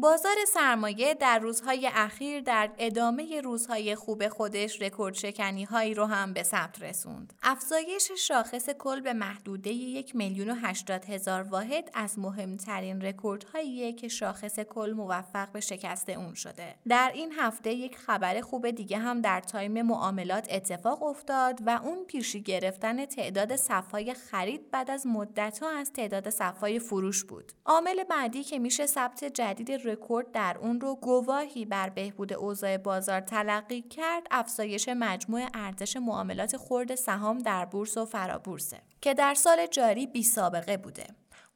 بازار 0.00 0.36
سرمایه 0.54 1.14
در 1.14 1.38
روزهای 1.38 1.90
اخیر 1.94 2.40
در 2.40 2.70
ادامه 2.78 3.40
روزهای 3.40 3.94
خوب 3.94 4.28
خودش 4.28 4.82
رکورد 4.82 5.14
شکنی 5.14 5.64
هایی 5.64 5.94
رو 5.94 6.04
هم 6.04 6.32
به 6.32 6.42
ثبت 6.42 6.82
رسوند. 6.82 7.32
افزایش 7.42 8.10
شاخص 8.18 8.70
کل 8.70 9.00
به 9.00 9.12
محدوده 9.12 9.70
یک 9.70 10.16
میلیون 10.16 10.50
و 10.50 10.54
هشتاد 10.54 11.04
هزار 11.04 11.42
واحد 11.42 11.90
از 11.94 12.18
مهمترین 12.18 13.00
رکوردهایی 13.00 13.92
که 13.92 14.08
شاخص 14.08 14.60
کل 14.60 14.92
موفق 14.96 15.52
به 15.52 15.60
شکست 15.60 16.08
اون 16.08 16.34
شده. 16.34 16.74
در 16.88 17.10
این 17.14 17.32
هفته 17.32 17.72
یک 17.72 17.96
خبر 17.96 18.40
خوب 18.40 18.70
دیگه 18.70 18.98
هم 18.98 19.20
در 19.20 19.40
time 19.40 19.82
معاملات 19.82 20.46
اتفاق 20.50 21.02
افتاد 21.02 21.58
و 21.66 21.80
اون 21.84 22.04
پیشی 22.04 22.42
گرفتن 22.42 23.06
تعداد 23.06 23.56
صفهای 23.56 24.14
خرید 24.14 24.70
بعد 24.70 24.90
از 24.90 25.06
مدتها 25.06 25.70
از 25.70 25.92
تعداد 25.92 26.30
صفهای 26.30 26.78
فروش 26.78 27.24
بود. 27.24 27.52
عامل 27.66 28.04
بعدی 28.04 28.44
که 28.44 28.58
میشه 28.58 28.86
ثبت 28.86 29.24
جدید 29.24 29.87
رکورد 29.88 30.32
در 30.32 30.56
اون 30.60 30.80
رو 30.80 30.94
گواهی 30.94 31.64
بر 31.64 31.88
بهبود 31.88 32.32
اوضاع 32.32 32.76
بازار 32.76 33.20
تلقی 33.20 33.82
کرد 33.82 34.26
افزایش 34.30 34.88
مجموع 34.88 35.46
ارزش 35.54 35.96
معاملات 35.96 36.56
خرد 36.56 36.94
سهام 36.94 37.38
در 37.38 37.64
بورس 37.64 37.96
و 37.96 38.04
فرابورسه 38.04 38.78
که 39.00 39.14
در 39.14 39.34
سال 39.34 39.66
جاری 39.66 40.06
بی 40.06 40.22
سابقه 40.22 40.76
بوده. 40.76 41.06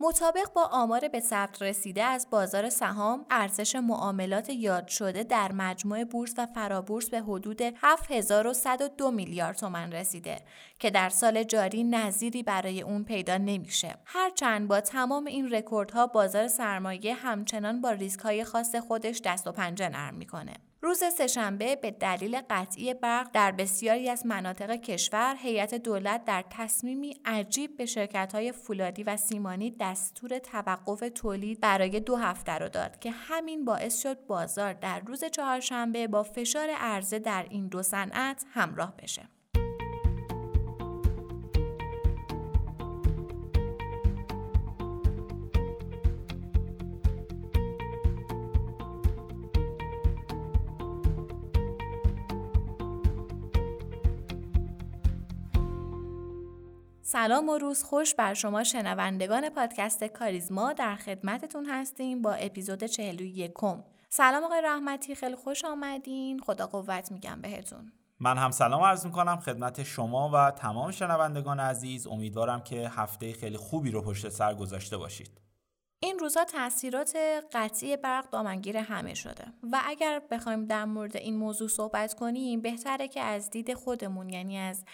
مطابق 0.00 0.52
با 0.54 0.64
آمار 0.64 1.08
به 1.08 1.20
ثبت 1.20 1.62
رسیده 1.62 2.02
از 2.02 2.26
بازار 2.30 2.68
سهام 2.68 3.26
ارزش 3.30 3.76
معاملات 3.76 4.50
یاد 4.50 4.88
شده 4.88 5.22
در 5.22 5.52
مجموع 5.52 6.04
بورس 6.04 6.34
و 6.38 6.46
فرابورس 6.46 7.10
به 7.10 7.20
حدود 7.20 7.62
7102 7.62 9.10
میلیارد 9.10 9.56
تومن 9.56 9.92
رسیده 9.92 10.42
که 10.78 10.90
در 10.90 11.08
سال 11.08 11.42
جاری 11.42 11.84
نظیری 11.84 12.42
برای 12.42 12.82
اون 12.82 13.04
پیدا 13.04 13.36
نمیشه. 13.36 13.94
هرچند 14.04 14.68
با 14.68 14.80
تمام 14.80 15.24
این 15.24 15.54
رکوردها 15.54 16.06
بازار 16.06 16.48
سرمایه 16.48 17.14
همچنان 17.14 17.80
با 17.80 17.90
ریسک 17.90 18.20
های 18.20 18.44
خاص 18.44 18.74
خودش 18.74 19.20
دست 19.24 19.46
و 19.46 19.52
پنجه 19.52 19.88
نرم 19.88 20.14
می‌کنه. 20.14 20.54
روز 20.84 21.04
سهشنبه 21.18 21.76
به 21.76 21.90
دلیل 21.90 22.40
قطعی 22.50 22.94
برق 22.94 23.30
در 23.32 23.52
بسیاری 23.52 24.08
از 24.08 24.26
مناطق 24.26 24.70
کشور 24.76 25.36
هیئت 25.38 25.74
دولت 25.74 26.24
در 26.24 26.44
تصمیمی 26.50 27.16
عجیب 27.24 27.76
به 27.76 27.86
شرکت‌های 27.86 28.52
فولادی 28.52 29.02
و 29.02 29.16
سیمانی 29.16 29.76
دستور 29.80 30.38
توقف 30.38 31.04
تولید 31.14 31.60
برای 31.60 32.00
دو 32.00 32.16
هفته 32.16 32.52
رو 32.52 32.68
داد 32.68 32.98
که 32.98 33.10
همین 33.10 33.64
باعث 33.64 34.02
شد 34.02 34.26
بازار 34.26 34.72
در 34.72 35.00
روز 35.00 35.24
چهارشنبه 35.24 36.06
با 36.06 36.22
فشار 36.22 36.70
عرضه 36.70 37.18
در 37.18 37.46
این 37.50 37.68
دو 37.68 37.82
صنعت 37.82 38.44
همراه 38.50 38.96
بشه. 38.96 39.28
سلام 57.12 57.48
و 57.48 57.58
روز 57.58 57.82
خوش 57.82 58.14
بر 58.14 58.34
شما 58.34 58.64
شنوندگان 58.64 59.48
پادکست 59.48 60.04
کاریزما 60.04 60.72
در 60.72 60.96
خدمتتون 60.96 61.66
هستیم 61.66 62.22
با 62.22 62.32
اپیزود 62.32 62.84
41 62.84 63.52
سلام 64.08 64.44
آقای 64.44 64.62
رحمتی 64.64 65.14
خیلی 65.14 65.36
خوش 65.36 65.64
آمدین. 65.64 66.40
خدا 66.40 66.66
قوت 66.66 67.12
میگم 67.12 67.40
بهتون. 67.40 67.92
من 68.20 68.38
هم 68.38 68.50
سلام 68.50 68.82
عرض 68.82 69.06
می‌کنم 69.06 69.36
خدمت 69.36 69.82
شما 69.82 70.30
و 70.34 70.50
تمام 70.50 70.90
شنوندگان 70.90 71.60
عزیز. 71.60 72.06
امیدوارم 72.06 72.60
که 72.60 72.88
هفته 72.88 73.32
خیلی 73.32 73.56
خوبی 73.56 73.90
رو 73.90 74.02
پشت 74.02 74.28
سر 74.28 74.54
گذاشته 74.54 74.96
باشید. 74.96 75.41
این 76.04 76.18
روزها 76.18 76.44
تاثیرات 76.44 77.16
قطعی 77.52 77.96
برق 77.96 78.30
دامنگیر 78.30 78.76
همه 78.76 79.14
شده. 79.14 79.44
و 79.62 79.80
اگر 79.84 80.22
بخوایم 80.30 80.64
در 80.64 80.84
مورد 80.84 81.16
این 81.16 81.36
موضوع 81.36 81.68
صحبت 81.68 82.14
کنیم 82.14 82.60
بهتره 82.60 83.08
که 83.08 83.20
از 83.20 83.50
دید 83.50 83.74
خودمون 83.74 84.28
یعنی 84.28 84.58
از 84.58 84.84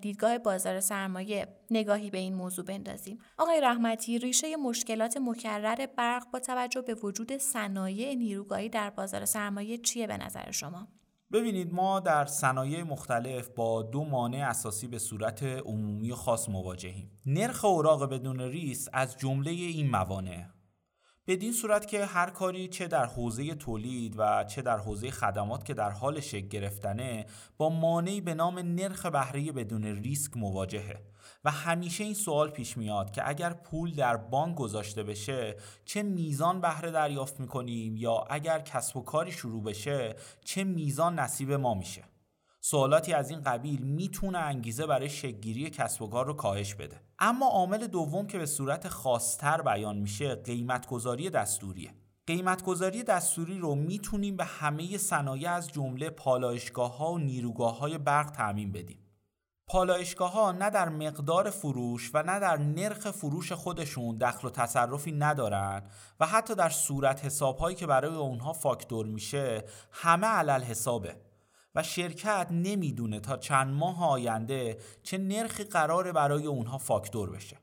دیدگاه 0.00 0.38
بازار 0.38 0.80
سرمایه 0.80 1.48
نگاهی 1.70 2.10
به 2.10 2.18
این 2.18 2.34
موضوع 2.34 2.64
بندازیم. 2.64 3.18
آقای 3.38 3.60
رحمتی 3.60 4.18
ریشه 4.18 4.56
مشکلات 4.56 5.16
مکرر 5.16 5.86
برق 5.86 6.30
با 6.30 6.38
توجه 6.38 6.82
به 6.82 6.94
وجود 6.94 7.36
صنایع 7.36 8.14
نیروگاهی 8.14 8.68
در 8.68 8.90
بازار 8.90 9.24
سرمایه 9.24 9.78
چیه 9.78 10.06
به 10.06 10.16
نظر 10.16 10.50
شما؟ 10.50 10.88
ببینید 11.32 11.72
ما 11.72 12.00
در 12.00 12.26
صنایع 12.26 12.82
مختلف 12.82 13.48
با 13.48 13.82
دو 13.82 14.04
مانع 14.04 14.48
اساسی 14.48 14.86
به 14.86 14.98
صورت 14.98 15.42
عمومی 15.42 16.12
خاص 16.12 16.48
مواجهیم. 16.48 17.10
نرخ 17.26 17.64
اوراق 17.64 18.10
بدون 18.10 18.40
ریس 18.40 18.88
از 18.92 19.16
جمله 19.16 19.50
این 19.50 19.90
موانع. 19.90 20.44
بدین 21.26 21.52
صورت 21.52 21.86
که 21.86 22.04
هر 22.04 22.30
کاری 22.30 22.68
چه 22.68 22.86
در 22.86 23.06
حوزه 23.06 23.54
تولید 23.54 24.14
و 24.18 24.44
چه 24.44 24.62
در 24.62 24.78
حوزه 24.78 25.10
خدمات 25.10 25.64
که 25.64 25.74
در 25.74 25.90
حال 25.90 26.20
شکل 26.20 26.48
گرفتنه 26.48 27.26
با 27.56 27.68
مانعی 27.68 28.20
به 28.20 28.34
نام 28.34 28.58
نرخ 28.58 29.06
بهره 29.06 29.52
بدون 29.52 29.84
ریسک 29.84 30.36
مواجهه. 30.36 31.02
و 31.44 31.50
همیشه 31.50 32.04
این 32.04 32.14
سوال 32.14 32.50
پیش 32.50 32.76
میاد 32.76 33.10
که 33.10 33.28
اگر 33.28 33.52
پول 33.52 33.94
در 33.94 34.16
بانک 34.16 34.56
گذاشته 34.56 35.02
بشه 35.02 35.56
چه 35.84 36.02
میزان 36.02 36.60
بهره 36.60 36.90
دریافت 36.90 37.40
می‌کنیم؟ 37.40 37.96
یا 37.96 38.24
اگر 38.30 38.58
کسب 38.58 38.96
و 38.96 39.02
کاری 39.02 39.32
شروع 39.32 39.62
بشه 39.62 40.16
چه 40.44 40.64
میزان 40.64 41.18
نصیب 41.18 41.52
ما 41.52 41.74
میشه؟ 41.74 42.04
سوالاتی 42.60 43.12
از 43.12 43.30
این 43.30 43.40
قبیل 43.40 43.82
می‌تونه 43.82 44.38
انگیزه 44.38 44.86
برای 44.86 45.08
شگیری 45.08 45.70
کسب 45.70 46.02
و 46.02 46.06
کار 46.06 46.26
رو 46.26 46.34
کاهش 46.34 46.74
بده. 46.74 47.00
اما 47.18 47.46
عامل 47.46 47.86
دوم 47.86 48.26
که 48.26 48.38
به 48.38 48.46
صورت 48.46 48.88
خاصتر 48.88 49.62
بیان 49.62 49.96
میشه 49.98 50.34
قیمتگذاری 50.34 51.30
دستوریه. 51.30 51.94
قیمتگذاری 52.26 53.02
دستوری 53.02 53.58
رو 53.58 53.74
می‌تونیم 53.74 54.36
به 54.36 54.44
همه 54.44 54.96
صنایع 54.96 55.52
از 55.52 55.68
جمله 55.68 56.10
پالایشگاه 56.10 56.96
ها 56.96 57.12
و 57.12 57.18
نیروگاه 57.18 57.78
های 57.78 57.98
برق 57.98 58.30
تعمین 58.30 58.72
بدیم. 58.72 59.07
پالایشگاه 59.68 60.32
ها 60.32 60.52
نه 60.52 60.70
در 60.70 60.88
مقدار 60.88 61.50
فروش 61.50 62.10
و 62.14 62.22
نه 62.22 62.40
در 62.40 62.56
نرخ 62.56 63.10
فروش 63.10 63.52
خودشون 63.52 64.18
دخل 64.18 64.48
و 64.48 64.50
تصرفی 64.50 65.12
ندارن 65.12 65.82
و 66.20 66.26
حتی 66.26 66.54
در 66.54 66.68
صورت 66.68 67.24
حساب 67.24 67.58
هایی 67.58 67.76
که 67.76 67.86
برای 67.86 68.14
اونها 68.14 68.52
فاکتور 68.52 69.06
میشه 69.06 69.64
همه 69.92 70.26
علل 70.26 70.62
حسابه 70.62 71.16
و 71.74 71.82
شرکت 71.82 72.46
نمی‌دونه 72.50 73.20
تا 73.20 73.36
چند 73.36 73.74
ماه 73.74 74.10
آینده 74.10 74.78
چه 75.02 75.18
نرخی 75.18 75.64
قراره 75.64 76.12
برای 76.12 76.46
اونها 76.46 76.78
فاکتور 76.78 77.30
بشه. 77.30 77.56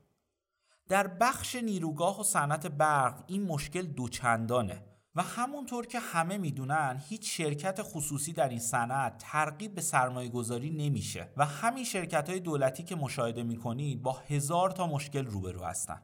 در 0.88 1.06
بخش 1.06 1.56
نیروگاه 1.56 2.20
و 2.20 2.22
صنعت 2.22 2.66
برق 2.66 3.24
این 3.26 3.42
مشکل 3.42 3.82
دوچندانه. 3.82 4.85
و 5.16 5.22
همونطور 5.22 5.86
که 5.86 5.98
همه 5.98 6.38
می‌دونن 6.38 7.02
هیچ 7.08 7.36
شرکت 7.36 7.82
خصوصی 7.82 8.32
در 8.32 8.48
این 8.48 8.58
صنعت 8.58 9.18
ترغیب 9.18 9.74
به 9.74 9.80
سرمایه 9.80 10.28
گذاری 10.28 10.70
نمیشه 10.70 11.28
و 11.36 11.44
همین 11.44 11.84
شرکت 11.84 12.30
های 12.30 12.40
دولتی 12.40 12.82
که 12.82 12.96
مشاهده 12.96 13.42
می‌کنید 13.42 14.02
با 14.02 14.12
هزار 14.28 14.70
تا 14.70 14.86
مشکل 14.86 15.26
روبرو 15.26 15.64
هستن. 15.64 16.02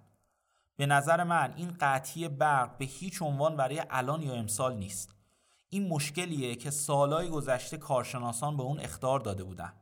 به 0.77 0.87
نظر 0.87 1.25
من 1.25 1.55
این 1.57 1.77
قطعی 1.81 2.29
برق 2.29 2.79
به 2.79 2.85
هیچ 2.85 3.23
عنوان 3.23 3.57
برای 3.57 3.83
الان 3.91 4.23
یا 4.23 4.35
امسال 4.35 4.77
نیست. 4.77 5.15
این 5.69 5.89
مشکلیه 5.89 6.55
که 6.55 6.71
سالهای 6.71 7.29
گذشته 7.29 7.77
کارشناسان 7.77 8.57
به 8.57 8.63
اون 8.63 8.81
اختار 8.81 9.21
داده 9.21 9.45
بودن 9.45 9.73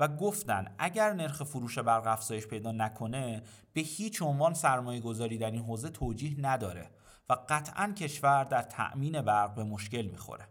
و 0.00 0.08
گفتن 0.08 0.74
اگر 0.78 1.12
نرخ 1.12 1.42
فروش 1.42 1.78
برق 1.78 2.06
افزایش 2.06 2.46
پیدا 2.46 2.72
نکنه 2.72 3.42
به 3.72 3.80
هیچ 3.80 4.22
عنوان 4.22 4.54
سرمایه 4.54 5.00
گذاری 5.00 5.38
در 5.38 5.50
این 5.50 5.62
حوزه 5.62 5.88
توجیه 5.88 6.34
نداره. 6.40 6.90
و 7.30 7.36
قطعا 7.48 7.92
کشور 7.92 8.44
در 8.44 8.62
تأمین 8.62 9.22
برق 9.22 9.54
به 9.54 9.64
مشکل 9.64 10.02
می‌خوره 10.02 10.48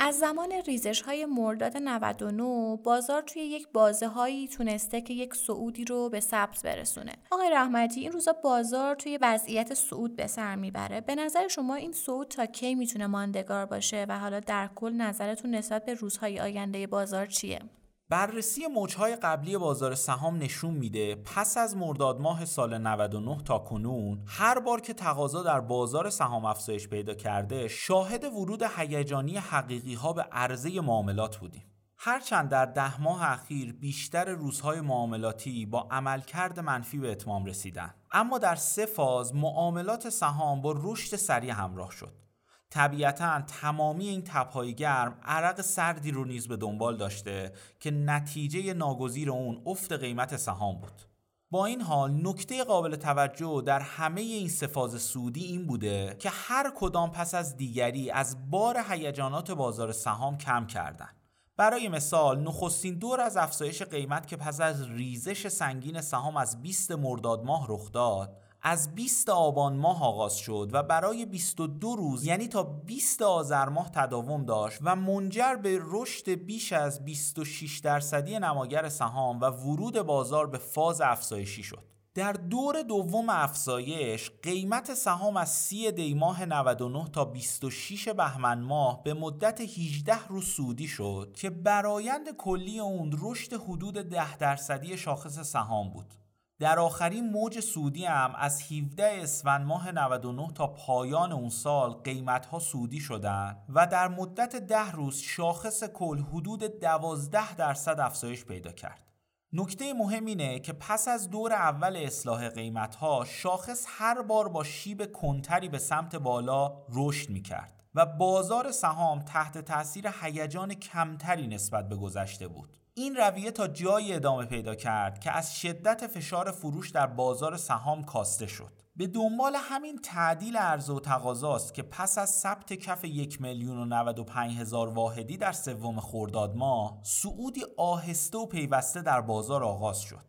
از 0.00 0.18
زمان 0.18 0.52
ریزش 0.66 1.02
های 1.02 1.26
مرداد 1.26 1.76
99 1.76 2.76
بازار 2.84 3.22
توی 3.22 3.42
یک 3.42 3.68
بازه 3.72 4.08
هایی 4.08 4.48
تونسته 4.48 5.00
که 5.00 5.14
یک 5.14 5.34
سعودی 5.34 5.84
رو 5.84 6.08
به 6.08 6.20
ثبت 6.20 6.62
برسونه. 6.62 7.12
آقای 7.30 7.50
رحمتی 7.50 8.00
این 8.00 8.12
روزا 8.12 8.32
بازار 8.32 8.94
توی 8.94 9.18
وضعیت 9.22 9.74
صعود 9.74 10.16
به 10.16 10.26
سر 10.26 10.56
می‌بره. 10.56 11.00
به 11.00 11.14
نظر 11.14 11.48
شما 11.48 11.74
این 11.74 11.92
صعود 11.92 12.28
تا 12.28 12.46
کی 12.46 12.74
می‌تونه 12.74 13.06
ماندگار 13.06 13.66
باشه 13.66 14.06
و 14.08 14.18
حالا 14.18 14.40
در 14.40 14.70
کل 14.74 14.92
نظرتون 14.92 15.54
نسبت 15.54 15.84
به 15.84 15.94
روزهای 15.94 16.40
آینده 16.40 16.86
بازار 16.86 17.26
چیه؟ 17.26 17.60
بررسی 18.10 18.66
موجهای 18.66 19.16
قبلی 19.16 19.58
بازار 19.58 19.94
سهام 19.94 20.36
نشون 20.36 20.74
میده 20.74 21.14
پس 21.14 21.56
از 21.56 21.76
مرداد 21.76 22.20
ماه 22.20 22.44
سال 22.44 22.78
99 22.78 23.42
تا 23.44 23.58
کنون 23.58 24.22
هر 24.26 24.58
بار 24.58 24.80
که 24.80 24.94
تقاضا 24.94 25.42
در 25.42 25.60
بازار 25.60 26.10
سهام 26.10 26.44
افزایش 26.44 26.88
پیدا 26.88 27.14
کرده 27.14 27.68
شاهد 27.68 28.24
ورود 28.24 28.62
هیجانی 28.76 29.36
حقیقی 29.36 29.94
ها 29.94 30.12
به 30.12 30.22
عرضه 30.22 30.80
معاملات 30.80 31.36
بودیم. 31.36 31.64
هرچند 31.96 32.48
در 32.48 32.66
ده 32.66 33.00
ماه 33.00 33.32
اخیر 33.32 33.72
بیشتر 33.72 34.24
روزهای 34.24 34.80
معاملاتی 34.80 35.66
با 35.66 35.88
عملکرد 35.90 36.60
منفی 36.60 36.98
به 36.98 37.12
اتمام 37.12 37.44
رسیدن. 37.44 37.94
اما 38.12 38.38
در 38.38 38.56
سه 38.56 38.86
فاز 38.86 39.34
معاملات 39.34 40.08
سهام 40.08 40.62
با 40.62 40.74
رشد 40.76 41.16
سریع 41.16 41.52
همراه 41.52 41.90
شد. 41.90 42.27
طبیعتا 42.70 43.40
تمامی 43.40 44.08
این 44.08 44.22
تپهای 44.22 44.74
گرم 44.74 45.18
عرق 45.24 45.60
سردی 45.60 46.10
رو 46.10 46.24
نیز 46.24 46.48
به 46.48 46.56
دنبال 46.56 46.96
داشته 46.96 47.52
که 47.80 47.90
نتیجه 47.90 48.74
ناگزیر 48.74 49.30
اون 49.30 49.62
افت 49.66 49.92
قیمت 49.92 50.36
سهام 50.36 50.80
بود 50.80 51.02
با 51.50 51.66
این 51.66 51.80
حال 51.80 52.26
نکته 52.26 52.64
قابل 52.64 52.96
توجه 52.96 53.62
در 53.66 53.80
همه 53.80 54.20
این 54.20 54.48
سفاز 54.48 55.02
سودی 55.02 55.44
این 55.44 55.66
بوده 55.66 56.16
که 56.18 56.30
هر 56.32 56.72
کدام 56.76 57.10
پس 57.10 57.34
از 57.34 57.56
دیگری 57.56 58.10
از 58.10 58.50
بار 58.50 58.84
هیجانات 58.88 59.50
بازار 59.50 59.92
سهام 59.92 60.38
کم 60.38 60.66
کردند. 60.66 61.16
برای 61.56 61.88
مثال 61.88 62.40
نخستین 62.40 62.94
دور 62.94 63.20
از 63.20 63.36
افزایش 63.36 63.82
قیمت 63.82 64.26
که 64.26 64.36
پس 64.36 64.60
از 64.60 64.90
ریزش 64.90 65.48
سنگین 65.48 66.00
سهام 66.00 66.36
از 66.36 66.62
20 66.62 66.90
مرداد 66.90 67.44
ماه 67.44 67.66
رخ 67.68 67.92
داد 67.92 68.36
از 68.62 68.94
20 68.94 69.28
آبان 69.28 69.76
ماه 69.76 70.04
آغاز 70.04 70.36
شد 70.36 70.70
و 70.72 70.82
برای 70.82 71.26
22 71.26 71.96
روز 71.96 72.24
یعنی 72.24 72.48
تا 72.48 72.62
20 72.62 73.22
آذر 73.22 73.68
ماه 73.68 73.90
تداوم 73.90 74.44
داشت 74.44 74.78
و 74.82 74.96
منجر 74.96 75.54
به 75.54 75.80
رشد 75.82 76.30
بیش 76.30 76.72
از 76.72 77.04
26 77.04 77.78
درصدی 77.78 78.38
نماگر 78.38 78.88
سهام 78.88 79.40
و 79.40 79.44
ورود 79.44 80.02
بازار 80.02 80.46
به 80.46 80.58
فاز 80.58 81.00
افزایشی 81.00 81.62
شد. 81.62 81.88
در 82.14 82.32
دور 82.32 82.82
دوم 82.82 83.28
افزایش 83.28 84.30
قیمت 84.42 84.94
سهام 84.94 85.36
از 85.36 85.48
30 85.48 85.92
دی 85.92 86.14
ماه 86.14 86.44
99 86.44 87.08
تا 87.12 87.24
26 87.24 88.08
بهمن 88.08 88.60
ماه 88.60 89.02
به 89.02 89.14
مدت 89.14 89.60
18 89.60 90.26
روز 90.28 90.44
سودی 90.44 90.88
شد 90.88 91.32
که 91.34 91.50
برایند 91.50 92.36
کلی 92.36 92.80
اون 92.80 93.18
رشد 93.22 93.52
حدود 93.52 93.94
10 93.94 94.36
درصدی 94.36 94.96
شاخص 94.96 95.38
سهام 95.38 95.90
بود. 95.90 96.14
در 96.60 96.78
آخرین 96.78 97.30
موج 97.30 97.60
سودی 97.60 98.04
هم 98.04 98.34
از 98.34 98.72
17 98.72 99.18
اسفند 99.22 99.66
ماه 99.66 99.92
99 99.92 100.48
تا 100.54 100.66
پایان 100.66 101.32
اون 101.32 101.48
سال 101.48 101.90
قیمت 101.90 102.46
ها 102.46 102.58
سودی 102.58 103.00
شدن 103.00 103.56
و 103.68 103.86
در 103.86 104.08
مدت 104.08 104.56
ده 104.56 104.90
روز 104.90 105.18
شاخص 105.18 105.84
کل 105.84 106.18
حدود 106.18 106.64
12 106.80 107.54
درصد 107.54 108.00
افزایش 108.00 108.44
پیدا 108.44 108.72
کرد. 108.72 109.12
نکته 109.52 109.92
مهم 109.92 110.24
اینه 110.24 110.58
که 110.58 110.72
پس 110.72 111.08
از 111.08 111.30
دور 111.30 111.52
اول 111.52 111.96
اصلاح 111.96 112.48
قیمت 112.48 112.94
ها 112.94 113.24
شاخص 113.24 113.86
هر 113.88 114.22
بار 114.22 114.48
با 114.48 114.64
شیب 114.64 115.12
کنتری 115.12 115.68
به 115.68 115.78
سمت 115.78 116.16
بالا 116.16 116.84
رشد 116.92 117.30
می 117.30 117.42
کرد 117.42 117.84
و 117.94 118.06
بازار 118.06 118.70
سهام 118.70 119.22
تحت 119.22 119.58
تاثیر 119.58 120.08
هیجان 120.22 120.74
کمتری 120.74 121.46
نسبت 121.46 121.88
به 121.88 121.96
گذشته 121.96 122.48
بود. 122.48 122.76
این 122.98 123.16
رویه 123.16 123.50
تا 123.50 123.68
جایی 123.68 124.12
ادامه 124.12 124.44
پیدا 124.44 124.74
کرد 124.74 125.20
که 125.20 125.30
از 125.30 125.60
شدت 125.60 126.06
فشار 126.06 126.50
فروش 126.50 126.90
در 126.90 127.06
بازار 127.06 127.56
سهام 127.56 128.04
کاسته 128.04 128.46
شد. 128.46 128.72
به 128.96 129.06
دنبال 129.06 129.56
همین 129.56 129.98
تعدیل 129.98 130.56
عرضه 130.56 130.92
و 130.92 131.00
تقاضاست 131.00 131.74
که 131.74 131.82
پس 131.82 132.18
از 132.18 132.30
ثبت 132.30 132.72
کف 132.72 133.04
یک 133.04 133.40
میلیون 133.40 133.78
و 133.78 133.84
95 133.84 134.58
هزار 134.58 134.88
واحدی 134.88 135.36
در 135.36 135.52
سوم 135.52 136.00
خرداد 136.00 136.56
ماه 136.56 136.98
سعودی 137.02 137.64
آهسته 137.76 138.38
و 138.38 138.46
پیوسته 138.46 139.02
در 139.02 139.20
بازار 139.20 139.64
آغاز 139.64 140.00
شد. 140.00 140.24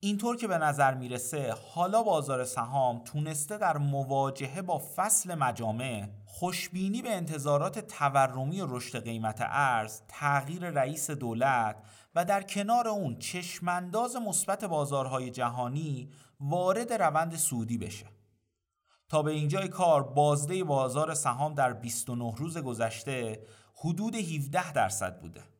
اینطور 0.00 0.36
که 0.36 0.46
به 0.46 0.58
نظر 0.58 0.94
می‌رسه 0.94 1.54
حالا 1.74 2.02
بازار 2.02 2.44
سهام 2.44 3.04
تونسته 3.04 3.58
در 3.58 3.76
مواجهه 3.76 4.62
با 4.62 4.82
فصل 4.96 5.34
مجامع 5.34 6.08
خوشبینی 6.24 7.02
به 7.02 7.10
انتظارات 7.10 7.78
تورمی 7.78 8.60
رشد 8.62 9.04
قیمت 9.04 9.38
ارز، 9.40 10.00
تغییر 10.08 10.70
رئیس 10.70 11.10
دولت 11.10 11.76
و 12.14 12.24
در 12.24 12.42
کنار 12.42 12.88
اون 12.88 13.18
چشمانداز 13.18 14.16
مثبت 14.16 14.64
بازارهای 14.64 15.30
جهانی 15.30 16.10
وارد 16.40 16.92
روند 16.92 17.36
سودی 17.36 17.78
بشه. 17.78 18.06
تا 19.08 19.22
به 19.22 19.30
اینجای 19.30 19.68
کار 19.68 20.02
بازده 20.02 20.64
بازار 20.64 21.14
سهام 21.14 21.54
در 21.54 21.72
29 21.72 22.34
روز 22.36 22.58
گذشته 22.58 23.42
حدود 23.74 24.14
17 24.14 24.72
درصد 24.72 25.20
بوده. 25.20 25.57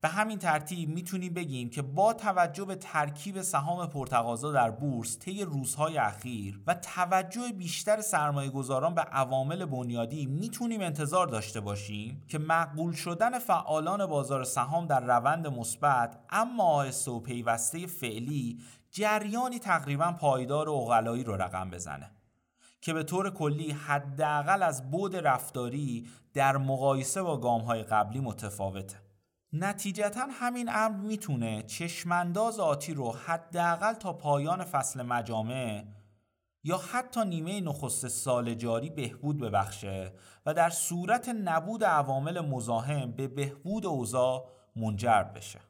به 0.00 0.08
همین 0.08 0.38
ترتیب 0.38 0.88
می‌تونیم 0.88 1.34
بگیم 1.34 1.70
که 1.70 1.82
با 1.82 2.12
توجه 2.12 2.64
به 2.64 2.74
ترکیب 2.74 3.42
سهام 3.42 3.86
پرتقاضا 3.86 4.52
در 4.52 4.70
بورس 4.70 5.18
طی 5.18 5.44
روزهای 5.44 5.98
اخیر 5.98 6.60
و 6.66 6.74
توجه 6.74 7.52
بیشتر 7.52 8.00
سرمایه 8.00 8.50
گذاران 8.50 8.94
به 8.94 9.00
عوامل 9.00 9.64
بنیادی 9.64 10.26
می‌تونیم 10.26 10.80
انتظار 10.80 11.26
داشته 11.26 11.60
باشیم 11.60 12.24
که 12.28 12.38
مقبول 12.38 12.92
شدن 12.92 13.38
فعالان 13.38 14.06
بازار 14.06 14.44
سهام 14.44 14.86
در 14.86 15.00
روند 15.00 15.46
مثبت 15.46 16.18
اما 16.30 16.64
آهسته 16.64 17.10
و 17.10 17.20
پیوسته 17.20 17.86
فعلی 17.86 18.60
جریانی 18.90 19.58
تقریبا 19.58 20.12
پایدار 20.12 20.68
و 20.68 20.72
اغلایی 20.72 21.24
رو 21.24 21.36
رقم 21.36 21.70
بزنه 21.70 22.10
که 22.80 22.92
به 22.92 23.02
طور 23.02 23.30
کلی 23.30 23.70
حداقل 23.70 24.62
از 24.62 24.90
بود 24.90 25.16
رفتاری 25.16 26.08
در 26.34 26.56
مقایسه 26.56 27.22
با 27.22 27.36
گامهای 27.36 27.82
قبلی 27.82 28.20
متفاوته. 28.20 29.05
نتیجتا 29.52 30.26
همین 30.30 30.68
امر 30.68 30.96
می‌تونه 30.96 31.62
چشمانداز 31.62 32.60
آتی 32.60 32.94
رو 32.94 33.12
حداقل 33.12 33.92
تا 33.92 34.12
پایان 34.12 34.64
فصل 34.64 35.02
مجامع 35.02 35.84
یا 36.64 36.78
حتی 36.78 37.24
نیمه 37.24 37.60
نخست 37.60 38.08
سال 38.08 38.54
جاری 38.54 38.90
بهبود 38.90 39.38
ببخشه 39.38 40.12
و 40.46 40.54
در 40.54 40.70
صورت 40.70 41.28
نبود 41.28 41.84
عوامل 41.84 42.40
مزاحم 42.40 43.12
به 43.12 43.28
بهبود 43.28 43.86
اوضاع 43.86 44.48
منجر 44.76 45.22
بشه. 45.22 45.60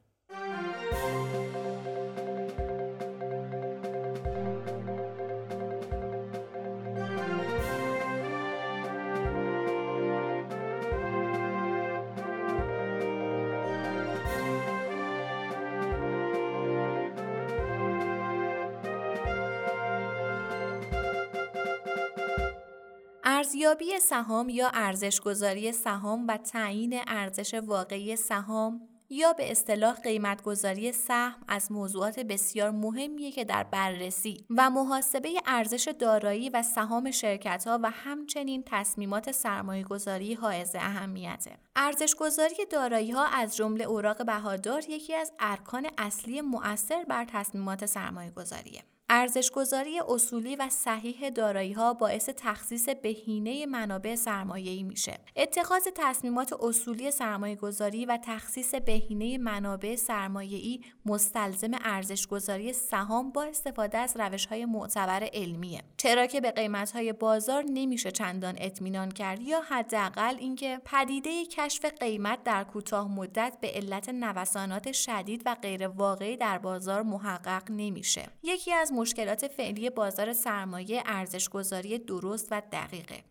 ارزیابی 23.37 23.99
سهام 23.99 24.49
یا 24.49 24.71
ارزشگذاری 24.73 25.71
سهام 25.71 26.27
و 26.27 26.37
تعیین 26.37 27.01
ارزش 27.07 27.53
واقعی 27.53 28.15
سهام 28.15 28.81
یا 29.09 29.33
به 29.33 29.51
اصطلاح 29.51 29.95
قیمتگذاری 29.95 30.91
سهم 30.91 31.43
از 31.47 31.71
موضوعات 31.71 32.19
بسیار 32.19 32.71
مهمیه 32.71 33.31
که 33.31 33.43
در 33.43 33.63
بررسی 33.63 34.45
و 34.49 34.69
محاسبه 34.69 35.29
ارزش 35.45 35.93
دارایی 35.99 36.49
و 36.49 36.63
سهام 36.63 37.11
شرکت 37.11 37.67
ها 37.67 37.79
و 37.83 37.89
همچنین 37.89 38.63
تصمیمات 38.65 39.31
سرمایه 39.31 39.83
گذاری 39.83 40.33
حائز 40.33 40.75
اهمیته. 40.75 41.57
ارزشگذاری 41.75 42.65
دارایی 42.71 43.11
ها 43.11 43.25
از 43.25 43.55
جمله 43.55 43.83
اوراق 43.83 44.25
بهادار 44.25 44.83
یکی 44.89 45.15
از 45.15 45.31
ارکان 45.39 45.87
اصلی 45.97 46.41
مؤثر 46.41 47.03
بر 47.03 47.25
تصمیمات 47.25 47.85
سرمایه 47.85 48.31
گذاریه. 48.31 48.83
ارزشگذاری 49.09 49.99
اصولی 49.99 50.55
و 50.55 50.69
صحیح 50.69 51.29
دارایی 51.29 51.73
ها 51.73 51.93
باعث 51.93 52.29
تخصیص 52.37 52.89
بهینه 52.89 53.65
منابع 53.65 54.15
سرمایه‌ای 54.15 54.83
میشه. 54.83 55.17
اتخاذ 55.35 55.87
تصمیمات 55.95 56.53
اصولی 56.59 57.11
سرمایه 57.11 57.55
گذاری 57.55 58.05
و 58.05 58.19
تخصیص 58.23 58.75
بهینه 58.75 59.37
منابع 59.37 59.95
سرمایه‌ای 59.95 60.81
مستلزم 61.05 61.71
ارزشگذاری 61.73 62.73
سهام 62.73 63.31
با 63.31 63.43
استفاده 63.43 63.97
از 63.97 64.17
روش‌های 64.17 64.65
معتبر 64.65 65.29
علمیه. 65.33 65.81
چرا 65.97 66.25
که 66.25 66.41
به 66.41 66.51
قیمت‌های 66.51 67.13
بازار 67.13 67.63
نمیشه 67.69 68.11
چندان 68.11 68.55
اطمینان 68.57 69.11
کرد 69.11 69.41
یا 69.41 69.61
حداقل 69.61 70.35
اینکه 70.39 70.81
پدیده 70.85 71.45
کشف 71.45 71.85
قیمت 71.85 72.43
در 72.43 72.63
کوتاه 72.63 73.11
مدت 73.11 73.57
به 73.61 73.67
علت 73.67 74.09
نوسانات 74.09 74.91
شدید 74.91 75.41
و 75.45 75.55
غیر 75.55 75.87
واقعی 75.87 76.37
در 76.37 76.57
بازار 76.57 77.03
محقق 77.03 77.63
نمیشه. 77.69 78.25
یکی 78.43 78.73
از 78.73 78.96
مشکلات 78.97 79.47
فعلی 79.47 79.89
بازار 79.89 80.33
سرمایه 80.33 81.03
ارزشگذاری 81.05 81.99
درست 81.99 82.47
و 82.51 82.61
دقیقه. 82.71 83.23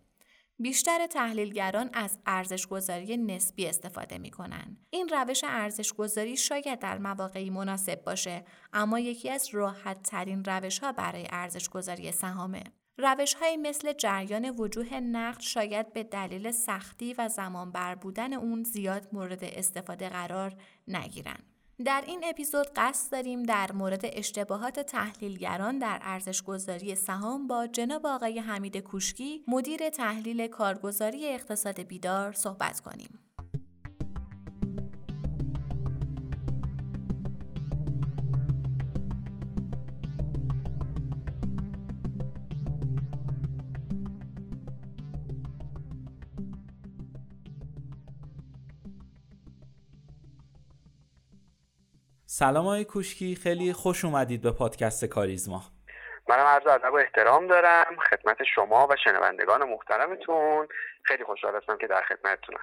بیشتر 0.58 1.06
تحلیلگران 1.06 1.90
از 1.92 2.18
ارزشگذاری 2.26 3.16
نسبی 3.16 3.66
استفاده 3.66 4.18
می 4.18 4.30
کنند. 4.30 4.87
این 4.90 5.08
روش 5.08 5.44
ارزشگذاری 5.44 6.37
شاید 6.37 6.78
در 6.78 6.99
مواقعی 6.99 7.50
مناسب 7.50 8.04
باشه 8.04 8.44
اما 8.73 8.99
یکی 8.99 9.30
از 9.30 9.49
راحت 9.52 10.02
ترین 10.02 10.44
روش 10.44 10.78
ها 10.78 10.92
برای 10.92 11.26
ارزشگذاری 11.30 12.12
سهامه. 12.12 12.62
روش 12.99 13.35
های 13.35 13.56
مثل 13.56 13.92
جریان 13.92 14.50
وجوه 14.50 15.00
نقد 15.00 15.40
شاید 15.40 15.92
به 15.92 16.02
دلیل 16.02 16.50
سختی 16.50 17.14
و 17.18 17.28
زمان 17.28 17.73
بر 17.73 17.94
بودن 17.94 18.32
اون 18.32 18.62
زیاد 18.62 19.08
مورد 19.12 19.44
استفاده 19.44 20.08
قرار 20.08 20.54
نگیرند. 20.88 21.55
در 21.85 22.04
این 22.06 22.25
اپیزود 22.25 22.66
قصد 22.76 23.12
داریم 23.12 23.42
در 23.42 23.73
مورد 23.73 24.00
اشتباهات 24.04 24.80
تحلیلگران 24.80 25.78
در 25.78 25.99
ارزشگذاری 26.02 26.95
سهام 26.95 27.47
با 27.47 27.66
جناب 27.66 28.06
آقای 28.06 28.38
حمید 28.38 28.76
کوشکی 28.76 29.45
مدیر 29.49 29.90
تحلیل 29.90 30.47
کارگزاری 30.47 31.26
اقتصاد 31.26 31.80
بیدار 31.80 32.33
صحبت 32.33 32.80
کنیم. 32.80 33.25
سلام 52.38 52.66
آقای 52.66 52.85
کوشکی 52.85 53.35
خیلی 53.35 53.73
خوش 53.73 54.05
اومدید 54.05 54.43
به 54.43 54.50
پادکست 54.50 55.05
کاریزما. 55.05 55.62
منم 56.28 56.47
عرض 56.47 56.66
ادب 56.66 56.93
و 56.93 56.97
احترام 56.97 57.47
دارم. 57.47 57.85
خدمت 58.11 58.37
شما 58.55 58.87
و 58.90 58.97
شنوندگان 59.05 59.69
محترمتون. 59.69 60.69
خیلی 61.02 61.25
خوشحال 61.25 61.57
هستم 61.57 61.78
که 61.81 61.87
در 61.87 62.02
خدمتتونم. 62.09 62.61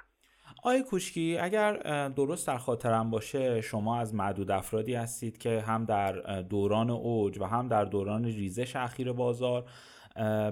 آقای 0.58 0.82
کوشکی 0.82 1.38
اگر 1.40 1.72
درست 2.08 2.46
در 2.46 2.58
خاطرم 2.58 3.10
باشه 3.10 3.60
شما 3.60 4.00
از 4.00 4.14
معدود 4.14 4.50
افرادی 4.50 4.94
هستید 4.94 5.38
که 5.38 5.60
هم 5.60 5.84
در 5.84 6.12
دوران 6.42 6.90
اوج 6.90 7.40
و 7.40 7.44
هم 7.44 7.68
در 7.68 7.84
دوران 7.84 8.24
ریزش 8.24 8.76
اخیر 8.76 9.12
بازار 9.12 9.64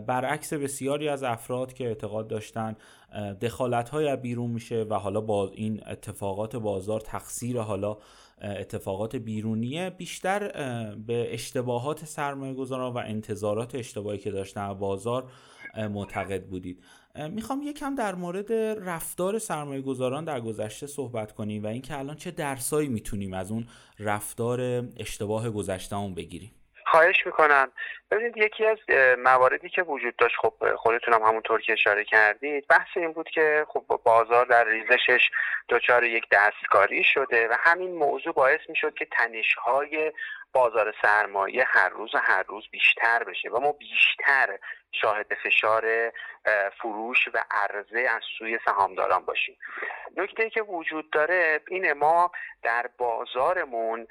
برعکس 0.06 0.52
بسیاری 0.52 1.08
از 1.08 1.22
افراد 1.22 1.72
که 1.72 1.84
اعتقاد 1.84 2.28
داشتن 2.28 2.76
دخالت 3.42 3.88
های 3.88 4.16
بیرون 4.16 4.50
میشه 4.50 4.86
و 4.90 4.94
حالا 4.94 5.20
با 5.20 5.50
این 5.54 5.82
اتفاقات 5.86 6.56
بازار 6.56 7.00
تقصیر 7.00 7.60
حالا 7.60 7.96
اتفاقات 8.42 9.16
بیرونیه 9.16 9.90
بیشتر 9.90 10.48
به 10.94 11.34
اشتباهات 11.34 12.04
سرمایه 12.04 12.54
گذاران 12.54 12.92
و 12.92 12.98
انتظارات 12.98 13.74
اشتباهی 13.74 14.18
که 14.18 14.30
داشتن 14.30 14.74
بازار 14.74 15.30
معتقد 15.76 16.46
بودید. 16.46 16.82
می‌خوام 17.30 17.62
یکم 17.62 17.94
در 17.94 18.14
مورد 18.14 18.52
رفتار 18.88 19.38
سرمایه 19.38 19.82
گذاران 19.82 20.24
در 20.24 20.40
گذشته 20.40 20.86
صحبت 20.86 21.32
کنیم 21.32 21.64
و 21.64 21.66
اینکه 21.66 21.98
الان 21.98 22.16
چه 22.16 22.30
درسایی 22.30 22.88
می‌تونیم 22.88 23.32
از 23.32 23.50
اون 23.50 23.66
رفتار 23.98 24.88
اشتباه 24.96 25.50
گذشتهمون 25.50 26.14
بگیریم. 26.14 26.50
خواهش 26.92 27.26
می‌کنم. 27.26 27.72
ببینید 28.10 28.36
یکی 28.36 28.66
از 28.66 28.78
مواردی 29.18 29.68
که 29.68 29.82
وجود 29.82 30.16
داشت 30.16 30.36
خب 30.36 30.54
خودتون 30.76 31.14
هم 31.14 31.22
همونطور 31.22 31.60
که 31.60 31.72
اشاره 31.72 32.04
کردید 32.04 32.66
بحث 32.68 32.88
این 32.96 33.12
بود 33.12 33.28
که 33.28 33.66
خب 33.68 34.00
بازار 34.04 34.46
در 34.46 34.64
ریزشش 34.64 35.30
دچار 35.68 36.04
یک 36.04 36.24
دستکاری 36.30 37.04
شده 37.04 37.48
و 37.48 37.56
همین 37.58 37.94
موضوع 37.94 38.32
باعث 38.32 38.60
می‌شد 38.68 38.94
که 38.94 39.04
تنشهای 39.04 40.12
بازار 40.52 40.94
سرمایه 41.02 41.64
هر 41.66 41.88
روز 41.88 42.14
و 42.14 42.18
هر 42.18 42.42
روز 42.42 42.68
بیشتر 42.70 43.24
بشه 43.24 43.50
و 43.50 43.60
ما 43.60 43.72
بیشتر 43.72 44.58
شاهد 44.92 45.34
فشار 45.44 46.12
فروش 46.78 47.28
و 47.34 47.44
عرضه 47.50 48.00
از 48.00 48.22
سوی 48.38 48.58
سهامداران 48.64 49.24
باشیم. 49.24 49.56
نکته 50.16 50.50
که 50.50 50.62
وجود 50.62 51.10
داره 51.10 51.60
اینه 51.68 51.94
ما 51.94 52.32
در 52.62 52.90
بازارمون 52.98 54.06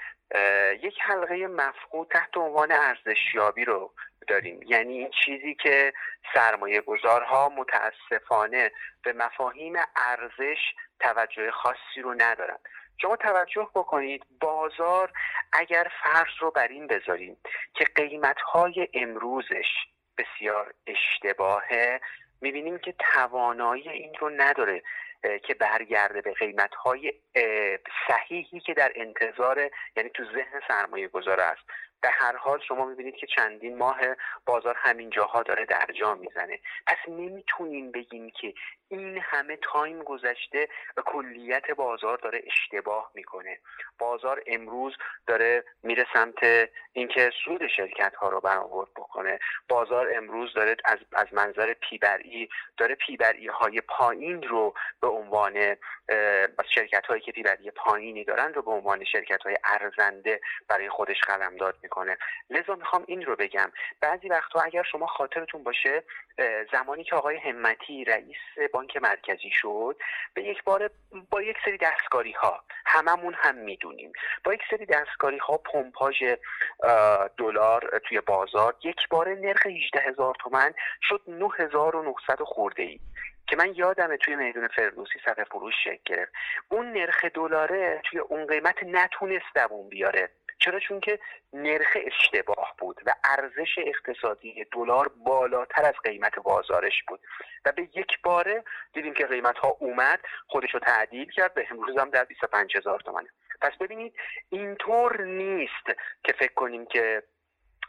یک 0.82 0.98
حلقه 1.02 1.48
مفقود 1.48 2.08
تحت 2.08 2.38
عنوان 2.38 2.72
ارزشیابی 2.72 3.66
رو 3.66 3.94
داریم. 4.28 4.60
یعنی 4.68 4.98
این 4.98 5.12
چیزی 5.26 5.56
که 5.56 5.94
سرمایه 6.34 6.82
گذارها 6.82 7.50
متاسفانه 7.50 8.72
به 9.04 9.14
مفاهیم 9.14 9.74
ارزش 9.96 10.60
توجه 11.00 11.52
خاصی 11.52 12.02
رو 12.04 12.14
ندارن. 12.14 12.58
شما 13.02 13.16
توجه 13.16 13.70
بکنید 13.76 14.26
بازار 14.40 15.12
اگر 15.54 15.88
فرض 16.04 16.34
رو 16.40 16.52
بر 16.52 16.68
این 16.68 16.88
بذاریم 16.88 17.38
که 17.74 17.86
قیمت 17.96 18.42
های 18.42 18.88
امروزش 18.94 19.68
بسیار 20.18 20.74
اشتباهه 20.88 22.02
می‌بینیم 22.42 22.78
که 22.78 22.96
توانایی 23.14 23.90
این 23.90 24.14
رو 24.20 24.30
نداره. 24.30 24.84
که 25.44 25.54
برگرده 25.54 26.22
به 26.22 26.34
قیمت 26.34 26.76
های 26.76 27.14
صحیحی 28.08 28.60
که 28.60 28.74
در 28.74 28.92
انتظار 28.96 29.72
یعنی 29.96 30.10
تو 30.10 30.24
ذهن 30.26 30.62
سرمایه 30.68 31.08
گذار 31.08 31.40
است. 31.40 31.62
به 32.02 32.10
هر 32.10 32.36
حال 32.36 32.60
شما 32.68 32.86
می‌بینید 32.86 33.16
که 33.16 33.28
چندین 33.28 33.78
ماه 33.78 34.00
بازار 34.46 34.76
همین 34.78 35.10
جاها 35.10 35.44
داره 35.44 35.66
درجا 35.66 36.16
می‌زنه. 36.16 36.60
پس 36.88 36.98
نمی‌تونیم 37.08 37.92
بگیم 37.92 38.30
که 38.30 38.54
این 38.92 39.18
همه 39.18 39.58
تایم 39.62 40.04
گذشته 40.04 40.68
و 40.98 41.02
کلیت 41.02 41.72
بازار 41.72 42.18
داره 42.18 42.42
اشتباه 42.48 43.12
می‌کنه. 43.16 43.60
بازار 44.00 44.44
امروز 44.48 44.98
داره 45.28 45.64
میره 45.84 46.06
سمت 46.14 46.70
اینکه 46.94 47.32
سود 47.46 47.68
شرکت 47.68 48.16
ها 48.16 48.30
رو 48.30 48.40
برآورد 48.40 48.90
بکنه. 48.96 49.40
بازار 49.70 50.14
امروز 50.16 50.54
داره 50.54 50.76
از, 50.86 50.98
از 51.14 51.28
منظر 51.32 51.74
پیبرئی 51.74 52.50
داره 52.78 52.96
پیبرئی 52.96 53.48
های 53.48 53.82
پایین 53.82 54.44
رو 54.44 54.74
به 55.02 55.08
عنوان 55.08 55.76
شرکت 56.76 57.06
هایی 57.06 57.22
که 57.22 57.32
پیبرئی 57.32 57.72
پایینی 57.72 58.24
دارن 58.24 58.54
رو 58.54 58.62
به 58.62 58.72
عنوان 58.72 59.04
شرکت 59.04 59.44
های 59.44 59.58
ارزنده 59.64 60.42
برای 60.68 60.90
خودش 60.90 61.22
قلمداد 61.22 61.78
می‌کنه. 61.84 62.18
لذا 62.50 62.76
می‌خوام 62.76 63.04
این 63.08 63.26
رو 63.26 63.36
بگم. 63.36 63.72
بعضی 64.02 64.28
وقتها 64.30 64.62
اگر 64.62 64.84
شما 64.84 65.08
خاطرتون 65.08 65.64
باشه 65.64 66.04
زمانی 66.72 67.04
که 67.04 67.16
آقای 67.16 67.38
همتی 67.38 68.04
رئیس 68.04 68.38
بانک 68.82 68.98
مرکزی 68.98 69.50
شد 69.52 69.96
به 70.34 70.44
یک 70.44 70.64
بار 70.64 70.90
با 71.30 71.42
یک 71.42 71.58
سری 71.66 71.78
دستکاری 71.78 72.32
ها 72.32 72.64
هممون 72.86 73.34
هم 73.38 73.56
می‌دونیم. 73.56 74.12
با 74.44 74.54
یک 74.54 74.62
سری 74.70 74.86
دستکاری 74.86 75.38
ها 75.38 75.58
پمپاژ 75.58 76.24
دلار 77.38 78.02
توی 78.08 78.22
بازار 78.22 78.76
یک 78.84 79.10
بار 79.10 79.36
نرخ 79.36 79.66
18 79.66 80.00
هزار 80.00 80.36
تومن 80.40 80.74
شد 81.02 81.22
9900 81.28 82.40
خورده 82.42 82.84
ای 82.84 83.00
که 83.48 83.56
من 83.56 83.74
یادمه 83.76 84.18
توی 84.18 84.36
میدون 84.36 84.68
فردوسی 84.68 85.20
صفحه 85.26 85.44
فروش 85.44 85.74
شکل 85.84 86.02
گرفت. 86.06 86.32
اون 86.70 86.94
نرخ 86.94 87.26
دلاره 87.26 88.02
توی 88.04 88.20
اون 88.20 88.48
قیمت 88.48 88.84
نتونست 88.84 89.56
دوون 89.56 89.90
بیاره. 89.90 90.30
چرا؟ 90.62 90.80
چون 90.80 91.00
که 91.00 91.20
نرخ 91.54 91.98
اشتباه 92.06 92.76
بود 92.78 93.02
و 93.06 93.14
ارزش 93.24 93.76
اقتصادی 93.78 94.66
دلار 94.72 95.08
بالاتر 95.08 95.86
از 95.86 95.94
قیمت 96.04 96.40
بازارش 96.40 97.04
بود. 97.08 97.20
و 97.66 97.72
به 97.72 97.82
یک 97.82 98.22
باره 98.24 98.64
دیدیم 98.94 99.14
که 99.14 99.26
قیمت 99.26 99.58
ها 99.58 99.68
اومد 99.80 100.20
خودش 100.48 100.74
رو 100.74 100.80
تعدیل 100.80 101.32
کرد 101.32 101.54
به 101.54 101.68
امروز 101.72 101.98
هم 101.98 102.10
در 102.10 102.24
25 102.24 102.78
هزار 102.78 103.00
تومنه. 103.00 103.30
پس 103.62 103.72
ببینید 103.80 104.14
اینطور 104.50 105.22
نیست 105.22 105.86
که 106.24 106.34
فکر 106.34 106.54
کنیم 106.54 106.86
که 106.86 107.24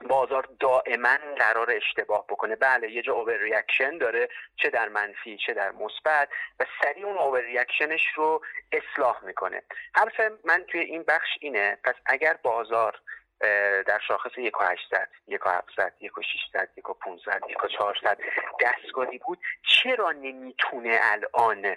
بازار 0.03 0.49
دائما 0.61 1.17
قرار 1.39 1.71
اشتباه 1.71 2.27
بکنه. 2.27 2.57
بله 2.57 2.91
یه 2.91 3.03
جا 3.03 3.13
اوور 3.13 3.37
ریاکشن 3.37 3.99
داره 3.99 4.29
چه 4.57 4.71
در 4.71 4.89
منفی 4.89 5.39
چه 5.47 5.55
در 5.55 5.71
مثبت 5.71 6.29
و 6.61 6.65
سریع 6.83 7.07
اون 7.07 7.19
اوور 7.19 7.41
ریاکشنش 7.41 8.07
رو 8.15 8.43
اصلاح 8.73 9.25
می‌کنه. 9.25 9.63
حرف 9.95 10.21
من 10.45 10.65
توی 10.69 10.81
این 10.81 11.03
بخش 11.03 11.29
اینه 11.41 11.79
پس 11.85 11.95
اگر 12.07 12.39
بازار 12.43 13.01
در 13.87 14.01
شاخص 14.09 14.39
یک 14.39 14.61
و 14.61 14.65
هشتصد 14.65 15.09
یک 15.29 15.47
و 15.47 15.49
هفتصد 15.49 15.93
یک 16.01 16.19
و 16.19 16.23
شیشصد 16.23 16.69
یک 16.77 16.91
و 16.91 16.95
پونصد 16.95 17.41
یک 17.49 17.65
و 17.65 17.69
چهارصد 17.69 18.19
دستگاهی 18.61 19.19
بود 19.19 19.39
چرا 19.67 20.13
نمی‌تونه 20.13 20.99
الان 21.03 21.77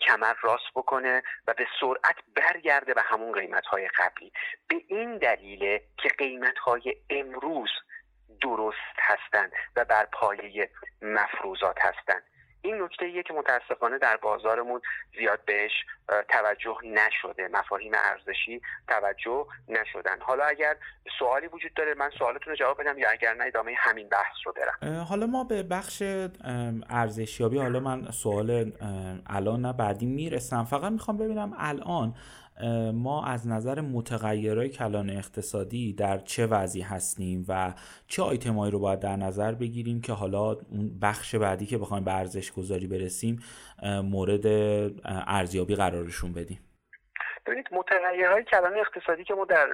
کمر 0.00 0.34
راست 0.42 0.70
بکنه 0.74 1.22
و 1.46 1.54
به 1.54 1.66
سرعت 1.80 2.16
برگرده 2.36 2.94
به 2.94 3.02
همون 3.02 3.32
قیمت 3.32 3.66
های 3.66 3.88
قبلی. 3.88 4.32
به 4.68 4.76
این 4.88 5.18
دلیله 5.18 5.82
که 5.96 6.08
قیمت 6.08 6.58
های 6.58 6.96
امروز 7.10 7.70
درست 8.40 8.96
هستند 8.98 9.52
و 9.76 9.84
بر 9.84 10.04
پایه 10.12 10.70
مفروضات 11.02 11.76
هستند. 11.80 12.22
این 12.62 12.82
نکته 12.82 13.04
ایه 13.04 13.22
که 13.22 13.32
متاسفانه 13.32 13.98
در 13.98 14.16
بازارمون 14.16 14.80
زیاد 15.18 15.40
بهش 15.46 15.72
توجه 16.28 16.76
نشده 16.84 17.48
مفاهیم 17.52 17.92
ارزشی 17.94 18.60
توجه 18.88 19.46
نشدن. 19.68 20.20
حالا 20.20 20.44
اگر 20.44 20.76
سوالی 21.18 21.46
وجود 21.46 21.74
داره 21.74 21.94
من 21.94 22.10
سوالتون 22.18 22.50
رو 22.50 22.56
جواب 22.56 22.80
بدم 22.80 22.98
یا 22.98 23.10
اگر 23.10 23.34
نه 23.34 23.44
ادامه 23.44 23.74
همین 23.78 24.08
بحث 24.08 24.36
رو 24.44 24.52
برم. 24.52 25.00
حالا 25.02 25.26
ما 25.26 25.44
به 25.44 25.62
بخش 25.62 26.02
ارزشیابی 26.90 27.58
حالا 27.58 27.80
من 27.80 28.10
سوال 28.10 28.72
الان 29.26 29.60
نه 29.60 29.72
بعدی 29.72 30.06
می‌رسم. 30.06 30.64
فقط 30.64 30.92
می‌خوام 30.92 31.16
ببینم 31.16 31.52
الان 31.58 32.14
ما 32.94 33.24
از 33.24 33.46
نظر 33.46 33.80
متغیرهای 33.80 34.68
کلان 34.68 35.10
اقتصادی 35.10 35.92
در 35.92 36.18
چه 36.18 36.46
وضعی 36.46 36.82
هستیم 36.82 37.44
و 37.48 37.74
چه 38.08 38.22
آیتمایی 38.22 38.72
رو 38.72 38.78
باید 38.78 39.00
در 39.00 39.16
نظر 39.16 39.54
بگیریم 39.54 40.00
که 40.00 40.12
حالا 40.12 40.52
اون 40.52 40.98
بخش 41.02 41.34
بعدی 41.34 41.66
که 41.66 41.78
بخوایم 41.78 42.04
به 42.04 42.14
ارزش 42.14 42.52
گذاری 42.52 42.86
برسیم 42.86 43.38
مورد 43.82 44.46
ارزیابی 45.04 45.74
قرارشون 45.74 46.32
بدیم. 46.32 46.58
ببینید 47.46 47.68
متغیرهای 47.72 48.44
کلان 48.44 48.78
اقتصادی 48.78 49.24
که 49.24 49.34
ما 49.34 49.44
در 49.44 49.66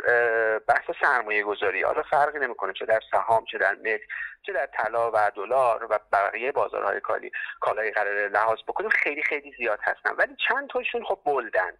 بحث 0.59 0.91
سرمایه 1.03 1.43
گذاری 1.43 1.83
حالا 1.83 2.03
فرقی 2.03 2.39
نمی‌کنه 2.39 2.73
چه 2.73 2.87
در 2.87 3.01
سهام 3.11 3.45
چه 3.45 3.59
در 3.59 3.75
ملک 3.75 4.01
چه 4.43 4.53
در 4.53 4.67
طلا 4.67 5.11
و 5.15 5.31
دلار 5.35 5.87
و 5.91 5.99
بقیه 6.13 6.53
بازارهای 6.53 7.01
کالی 7.01 7.31
کالای 7.61 7.91
قرار 7.91 8.29
لحاظ 8.29 8.59
بکنیم 8.69 8.91
خیلی 8.91 9.23
خیلی 9.23 9.55
زیاد 9.59 9.79
هستن. 9.83 10.15
ولی 10.19 10.37
چند 10.49 10.69
تاشون 10.69 11.05
خب 11.05 11.19
بلدن. 11.25 11.73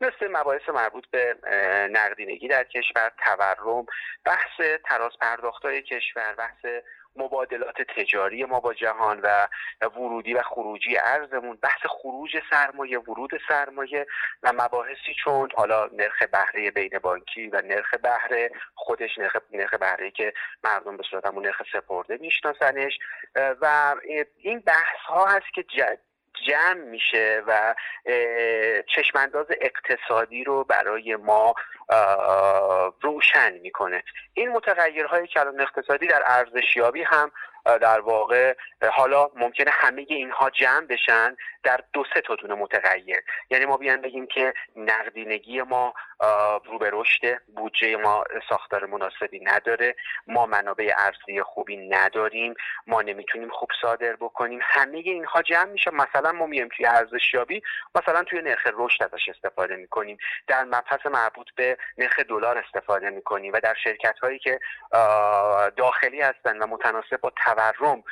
مثل 0.00 0.28
مباحث 0.30 0.68
مربوط 0.68 1.04
به 1.10 1.36
نقدینگی 1.90 2.48
در 2.48 2.64
کشور 2.64 3.12
تورم 3.24 3.86
بحث 4.24 4.80
تراز 4.84 5.12
پرداختهای 5.20 5.82
کشور 5.82 6.34
بحث 6.34 6.64
مبادلات 7.16 7.82
تجاری 7.82 8.44
ما 8.44 8.60
با 8.60 8.74
جهان 8.74 9.20
و 9.22 9.48
ورودی 9.82 10.34
و 10.34 10.42
خروجی 10.42 10.96
ارزمون 10.96 11.58
بحث 11.62 11.80
خروج 11.88 12.30
سرمایه 12.50 12.98
ورود 12.98 13.30
سرمایه 13.48 14.06
و 14.42 14.52
مباحثی 14.52 15.14
چون 15.24 15.48
حالا 15.54 15.86
نرخ 15.92 16.22
بهره 16.22 16.70
بین 16.70 16.98
بانکی 16.98 17.48
و 17.48 17.60
نرخ 17.60 17.94
بهره 17.94 18.50
خودش 18.74 19.18
نرخ 19.18 19.36
نرخ 19.52 19.74
بهره 19.74 20.10
که 20.10 20.32
مردم 20.64 20.96
به 20.96 21.02
صورت 21.10 21.26
نرخ 21.26 21.62
سپرده 21.72 22.16
میشناسنش. 22.20 22.98
و 23.60 23.94
این 24.36 24.60
بحث 24.60 24.98
ها 25.06 25.26
هست 25.26 25.54
که 25.54 25.62
جمع 26.46 26.84
میشه 26.84 27.42
و 27.46 27.74
چشمانداز 28.86 29.46
اقتصادی 29.60 30.44
رو 30.44 30.64
برای 30.64 31.16
ما 31.16 31.54
روشن 33.00 33.52
می‌کنه. 33.52 34.02
این 34.34 34.52
متغیرهای 34.52 35.26
کلان 35.26 35.60
اقتصادی 35.60 36.06
در 36.06 36.22
ارزشیابی 36.26 37.02
هم 37.02 37.32
در 37.64 38.00
واقع 38.00 38.54
حالا 38.92 39.30
ممکنه 39.36 39.70
همه 39.70 40.06
اینها 40.08 40.50
جمع 40.50 40.86
بشن 40.86 41.36
در 41.62 41.80
دو 41.92 42.04
سه 42.14 42.20
تا 42.20 42.34
دونه 42.34 42.54
متغیر. 42.54 43.20
یعنی 43.50 43.66
ما 43.66 43.76
بیان 43.76 44.00
بگیم 44.00 44.26
که 44.26 44.54
نقدینگی 44.76 45.62
ما 45.62 45.94
رو 46.64 46.78
به 46.78 46.90
رشد 46.92 47.38
بودجه 47.56 47.96
ما 47.96 48.24
ساختار 48.48 48.86
مناسبی 48.86 49.40
نداره. 49.40 49.96
ما 50.26 50.46
منابع 50.46 50.92
ارزی 50.98 51.42
خوبی 51.42 51.76
نداریم. 51.76 52.54
ما 52.86 53.02
نمی‌تونیم 53.02 53.48
خوب 53.48 53.68
صادر 53.82 54.16
بکنیم. 54.16 54.60
همه 54.62 54.98
اینها 54.98 55.42
جمع 55.42 55.64
میشه. 55.64 55.90
مثلا 55.90 56.32
ما 56.32 56.46
میایم 56.46 56.68
توی 56.76 56.86
ارزشیابی 56.86 57.62
مثلا 57.94 58.22
توی 58.22 58.42
نرخ 58.42 58.66
رشد 58.74 59.02
ازش 59.02 59.28
استفاده 59.28 59.76
می‌کنیم. 59.76 60.18
در 60.46 60.64
مبحث 60.64 61.06
مربوط 61.06 61.46
به 61.56 61.78
نرخ 61.98 62.20
دلار 62.20 62.58
استفاده 62.58 63.10
می‌کنیم 63.10 63.52
و 63.52 63.60
در 63.60 63.74
شرکت 63.84 64.18
هایی 64.18 64.38
که 64.38 64.60
داخلی 65.76 66.20
هستن 66.20 66.58
و 66.58 66.66
متناسب 66.66 67.20
با 67.20 67.32
تورم 67.54 68.04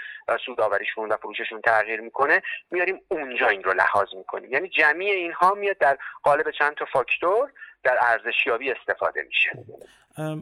سودآوریشون 0.47 1.09
و 1.09 1.17
فروششون 1.17 1.61
تغییر 1.61 2.01
می‌کنه 2.01 2.43
میاریم 2.71 3.01
اونجا 3.09 3.49
این 3.49 3.63
رو 3.63 3.73
لحاظ 3.73 4.15
می‌کنیم. 4.15 4.53
یعنی 4.53 4.69
جمعی 4.69 5.11
اینها 5.11 5.51
میاد 5.55 5.79
در 5.79 5.99
قالب 6.23 6.51
چند 6.51 6.75
تا 6.75 6.85
فاکتور 6.85 7.53
در 7.83 7.99
ارزشیابی 8.01 8.71
استفاده 8.73 9.23
میشه. 9.23 9.51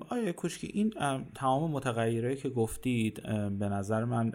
آیا 0.09 0.33
کوچکی 0.33 0.67
این 0.67 0.95
تمام 1.35 1.71
متغیرهایی 1.71 2.37
که 2.37 2.49
گفتید 2.49 3.23
به 3.59 3.69
نظر 3.69 4.05
من 4.05 4.33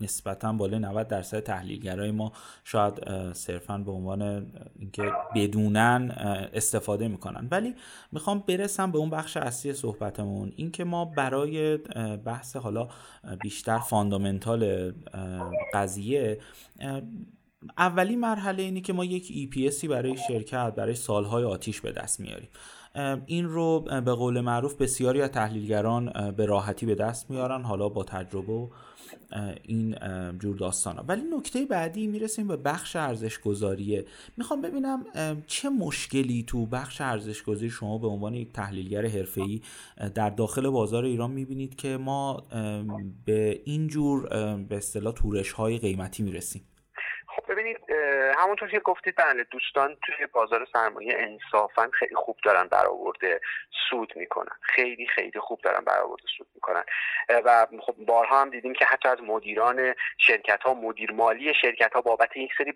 نسبتا 0.00 0.52
بالای 0.52 0.78
90 0.78 1.08
درصد 1.08 1.40
تحلیلگرای 1.40 2.10
ما 2.10 2.32
شاید 2.64 2.94
صرفا 3.32 3.78
به 3.78 3.90
عنوان 3.90 4.52
اینکه 4.78 5.12
بدونن 5.34 6.10
استفاده 6.52 7.08
می‌کنن. 7.08 7.48
ولی 7.50 7.74
می‌خوام 8.12 8.44
برسم 8.46 8.92
به 8.92 8.98
اون 8.98 9.10
بخش 9.10 9.36
اصلی 9.36 9.72
صحبتمون. 9.72 10.52
اینکه 10.56 10.84
ما 10.84 11.04
برای 11.04 11.76
بحث 12.24 12.56
حالا 12.56 12.88
بیشتر 13.42 13.78
فاندامنتال 13.78 14.92
قضیه 15.74 16.40
اولی 17.78 18.16
مرحله 18.16 18.62
اینه 18.62 18.80
که 18.80 18.92
ما 18.92 19.04
یک 19.04 19.50
EPSی 19.52 19.84
برای 19.84 20.16
شرکت 20.16 20.74
برای 20.76 20.94
سالهای 20.94 21.44
آتیش 21.44 21.80
به 21.80 21.92
دست 21.92 22.20
میاریم. 22.20 22.48
این 23.26 23.44
رو 23.44 23.80
به 23.80 24.12
قول 24.12 24.40
معروف 24.40 24.74
بسیاری 24.74 25.22
از 25.22 25.30
تحلیلگران 25.30 26.32
به 26.36 26.46
راحتی 26.46 26.86
به 26.86 26.94
دست 26.94 27.30
میارن 27.30 27.62
حالا 27.62 27.88
با 27.88 28.04
تجربه 28.04 28.52
و 28.52 28.68
این 29.62 29.96
جور 30.38 30.56
داستان 30.56 30.96
ها. 30.96 31.04
ولی 31.08 31.22
نکته 31.36 31.66
بعدی 31.66 32.06
می‌رسیم 32.06 32.48
به 32.48 32.56
بخش 32.56 32.96
ارزش 32.96 33.38
گذاریه 33.38 34.04
می‌خوام 34.36 34.60
ببینم 34.60 35.04
چه 35.46 35.68
مشکلی 35.68 36.44
تو 36.46 36.66
بخش 36.66 37.00
ارزش 37.00 37.42
گذاری 37.42 37.70
شما 37.70 37.98
به 37.98 38.06
عنوان 38.06 38.34
یک 38.34 38.52
تحلیلگر 38.52 39.06
حرفه‌ای 39.06 39.60
در 40.14 40.30
داخل 40.30 40.68
بازار 40.68 41.04
ایران 41.04 41.30
می‌بینید 41.30 41.76
که 41.76 41.96
ما 41.96 42.42
به 43.24 43.60
این 43.64 43.88
جور 43.88 44.28
به 44.56 44.76
اصطلاح 44.76 45.14
تورش 45.14 45.52
های 45.52 45.78
قیمتی 45.78 46.22
می‌رسیم 46.22 46.62
ببینید 47.48 47.90
همونطور 48.36 48.68
که 48.68 48.80
گفتید 48.80 49.14
بله 49.16 49.44
دوستان 49.44 49.96
توی 50.06 50.26
بازار 50.26 50.66
سرمایه 50.72 51.14
انصافا 51.18 51.90
خیلی 51.92 52.14
خوب 52.14 52.36
دارن 52.44 52.68
برآورده 52.68 53.40
سود 53.90 54.12
می‌کنن. 54.16 54.56
خیلی 54.60 55.06
خیلی 55.06 55.40
خوب 55.40 55.60
دارن 55.60 55.84
برآورده 55.84 56.24
سود 56.38 56.46
می‌کنن. 56.54 56.84
و 57.44 57.66
خب 57.80 57.94
بارها 57.98 58.40
هم 58.40 58.50
دیدیم 58.50 58.72
که 58.72 58.84
حتی 58.84 59.08
از 59.08 59.18
مدیران 59.22 59.94
شرکت 60.18 60.62
ها 60.62 60.74
مدیر 60.74 61.12
مالی 61.12 61.54
شرکت 61.54 61.92
ها 61.92 62.00
بابت 62.00 62.36
یک 62.36 62.50
سری 62.58 62.74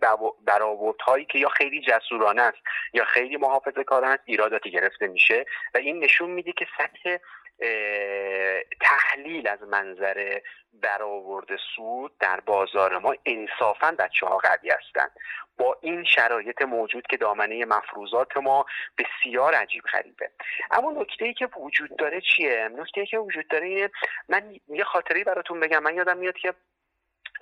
هایی 1.06 1.24
که 1.24 1.38
یا 1.38 1.48
خیلی 1.48 1.80
جسورانه 1.80 2.42
است 2.42 2.58
یا 2.92 3.04
خیلی 3.04 3.36
محافظه 3.36 3.84
کارن 3.84 4.18
ایراداتی 4.24 4.70
گرفته 4.70 5.06
میشه. 5.06 5.44
و 5.74 5.78
این 5.78 6.04
نشون 6.04 6.30
میده 6.30 6.52
که 6.52 6.66
سطح 6.78 7.16
تحلیل 8.80 9.48
از 9.48 9.62
منظر 9.62 10.40
برآورد 10.72 11.48
سود 11.76 12.18
در 12.18 12.40
بازار 12.40 12.98
ما 12.98 13.14
انصافا 13.26 13.96
بچه 13.98 14.26
ها 14.26 14.38
قوی 14.38 14.70
هستند. 14.70 15.10
با 15.58 15.78
این 15.80 16.04
شرایط 16.04 16.62
موجود 16.62 17.06
که 17.06 17.16
دامنه 17.16 17.64
مفروضات 17.64 18.36
ما 18.36 18.66
بسیار 18.98 19.54
عجیب 19.54 19.82
غریبه. 19.84 20.30
اما 20.70 20.92
نکته 20.92 21.24
ای 21.24 21.34
که 21.34 21.48
وجود 21.56 21.96
داره 21.96 22.20
چیه؟ 22.20 22.68
نکته 22.68 23.00
ای 23.00 23.06
که 23.06 23.18
وجود 23.18 23.48
داره 23.48 23.66
اینه 23.66 23.90
من 24.28 24.54
یه 24.68 24.84
خاطری 24.84 25.24
براتون 25.24 25.60
بگم. 25.60 25.82
من 25.82 25.94
یادم 25.94 26.16
میاد 26.18 26.36
که 26.36 26.54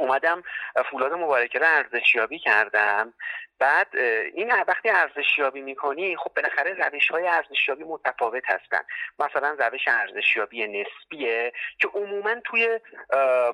اومدم 0.01 0.43
فولاد 0.91 1.13
مبارکه 1.13 1.59
رو 1.59 1.67
ارزشیابی 1.69 2.39
کردم. 2.39 3.15
بعد 3.59 3.97
این 4.35 4.53
وقتی 4.69 4.89
ارزشیابی 4.89 5.61
می‌کنی 5.61 6.17
خب 6.17 6.31
بالاخره 6.37 6.75
روش 6.75 7.09
های 7.09 7.27
ارزشیابی 7.27 7.85
متفاوت 7.85 8.43
هستن. 8.47 8.81
مثلا 9.19 9.57
روش 9.59 9.89
ارزشیابی 9.89 10.67
نسبیه 10.67 11.53
که 11.79 11.89
عموما 11.89 12.35
توی 12.45 12.81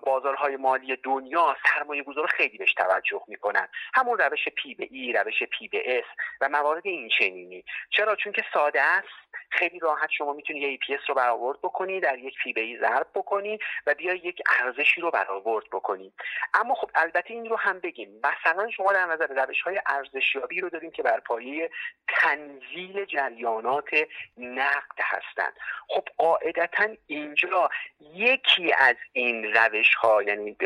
بازارهای 0.02 0.56
مالی 0.56 0.96
دنیا 0.96 1.56
سرمایه 1.64 2.02
گذار 2.02 2.26
خیلی 2.26 2.58
بهش 2.58 2.74
توجه 2.74 3.22
می‌کنن. 3.28 3.68
همون 3.94 4.18
روش 4.18 4.48
P 4.48 4.74
به 4.74 4.88
E 4.90 5.12
روش 5.12 5.42
P 5.42 5.68
به 5.68 5.98
S 5.98 6.04
و 6.40 6.48
موارد 6.48 6.82
این 6.86 7.08
چنینی. 7.18 7.64
چرا؟ 7.90 8.16
چون 8.16 8.32
که 8.32 8.44
ساده 8.54 8.82
است. 8.82 9.25
خیلی 9.50 9.78
راحت 9.78 10.10
شما 10.10 10.32
می‌تونی 10.32 10.60
یه 10.60 10.78
EPS 10.78 11.08
رو 11.08 11.14
برآورد 11.14 11.58
بکنی 11.62 12.00
در 12.00 12.18
یک 12.18 12.34
پی 12.42 12.52
به 12.52 12.60
ای 12.60 12.78
ضرب 12.80 13.06
بکنی 13.14 13.58
و 13.86 13.94
بیا 13.94 14.14
یک 14.14 14.42
ارزشی 14.60 15.00
رو 15.00 15.10
برآورد 15.10 15.64
بکنی. 15.72 16.12
اما 16.54 16.74
خب 16.74 16.90
البته 16.94 17.34
این 17.34 17.46
رو 17.46 17.56
هم 17.56 17.80
بگیم. 17.80 18.20
مثلا 18.24 18.70
شما 18.70 18.92
در 18.92 19.06
نظر 19.06 19.26
روش 19.26 19.62
های 19.62 19.80
ارزشیابی 19.86 20.60
رو 20.60 20.68
داریم 20.68 20.90
که 20.90 21.02
بر 21.02 21.20
پایه 21.20 21.70
تنزیل 22.08 23.04
جریانات 23.04 23.88
نقد 24.36 24.98
هستند 25.00 25.52
خب 25.88 26.08
قاعدتا 26.16 26.88
اینجا 27.06 27.70
یکی 28.14 28.72
از 28.78 28.96
این 29.12 29.54
روش 29.54 29.94
ها 29.94 30.22
یعنی 30.22 30.56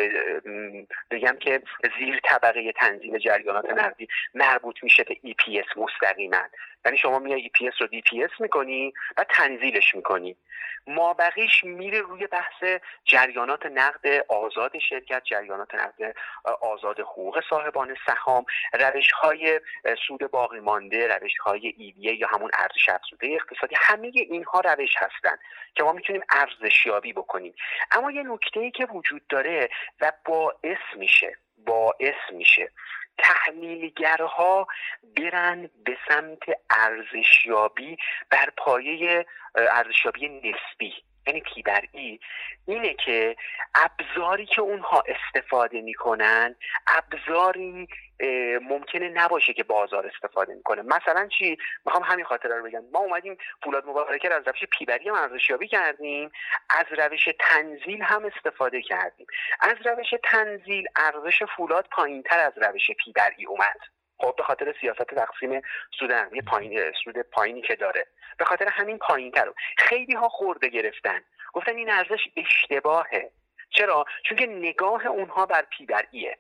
بگم 1.11 1.37
که 1.41 1.63
زیر 1.99 2.21
طبقه 2.25 2.73
تنزیل 2.73 3.19
جریانات 3.19 3.71
نقدی 3.71 4.09
مربوط 4.35 4.83
میشه 4.83 5.05
به 5.05 5.15
EPS 5.15 5.77
مستقیما. 5.77 6.43
یعنی 6.85 6.99
شما 6.99 7.19
میای 7.19 7.51
EPS 7.55 7.81
رو 7.81 7.87
DPS 7.87 8.41
می‌کنی 8.41 8.93
و 9.17 9.25
تنزیلش 9.29 9.95
می‌کنی. 9.95 10.37
ما 10.87 11.15
بقیش 11.15 11.65
میره 11.65 12.01
روی 12.01 12.27
بحث 12.27 12.65
جریانات 13.05 13.67
نقد 13.67 14.25
آزاد 14.29 14.79
شرکت 14.79 15.23
جریانات 15.25 15.75
نقد 15.75 16.17
آزاد 16.61 17.01
حقوق 17.01 17.41
صاحبان 17.51 17.97
سهام 18.07 18.45
روش 18.73 19.11
های 19.11 19.61
سود 20.07 20.31
باقی 20.31 20.61
مانده 20.61 21.09
روش 21.09 21.39
های 21.39 21.75
ایویه 21.77 22.15
یا 22.15 22.29
همون 22.29 22.51
ارزش 22.55 22.89
افزوده 22.89 23.27
اقتصادی. 23.27 23.75
همه 23.79 24.11
اینها 24.15 24.61
روش 24.61 24.95
هستن 24.97 25.37
که 25.75 25.83
ما 25.83 25.93
می‌تونیم 25.93 26.23
ارزشیابی 26.31 27.13
بکنیم. 27.13 27.55
اما 27.91 28.11
یه 28.11 28.23
نکته 28.23 28.61
ای 28.61 28.71
که 28.71 28.87
وجود 28.87 29.27
داره 29.27 29.69
و 30.01 30.13
باعث 30.25 30.97
میشه 30.97 31.37
باعث 31.67 32.33
میشه 32.33 32.71
تحلیلگرها 33.23 34.67
برن 35.17 35.71
به 35.85 35.97
سمت 36.09 36.43
ارزشیابی 36.71 37.97
بر 38.31 38.51
پایه 38.57 39.27
ارزشیابی 39.55 40.29
نسبی. 40.29 40.95
یعنی 41.27 41.41
پی 41.41 41.63
بر 41.63 41.83
ای 41.93 42.21
اینه 42.67 42.95
که 42.95 43.37
ابزاری 43.75 44.47
که 44.47 44.61
اونها 44.61 45.05
استفاده 45.09 45.81
می‌کنن 45.81 46.57
ابزاری 46.87 47.89
ممکنه 48.63 49.09
نباشه 49.09 49.53
که 49.53 49.65
بازار 49.65 50.07
استفاده 50.07 50.55
می‌کنه. 50.55 50.83
مثلا 50.83 51.29
چی؟ 51.39 51.57
می‌خوام 51.85 52.05
همین 52.05 52.25
خاطره 52.25 52.57
رو 52.57 52.65
بگم. 52.65 52.85
ما 52.93 52.99
اومدیم 52.99 53.37
فولاد 53.65 53.87
مبارکه 53.87 54.35
از 54.35 54.49
روش 54.49 54.65
پیبری 54.79 55.09
هم 55.09 55.15
ارزشیابی 55.15 55.69
کردیم 55.69 56.31
از 56.71 56.87
روش 56.91 57.29
تنزیل 57.41 58.03
هم 58.03 58.25
استفاده 58.25 58.83
کردیم. 58.83 59.27
از 59.61 59.77
روش 59.85 60.15
تنزیل 60.25 60.85
ارزش 60.97 61.43
فولاد 61.57 61.89
پایینتر 61.93 62.39
از 62.39 62.53
روش 62.57 62.91
پیبری 63.05 63.47
اومد. 63.47 63.79
خب 64.21 64.35
به 64.37 64.43
خاطر 64.43 64.75
سیاست 64.81 65.03
تقسیم 65.03 65.61
سود 65.99 66.13
نقدی 66.13 66.41
پایین 66.41 66.93
سود 67.05 67.19
پایینی 67.19 67.63
که 67.63 67.77
داره. 67.77 68.07
به 68.39 68.45
خاطر 68.45 68.69
همین 68.69 68.99
پایین 68.99 69.31
تر 69.31 69.53
خیلی 69.79 70.15
ها 70.15 70.29
خورده 70.29 70.69
گرفتن. 70.69 71.21
گفتن 71.53 71.77
این 71.77 71.91
ارزش 71.91 72.29
اشتباهه. 72.37 73.31
چرا؟ 73.71 74.05
چون 74.25 74.39
که 74.39 74.47
نگاه 74.47 75.07
اونها 75.07 75.47
بر 75.47 75.63
پی 75.63 75.87
بر 75.87 76.07
ایه 76.11 76.39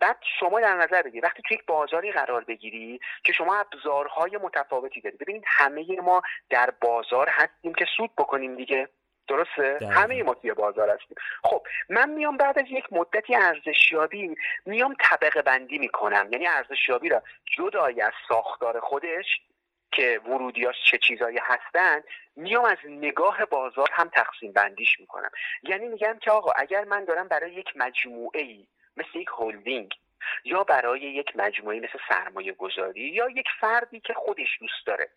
بعد 0.00 0.16
شما 0.40 0.60
در 0.60 0.74
نظر 0.74 1.02
بگیرید. 1.02 1.24
وقتی 1.24 1.42
توی 1.48 1.56
یک 1.56 1.66
بازاری 1.66 2.12
قرار 2.12 2.44
بگیری 2.44 3.00
که 3.24 3.32
شما 3.32 3.56
ابزارهای 3.56 4.38
متفاوتی 4.42 5.00
دارید 5.00 5.20
ببینید 5.20 5.44
همه 5.46 6.00
ما 6.02 6.22
در 6.50 6.70
بازار 6.80 7.28
هستیم 7.28 7.74
که 7.74 7.86
سود 7.96 8.10
بکنیم 8.18 8.56
دیگه. 8.56 8.88
درسته؟ 9.28 9.88
همه 9.90 10.22
ما 10.22 10.34
توی 10.34 10.54
بازار 10.54 10.90
هستیم. 10.90 11.16
خب 11.42 11.62
من 11.88 12.10
میام 12.10 12.36
بعد 12.36 12.58
از 12.58 12.64
یک 12.68 12.84
مدتی 12.92 13.34
ارزشیابی 13.34 14.36
میام 14.66 14.94
طبقه 15.00 15.42
بندی 15.42 15.78
می‌کنم. 15.78 16.28
یعنی 16.32 16.46
ارزشیابی 16.46 17.08
را 17.08 17.22
جدای 17.56 18.00
از 18.00 18.12
ساختار 18.28 18.80
خودش 18.80 19.40
که 19.92 20.20
ورودیاش 20.26 20.76
چه 20.90 20.98
چیزایی 20.98 21.38
هستن 21.42 22.02
میام 22.36 22.64
از 22.64 22.78
نگاه 22.84 23.44
بازار 23.44 23.88
هم 23.92 24.08
تقسیم 24.08 24.52
بندیش 24.52 25.00
می‌کنم. 25.00 25.30
یعنی 25.62 25.88
میگم 25.88 26.18
که 26.20 26.30
آقا 26.30 26.52
اگر 26.56 26.84
من 26.84 27.04
دارم 27.04 27.28
برای 27.28 27.52
یک 27.52 27.68
مجموعه 27.76 28.40
ای 28.40 28.66
مثل 28.96 29.18
یک 29.18 29.28
هلدینگ 29.38 29.90
یا 30.44 30.64
برای 30.64 31.00
یک 31.00 31.36
مجموعه 31.36 31.80
مثل 31.80 31.98
سرمایه 32.08 32.52
گذاری 32.52 33.00
یا 33.00 33.28
یک 33.30 33.46
فردی 33.60 34.00
که 34.00 34.14
خودش 34.14 34.58
دوست 34.60 34.86
داره. 34.86 35.10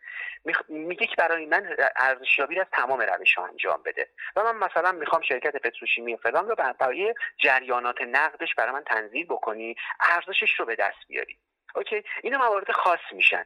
میگه 0.70 1.08
که 1.08 1.16
برای 1.18 1.46
من 1.46 1.76
ارزشیابی 1.96 2.60
از 2.60 2.68
تمام 2.72 3.02
روش 3.02 3.36
ها 3.36 3.46
انجام 3.46 3.82
بده. 3.86 4.08
و 4.36 4.44
من 4.44 4.56
مثلا 4.56 4.92
می‌خوام 4.92 5.22
شرکت 5.22 5.56
پتروشیمی 5.56 6.18
فلان 6.18 6.50
رو 6.50 6.56
برای 6.56 7.14
جریانات 7.38 8.02
نقدش 8.02 8.56
برای 8.56 8.72
من 8.72 8.84
تنظیم 8.84 9.26
بکنی 9.30 9.76
ارزشش 10.00 10.60
رو 10.60 10.66
به 10.66 10.76
دست 10.76 11.08
بیاری. 11.08 11.38
اوکی؟ 11.76 12.04
اینا 12.24 12.38
موارد 12.38 12.72
خاص 12.72 13.00
میشن. 13.12 13.46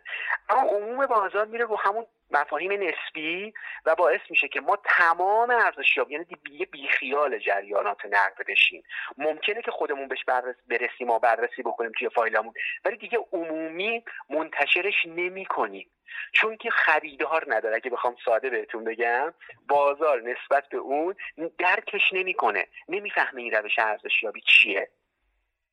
اما 0.50 0.62
عموم 0.62 1.06
بازار 1.06 1.46
میره 1.46 1.66
رو 1.66 1.78
همون 1.78 2.06
مفاهیم 2.32 2.72
نسبی 2.72 3.54
و 3.86 3.96
باعث 3.96 4.22
میشه 4.30 4.48
که 4.48 4.62
ما 4.62 4.78
تمام 4.84 5.50
ارزشیابی 5.50 6.14
یعنی 6.14 6.26
بی 6.44 6.66
بیخیال 6.66 7.40
جریانات 7.40 8.06
نقد 8.06 8.46
بشیم. 8.48 8.84
ممکنه 9.18 9.62
که 9.62 9.72
خودمون 9.72 10.08
بهش 10.08 10.24
بررس 10.24 10.56
برسیم 10.70 11.10
و 11.10 11.20
بررسی 11.20 11.64
بکنیم 11.64 11.92
توی 11.98 12.10
فایلمون 12.10 12.54
ولی 12.86 12.98
دیگه 12.98 13.20
عمومی 13.34 14.04
منتشرش 14.30 15.06
نمی 15.06 15.46
کنیم 15.46 15.90
چون 16.32 16.58
که 16.58 16.70
خریدار 16.70 17.46
نداره. 17.48 17.76
اگه 17.76 17.90
بخوام 17.90 18.16
ساده 18.26 18.50
بهتون 18.50 18.84
بگم 18.84 19.34
بازار 19.68 20.22
نسبت 20.22 20.70
به 20.70 20.78
اون 20.78 21.16
درکش 21.58 22.14
نمی‌کنه. 22.14 22.68
نمی‌فهمه 22.90 23.42
این 23.42 23.52
روش 23.52 23.80
ارزشیابی 23.80 24.42
چیه. 24.42 24.90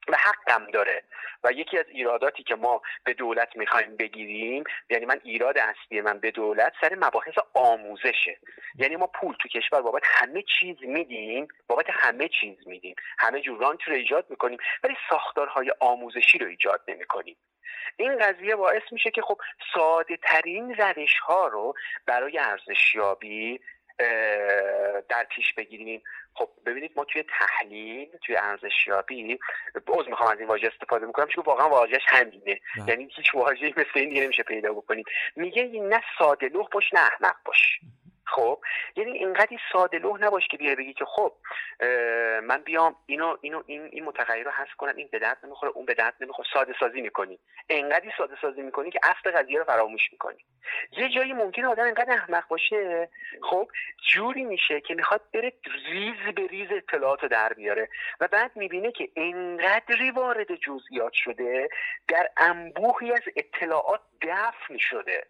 و 0.09 0.17
حقم 0.17 0.67
داره. 0.67 1.03
و 1.45 1.53
یکی 1.53 1.79
از 1.79 1.87
ایراداتی 1.89 2.43
که 2.43 2.55
ما 2.55 2.83
به 3.05 3.15
دولت 3.15 3.57
می‌خوایم 3.57 3.97
بگیریم 3.97 4.65
یعنی 4.91 5.07
من 5.07 5.21
ایراد 5.25 5.59
اصلی 5.59 6.01
من 6.01 6.19
به 6.19 6.31
دولت 6.31 6.73
سر 6.81 6.95
مباحث 6.95 7.35
آموزشه. 7.55 8.39
یعنی 8.75 8.97
ما 8.97 9.07
پول 9.07 9.37
تو 9.41 9.49
کشور 9.49 9.83
بابت 9.83 10.03
همه 10.05 10.43
چیز 10.59 10.77
میدیم 10.83 11.49
بابت 11.67 11.87
همه 11.91 12.29
چیز 12.29 12.57
میدیم. 12.67 12.95
همه 13.19 13.41
جور 13.41 13.59
رانت 13.59 13.83
رو 13.83 13.95
ایجاد 13.95 14.27
می‌کنیم 14.31 14.59
ولی 14.85 14.97
ساختارهای 15.11 15.73
آموزشی 15.81 16.39
رو 16.39 16.47
ایجاد 16.47 16.81
نمی‌کنیم. 16.89 17.37
این 17.97 18.19
قضیه 18.19 18.57
باعث 18.57 18.83
میشه 18.93 19.11
که 19.11 19.23
خب 19.23 19.41
ساده 19.75 20.17
ترین 20.17 20.75
روش 20.75 21.19
ها 21.19 21.49
رو 21.49 21.75
برای 22.07 22.39
ارزشیابی 22.39 23.61
در 25.09 25.27
پیش 25.31 25.55
بگیریم. 25.55 26.03
خب 26.35 26.49
ببینید 26.67 26.93
ما 26.97 27.05
توی 27.05 27.25
تحلیل 27.39 28.09
توی 28.27 28.37
ارزشیابی 28.37 29.39
باز 29.87 30.09
می‌خوام 30.09 30.33
از 30.33 30.39
این 30.39 30.49
واژه 30.49 30.67
استفاده 30.67 31.07
می‌کنم 31.07 31.27
چون 31.27 31.45
واقعا 31.47 31.69
واژهش 31.69 32.03
همینه. 32.07 32.61
بله. 32.77 32.89
یعنی 32.89 33.09
هیچ 33.17 33.35
واژه‌ای 33.35 33.75
مثل 33.77 33.91
این 33.95 34.09
دیگه 34.09 34.23
نمیشه 34.23 34.43
پیدا 34.43 34.73
بکنیم 34.73 35.05
میگه 35.37 35.65
نه 35.65 36.03
ساده 36.19 36.49
لوح 36.49 36.67
باش 36.73 36.95
نه 36.95 37.01
احمق 37.01 37.37
باش. 37.45 37.81
خب 38.33 38.59
یعنی 38.97 39.11
اینقدر 39.13 39.57
ساده 39.73 39.99
لوح 39.99 40.21
نباش 40.21 40.49
که 40.49 40.57
بیای 40.57 40.77
بگی 40.77 40.93
که 40.93 41.05
خب 41.05 41.33
من 42.43 42.63
بیام 42.65 42.97
اینو 43.07 43.37
اینو 43.41 43.63
این 43.67 43.83
این 43.93 44.05
متغیر 44.05 44.45
رو 44.45 44.51
حذف 44.51 44.75
کنم 44.75 44.97
این 44.97 45.09
به 45.13 45.19
درد 45.19 45.39
نمی‌خوره 45.45 45.73
اون 45.75 45.87
به 45.87 45.95
درد 45.95 46.15
نمی‌خوره. 46.21 46.49
ساده 46.55 46.75
سازی 46.81 47.01
می‌کنی. 47.01 47.39
انقدر 47.71 48.13
ساده 48.19 48.37
سازی 48.43 48.63
می‌کنی 48.63 48.91
که 48.91 49.01
اصل 49.03 49.31
قضیه 49.31 49.59
رو 49.59 49.65
فراموش 49.65 50.13
می‌کنی. 50.13 50.45
یه 50.93 51.09
جایی 51.09 51.33
ممکن 51.33 51.65
آدم 51.65 51.85
اینقدر 51.85 52.13
احمق 52.13 52.49
باشه 52.49 53.09
خب 53.43 53.69
جوری 54.13 54.45
میشه 54.45 54.81
که 54.81 54.95
می‌خواد 54.95 55.21
بره 55.35 55.53
ریز 55.93 56.35
به 56.35 56.47
ریز 56.47 56.69
اطلاعات 56.73 57.23
رو 57.23 57.29
در 57.29 57.53
بیاره 57.53 57.89
و 58.21 58.29
بعد 58.29 58.51
می‌بینه 58.55 58.93
که 58.93 59.09
انقدری 59.17 60.11
وارد 60.11 60.55
جزئیات 60.55 61.13
شده 61.13 61.69
در 62.09 62.29
انبوهی 62.37 63.13
از 63.13 63.23
اطلاعات 63.37 64.01
دفن 64.23 64.79
شده. 64.79 65.27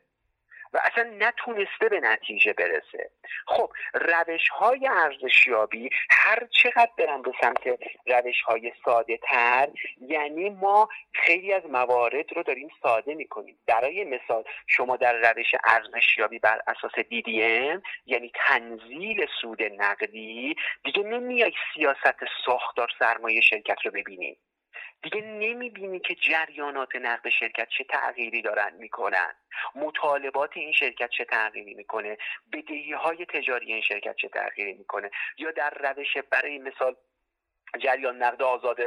و 0.72 0.80
اصلا 0.84 1.10
نتونسته 1.18 1.88
به 1.88 2.00
نتیجه 2.00 2.52
برسه. 2.52 3.10
خب 3.46 3.72
روش 3.94 4.48
های 4.48 4.88
ارزشیابی 4.88 5.90
هر 6.10 6.46
چقدر 6.50 6.90
برن 6.98 7.22
به 7.22 7.32
سمت 7.40 7.66
روش 8.06 8.40
های 8.40 8.72
ساده 8.84 9.18
تر 9.22 9.68
یعنی 10.00 10.50
ما 10.50 10.88
خیلی 11.12 11.52
از 11.52 11.62
موارد 11.66 12.36
رو 12.36 12.42
داریم 12.42 12.68
ساده 12.82 13.14
می‌کنیم. 13.14 13.58
برای 13.66 14.04
مثال 14.04 14.44
شما 14.66 14.96
در 14.96 15.32
روش 15.32 15.54
ارزشیابی 15.64 16.38
بر 16.38 16.60
اساس 16.66 16.92
DDM 16.92 17.82
یعنی 18.06 18.32
تنزیل 18.34 19.26
سود 19.40 19.62
نقدی 19.62 20.56
دیگه 20.84 21.02
نمیای 21.02 21.52
سیاست 21.74 22.24
ساختار 22.46 22.88
سرمایه 22.98 23.40
شرکت 23.40 23.76
رو 23.84 23.90
ببینیم 23.90 24.36
دیگه 25.02 25.20
نمی‌بینی 25.20 26.00
که 26.00 26.14
جریانات 26.14 26.96
نقد 26.96 27.28
شرکت 27.28 27.68
چه 27.78 27.84
تغییری 27.84 28.42
دارن 28.42 28.74
می‌کنن. 28.74 29.34
مطالبات 29.74 30.56
این 30.56 30.72
شرکت 30.72 31.10
چه 31.10 31.24
تغییری 31.24 31.74
می‌کنه. 31.74 32.18
بدهی 32.52 32.92
های 32.92 33.26
تجاری 33.26 33.72
این 33.72 33.82
شرکت 33.82 34.16
چه 34.16 34.28
تغییری 34.28 34.72
می‌کنه. 34.72 35.10
یا 35.38 35.50
در 35.50 35.70
روش 35.70 36.16
برای 36.30 36.58
مثال 36.58 36.96
جریان 37.78 38.22
نقد 38.22 38.42
آزاد 38.42 38.78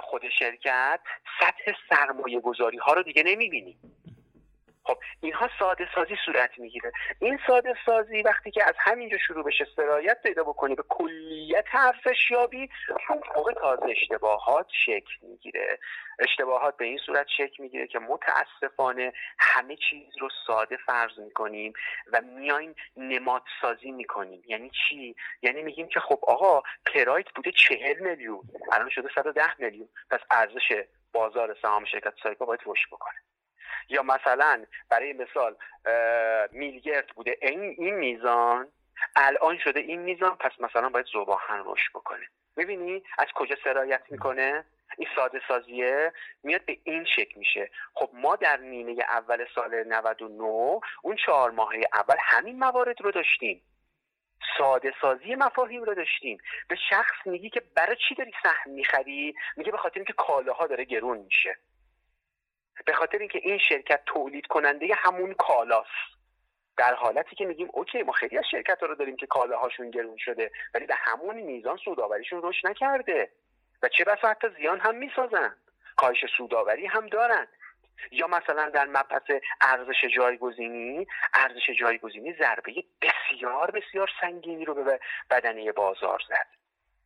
خود 0.00 0.28
شرکت 0.28 1.00
سطح 1.40 1.72
سرمایه 1.90 2.40
گذاری 2.40 2.78
ها 2.78 2.92
رو 2.92 3.02
دیگه 3.02 3.22
نمی‌بینی. 3.22 3.78
خب 4.92 4.98
اینها 5.20 5.50
ساده 5.58 5.88
سازی 5.94 6.16
صورت 6.24 6.58
می‌گیره. 6.58 6.92
این 7.18 7.38
ساده 7.46 7.74
سازی 7.86 8.22
وقتی 8.22 8.50
که 8.50 8.64
از 8.68 8.74
همینجا 8.78 9.18
شروع 9.18 9.44
بشه 9.44 9.66
سرایت 9.76 10.22
پیدا 10.22 10.42
بکنی 10.44 10.74
به 10.74 10.84
کلیت 10.88 11.64
ارزشیابی 11.72 12.68
اون 13.08 13.20
موقع 13.36 13.52
تازه 13.52 13.86
اشتباهات 13.90 14.66
شکل 14.84 15.12
می‌گیره. 15.22 15.78
اشتباهات 16.18 16.76
به 16.76 16.84
این 16.84 16.98
صورت 17.06 17.26
شکل 17.36 17.62
می‌گیره 17.62 17.86
که 17.86 17.98
متاسفانه 17.98 19.12
همه 19.38 19.76
چیز 19.76 20.18
رو 20.20 20.28
ساده 20.46 20.76
فرض 20.86 21.18
می‌کنیم 21.18 21.72
و 22.12 22.20
میایم 22.20 22.74
نماد 22.96 23.42
سازی 23.62 23.90
می‌کنیم. 23.90 24.42
یعنی 24.46 24.70
چی؟ 24.70 25.16
یعنی 25.42 25.62
میگیم 25.62 25.88
که 25.88 26.00
خب 26.00 26.18
آقا 26.22 26.62
پرایت 26.94 27.26
بوده 27.36 27.52
چهل 27.52 27.98
میلیون 28.00 28.42
الان 28.72 28.90
شده 28.90 29.08
110 29.14 29.60
میلیون. 29.60 29.88
پس 30.10 30.20
ارزش 30.30 30.84
بازار 31.12 31.56
سهام 31.62 31.84
شرکت 31.84 32.14
سایپا 32.22 32.44
باید 32.44 32.60
رشد 32.66 32.88
بکنه. 32.92 33.31
یا 33.88 34.02
مثلا 34.02 34.64
برای 34.90 35.12
مثال 35.12 35.56
میلگرد 36.52 37.06
بوده 37.06 37.38
این 37.42 37.60
این 37.60 37.94
میزان 37.94 38.68
الان 39.16 39.58
شده 39.58 39.80
این 39.80 40.00
میزان 40.00 40.36
پس 40.36 40.52
مثلا 40.60 40.88
باید 40.88 41.06
زباهن 41.12 41.62
رشد 41.66 41.90
بکنه. 41.94 42.26
می‌بینی؟ 42.56 43.02
از 43.18 43.26
کجا 43.34 43.56
سرایت 43.64 44.02
می‌کنه؟ 44.10 44.64
این 44.98 45.08
ساده 45.16 45.40
سازیه 45.48 46.12
میاد 46.42 46.64
به 46.64 46.78
این 46.84 47.04
شکل 47.04 47.38
میشه. 47.38 47.70
خب 47.94 48.10
ما 48.12 48.36
در 48.36 48.56
نیمه 48.56 48.96
اول 49.08 49.46
سال 49.54 49.84
99 49.84 50.80
اون 51.02 51.16
چهار 51.26 51.50
ماهه 51.50 51.80
اول 51.92 52.16
همین 52.20 52.58
موارد 52.58 53.00
رو 53.00 53.10
داشتیم. 53.10 53.62
ساده 54.58 54.92
سازی 55.00 55.34
مفاهیم 55.34 55.82
رو 55.82 55.94
داشتیم. 55.94 56.38
به 56.68 56.76
شخص 56.90 57.26
میگی 57.26 57.50
که 57.50 57.62
برای 57.76 57.96
چی 58.08 58.14
داری 58.14 58.32
سهم 58.42 58.70
می‌خری؟ 58.70 59.34
میگه 59.56 59.72
به 59.72 59.78
خاطر 59.78 59.96
اینکه 59.98 60.12
کالاها 60.12 60.66
داره 60.66 60.84
گرون 60.84 61.18
میشه. 61.18 61.56
به 62.86 62.92
خاطر 62.92 63.18
اینکه 63.18 63.40
این 63.42 63.58
شرکت 63.58 64.00
تولید 64.06 64.46
کننده 64.46 64.88
همون 64.94 65.34
کالاست. 65.34 66.12
در 66.76 66.94
حالتی 66.94 67.36
که 67.36 67.44
میگیم 67.44 67.68
اوکی 67.72 68.02
ما 68.02 68.12
خیلی 68.12 68.38
از 68.38 68.44
شرکت 68.50 68.80
ها 68.80 68.86
رو 68.86 68.94
داریم 68.94 69.16
که 69.16 69.26
کالاهاشون 69.26 69.90
گرون 69.90 70.16
شده 70.16 70.50
ولی 70.74 70.86
به 70.86 70.94
همون 70.94 71.36
میزان 71.36 71.76
سوداوریشون 71.76 72.40
رشد 72.42 72.68
نکرده. 72.68 73.30
و 73.82 73.88
چه 73.88 74.04
بسا 74.04 74.28
حتی 74.28 74.48
زیان 74.48 74.80
هم 74.80 74.96
می‌سازن. 74.96 75.56
کاهش 75.96 76.24
سوداوری 76.36 76.86
هم 76.86 77.06
دارن. 77.06 77.46
یا 78.10 78.26
مثلا 78.26 78.68
در 78.68 78.84
مبحث 78.84 79.30
ارزش 79.60 80.04
جایگزینی 80.16 81.06
ارزش 81.34 81.70
جایگزینی 81.80 82.32
ضربه 82.32 82.84
بسیار 83.02 83.70
بسیار 83.70 84.10
سنگینی 84.20 84.64
رو 84.64 84.74
به 84.74 85.00
بدنه 85.30 85.72
بازار 85.72 86.22
زد. 86.28 86.46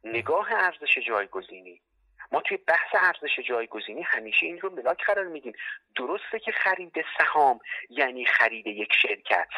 نگاه 0.04 0.52
ارزش 0.52 0.98
جایگزینی. 0.98 1.82
ما 2.32 2.40
توی 2.40 2.56
بحث 2.56 2.94
ارزش 2.94 3.40
جایگزینی 3.48 4.02
همیشه 4.02 4.46
این 4.46 4.60
رو 4.60 4.70
ملاک 4.70 5.04
قرار 5.04 5.24
میدیم. 5.24 5.52
درسته 5.96 6.38
که 6.38 6.52
خرید 6.52 7.04
سهام 7.18 7.60
یعنی 7.90 8.26
خرید 8.26 8.66
یک 8.66 8.92
شرکت. 9.02 9.48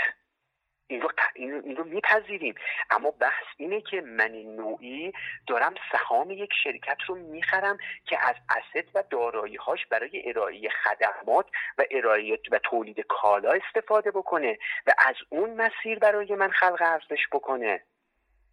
این 0.90 1.00
رو, 1.00 1.11
این 1.35 1.76
رو 1.76 1.85
میپذیریم. 1.85 2.54
اما 2.90 3.11
بحث 3.11 3.44
اینه 3.57 3.81
که 3.81 4.00
من 4.00 4.33
نوعی 4.33 5.12
دارم 5.46 5.74
سهام 5.92 6.31
یک 6.31 6.50
شرکت 6.64 6.96
رو 7.07 7.14
می‌خرم 7.14 7.78
که 8.04 8.18
از 8.28 8.35
اسد 8.50 8.88
و 8.94 9.04
داراییهاش 9.11 9.87
برای 9.87 10.28
ارائه 10.28 10.68
خدمات 10.68 11.46
و 11.78 11.85
ارائه 11.90 12.38
و 12.50 12.59
تولید 12.59 13.00
کالا 13.00 13.50
استفاده 13.52 14.11
بکنه 14.11 14.59
و 14.87 14.92
از 14.98 15.14
اون 15.28 15.50
مسیر 15.54 15.98
برای 15.98 16.35
من 16.35 16.50
خلق 16.50 16.83
ارزش 16.83 17.28
بکنه. 17.33 17.83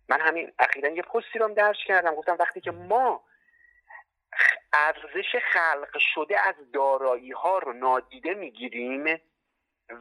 من 0.09 0.21
همین 0.21 0.51
اخیرا 0.59 0.89
یه 0.89 1.01
پستی 1.01 1.39
رو 1.39 1.53
درس 1.53 1.77
کردم. 1.85 2.15
گفتم 2.15 2.37
وقتی 2.39 2.61
که 2.61 2.71
ما 2.71 3.23
ارزش 4.73 5.35
خلق 5.53 5.97
شده 5.97 6.47
از 6.47 6.55
دارایی 6.73 7.31
ها 7.31 7.57
رو 7.57 7.73
نادیده 7.73 8.33
می‌گیریم 8.33 9.21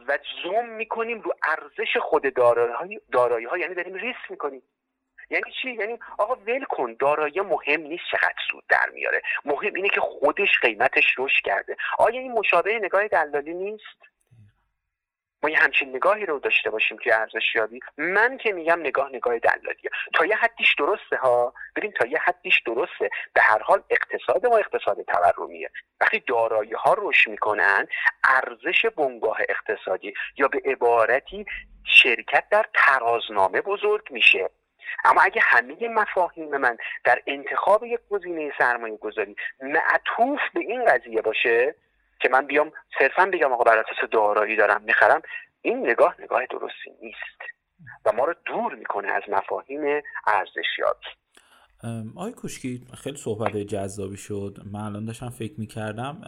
و 0.07 0.19
زوم 0.43 0.69
می‌کنیم 0.69 1.21
رو 1.21 1.33
ارزش 1.43 1.97
خود 2.01 2.33
دارایی 3.11 3.45
ها 3.45 3.57
یعنی 3.57 3.75
داریم 3.75 3.93
ریس 3.93 4.15
می‌کنیم. 4.29 4.63
یعنی 5.29 5.51
چی؟ 5.61 5.71
یعنی 5.73 5.99
آقا 6.17 6.35
ول 6.35 6.63
کن 6.63 6.95
دارایی 6.99 7.41
مهم 7.41 7.81
نیست 7.81 8.03
چقدر 8.11 8.35
سود 8.51 8.63
در 8.69 8.89
میاره. 8.93 9.21
مهم 9.45 9.73
اینه 9.73 9.89
که 9.89 10.01
خودش 10.01 10.59
قیمتش 10.61 11.15
رشد 11.17 11.43
کرده. 11.45 11.75
آیا 11.97 12.19
این 12.19 12.31
مشابه 12.31 12.79
نگاه 12.79 13.07
دلالی 13.07 13.53
نیست؟ 13.53 14.14
ما 15.45 15.49
یه 15.49 15.59
همچین 15.59 15.95
نگاهی 15.95 16.25
رو 16.25 16.39
داشته 16.39 16.69
باشیم 16.69 16.97
توی 16.97 17.11
ارزشیابی. 17.11 17.79
من 17.97 18.37
که 18.37 18.53
میگم 18.53 18.79
نگاه 18.79 19.09
نگاه 19.09 19.39
دلالیه 19.39 19.89
تا 20.13 20.25
یه 20.25 20.35
حدیش 20.35 20.75
درسته 20.77 21.17
ها؟ 21.17 21.53
ببین 21.75 21.91
تا 21.91 22.07
یه 22.07 22.19
حدیش 22.19 22.61
درسته. 22.65 23.09
به 23.33 23.41
هر 23.41 23.59
حال 23.59 23.83
اقتصاد 23.89 24.45
ما 24.45 24.57
اقتصاد 24.57 24.97
تورمیه. 25.01 25.69
وقتی 26.01 26.23
دارایی 26.27 26.73
ها 26.73 26.95
رشد 26.97 27.31
می‌کنن 27.31 27.87
ارزش 28.23 28.85
بنگاه 28.85 29.37
اقتصادی 29.49 30.13
یا 30.37 30.47
به 30.47 30.61
عبارتی 30.65 31.45
شرکت 31.83 32.43
در 32.51 32.65
ترازنامه 32.73 33.61
بزرگ 33.61 34.11
میشه. 34.11 34.49
اما 35.03 35.21
اگه 35.21 35.41
همه 35.43 35.87
مفاهیم 35.87 36.57
من 36.57 36.77
در 37.03 37.21
انتخاب 37.27 37.83
یک 37.83 37.99
گزینه 38.09 38.53
سرمایه 38.57 38.97
گذاری 38.97 39.35
معطوف 39.61 40.39
به 40.53 40.59
این 40.59 40.85
قضیه 40.85 41.21
باشه 41.21 41.75
که 42.21 42.29
من 42.29 42.47
بیام 42.47 42.71
صرفا 42.99 43.29
بگم 43.33 43.53
آقا 43.53 43.63
بر 43.63 43.77
اساس 43.77 44.09
دارایی 44.11 44.55
دارم 44.55 44.81
می‌خرم 44.83 45.21
این 45.61 45.89
نگاه 45.89 46.15
نگاه 46.19 46.45
درستی 46.45 46.91
نیست 47.01 47.41
و 48.05 48.11
ما 48.11 48.25
رو 48.25 48.33
دور 48.45 48.75
می‌کنه 48.75 49.07
از 49.07 49.23
مفاهیم 49.27 49.81
ارزشیابی. 50.27 51.07
آقای 52.15 52.31
کوشکی 52.31 52.87
خیلی 52.93 53.17
صحبت 53.17 53.57
جذابی 53.57 54.17
شد. 54.17 54.57
من 54.73 54.79
الان 54.79 55.05
داشتم 55.05 55.29
فکر 55.29 55.53
می‌کردم 55.59 56.21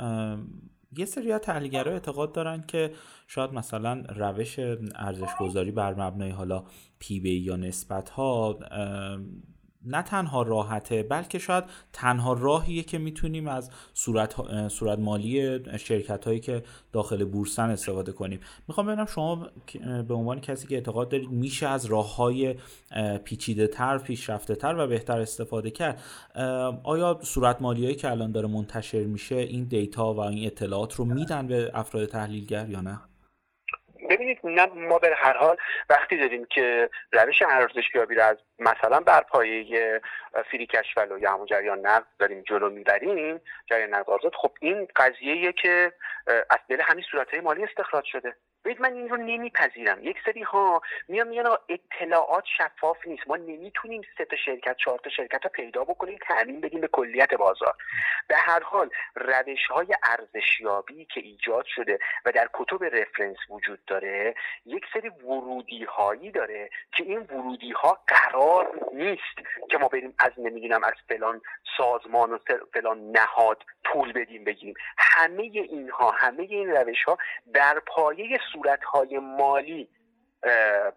یه 0.98 1.06
سری 1.06 1.32
از 1.32 1.42
تحلیلگرا 1.42 1.92
اعتقاد 1.92 2.32
دارن 2.32 2.64
که 2.68 2.92
شاید 3.28 3.54
مثلا 3.54 4.04
روش 4.16 4.60
ارزش 4.96 5.36
گذاری 5.40 5.72
بر 5.72 5.94
مبنای 5.94 6.30
حالا 6.30 6.64
پی 7.00 7.20
بی 7.20 7.40
یا 7.40 7.56
نسبت 7.56 8.10
ها 8.10 8.60
نه 9.88 10.02
تنها 10.02 10.42
راحته 10.42 11.04
بلکه 11.04 11.40
شاید 11.40 11.64
تنها 11.94 12.34
راهیه 12.34 12.84
که 12.84 12.98
می‌تونیم 12.98 13.48
از 13.48 13.70
صورت, 13.94 14.68
صورت 14.68 15.00
مالی 15.00 15.60
شرکت 15.78 16.26
هایی 16.26 16.40
که 16.40 16.64
داخل 16.92 17.26
بورسن 17.26 17.70
استفاده 17.70 18.12
کنیم. 18.12 18.40
می‌خوام 18.68 18.88
ببینم 18.88 19.06
شما 19.06 19.48
به 20.08 20.14
عنوان 20.14 20.40
کسی 20.40 20.68
که 20.68 20.76
اعتقاد 20.76 21.10
دارید 21.10 21.30
میشه 21.30 21.68
از 21.68 21.86
راه 21.86 22.16
های 22.16 22.56
پیچیده 23.24 23.68
تر 23.68 23.98
پیشرفته 23.98 24.56
تر 24.56 24.76
و 24.78 24.88
بهتر 24.88 25.20
استفاده 25.20 25.72
کرد. 25.72 26.02
آیا 26.84 27.20
صورت 27.22 27.62
مالی 27.62 27.96
که 27.96 28.12
الان 28.12 28.32
داره 28.32 28.48
منتشر 28.48 29.04
میشه 29.04 29.36
این 29.36 29.64
دیتا 29.64 30.14
و 30.14 30.20
این 30.20 30.46
اطلاعات 30.46 30.94
رو 30.94 31.06
میدن 31.06 31.48
به 31.48 31.72
افراد 31.74 32.06
تحلیلگر 32.06 32.70
یا 32.70 32.82
نه؟ 32.82 33.00
ببینید 34.10 34.40
ما 34.76 35.00
به 35.00 35.16
هر 35.16 35.38
حال 35.38 35.58
وقتی 35.90 36.18
داریم 36.18 36.46
که 36.46 36.90
روش 37.12 37.42
ارزشیابی 37.42 38.16
رو 38.16 38.24
از 38.24 38.38
مثلا 38.60 39.00
بر 39.00 39.22
پایه 39.22 40.02
فری 40.52 40.66
کشفل 40.68 41.22
یا 41.22 41.32
همون 41.34 41.46
جریان 41.46 41.80
نقد 41.80 42.08
داریم 42.20 42.44
جلو 42.48 42.70
می‌بریم 42.70 43.42
جریان 43.70 43.90
نقد 43.94 44.36
خب 44.36 44.52
این 44.62 44.88
قضیه 44.96 45.54
که 45.54 45.94
از 46.28 46.60
دل 46.70 46.82
همین 46.82 47.04
صورت 47.12 47.34
مالی 47.34 47.64
استخراج 47.64 48.06
شده. 48.06 48.36
ببینید 48.68 48.82
من 48.82 48.94
این 48.94 49.10
رو 49.10 49.18
نمیپذیرم. 49.18 50.04
یک 50.04 50.18
سری 50.26 50.42
ها 50.42 50.82
میان 51.08 51.28
میان 51.28 51.58
اطلاعات 51.70 52.44
شفاف 52.58 53.08
نیست. 53.08 53.28
ما 53.28 53.36
نمی‌تونیم 53.36 54.02
سه 54.18 54.26
تا 54.26 54.36
شرکت 54.46 54.78
چهار 54.78 55.00
تا 55.00 55.10
شرکت 55.10 55.44
رو 55.44 55.50
پیدا 55.50 55.84
بکنیم 55.84 56.20
تعمین 56.28 56.62
بدیم 56.62 56.82
به 56.82 56.88
کلیت 56.88 57.34
بازار. 57.34 57.76
به 58.28 58.36
هر 58.36 58.64
حال 58.64 58.90
روش 59.16 59.66
های 59.70 59.88
ارزشیابی 60.04 61.06
که 61.06 61.20
ایجاد 61.20 61.66
شده 61.66 62.00
و 62.26 62.32
در 62.32 62.50
کتب 62.54 62.84
رفرنس 62.84 63.38
وجود 63.50 63.86
داره 63.86 64.36
یک 64.66 64.86
سری 64.94 65.10
ورودی 65.10 65.84
هایی 65.84 66.32
داره 66.32 66.70
که 66.92 67.04
این 67.04 67.20
ورودی 67.20 67.72
ها 67.72 68.00
قرار 68.08 68.90
نیست 68.94 69.50
که 69.70 69.78
ما 69.78 69.88
بریم 69.88 70.14
از 70.20 70.32
نمی‌دونم 70.38 70.84
از 70.84 70.94
فلان 71.10 71.42
سازمان 71.78 72.32
و 72.32 72.38
فلان 72.74 73.12
نهاد 73.12 73.64
پول 73.86 74.14
بدیم 74.14 74.44
بگیریم. 74.44 74.76
همه 74.98 75.42
اینها 75.42 76.12
همه 76.12 76.44
این 76.44 76.70
روش 76.70 77.04
ها 77.04 77.18
در 77.54 77.80
پایه 77.80 78.38
صورتهای 78.58 79.20
مالی 79.20 79.90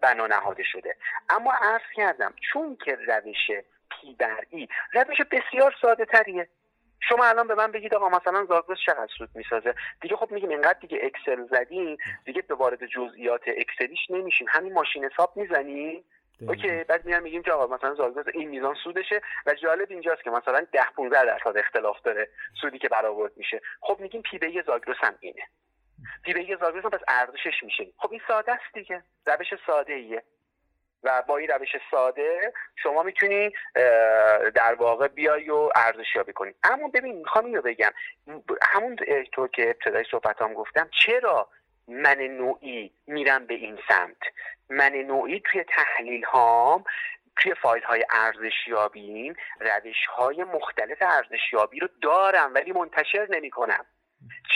بنا 0.01 0.27
نهاده 0.27 0.63
شده. 0.63 0.95
اما 1.29 1.53
عرض 1.61 1.81
کردم 1.95 2.33
چون 2.53 2.77
که 2.85 2.95
روش 2.95 3.51
P 3.91 4.15
بر 4.19 4.45
E 4.49 4.67
روش 4.93 5.17
بسیار 5.31 5.75
ساده 5.81 6.05
تریه. 6.05 6.47
شما 7.09 7.25
الان 7.25 7.47
به 7.47 7.55
من 7.55 7.71
بگید 7.71 7.95
آقا 7.95 8.09
مثلا 8.09 8.45
زاگرس 8.45 8.77
چقدر 8.85 9.07
سود 9.17 9.29
می‌سازه؟ 9.35 9.73
دیگه 10.01 10.15
خب 10.15 10.31
میگیم 10.31 10.49
اینقدر 10.49 10.79
دیگه 10.81 10.99
اکسل 11.01 11.47
زدیم 11.47 11.97
دیگه 12.25 12.41
به 12.41 12.55
وارد 12.55 12.85
جزئیات 12.85 13.41
اکسلیش 13.47 13.99
نمیشیم. 14.09 14.47
همین 14.49 14.73
ماشین 14.73 15.05
حساب 15.05 15.37
می‌زنیم؟ 15.37 16.03
OK 16.47 16.83
بعد 16.83 17.05
میان 17.05 17.23
میگیم 17.23 17.43
که 17.43 17.51
آقا 17.51 17.75
مثلا 17.75 17.95
زاگرس 17.95 18.25
این 18.33 18.49
میزان 18.49 18.75
سودشه 18.83 19.21
و 19.45 19.53
جالب 19.53 19.87
اینجاست 19.89 20.23
که 20.23 20.29
مثلا 20.29 20.67
10 20.71 20.83
15 20.95 21.25
درصد 21.25 21.57
اختلاف 21.57 22.01
داره 22.01 22.29
سودی 22.61 22.79
که 22.79 22.89
برآورد 22.89 23.37
میشه. 23.37 23.61
خب 23.81 23.99
میگیم 23.99 24.21
پی 24.21 24.37
بی 24.37 24.61
زاگرس 24.61 24.97
هم 24.99 25.15
اینه. 25.19 25.43
دیبه 26.23 26.57
زاویه 26.61 26.81
پس 26.81 26.99
ارزشش 27.07 27.63
میشه. 27.63 27.87
خب 27.97 28.11
این 28.11 28.21
ساده 28.27 28.51
است 28.51 28.73
دیگه. 28.73 29.03
روش 29.25 29.53
ساده 29.67 29.93
ایه. 29.93 30.23
و 31.03 31.23
با 31.27 31.37
این 31.37 31.47
روش 31.47 31.75
ساده 31.91 32.53
شما 32.75 33.03
می‌تونی 33.03 33.51
در 34.55 34.75
واقع 34.79 35.07
بیای 35.07 35.49
و 35.49 35.69
ارزشیابی 35.75 36.33
کنی. 36.33 36.53
اما 36.63 36.87
ببین 36.87 37.15
می‌خوام 37.15 37.45
اینو 37.45 37.61
بگم. 37.61 37.91
همون 38.61 38.95
طور 39.33 39.47
که 39.47 39.69
ابتدای 39.69 40.05
صحبتام 40.11 40.53
گفتم 40.53 40.89
چرا 41.05 41.49
من 41.87 42.17
نوعی 42.17 42.93
میرم 43.07 43.45
به 43.45 43.53
این 43.53 43.79
سمت؟ 43.87 44.17
من 44.69 44.91
نوعی 44.91 45.39
توی 45.39 45.63
تحلیل 45.63 46.23
هام 46.23 46.83
توی 47.35 47.53
فایل 47.53 47.83
های 47.83 48.05
ارزشیابیم 48.09 49.35
روش 49.59 50.05
های 50.05 50.43
مختلف 50.43 50.97
ارزشیابی 51.01 51.79
رو 51.79 51.87
دارم 52.01 52.53
ولی 52.53 52.71
منتشر 52.71 53.27
نمی 53.29 53.49
کنم 53.49 53.85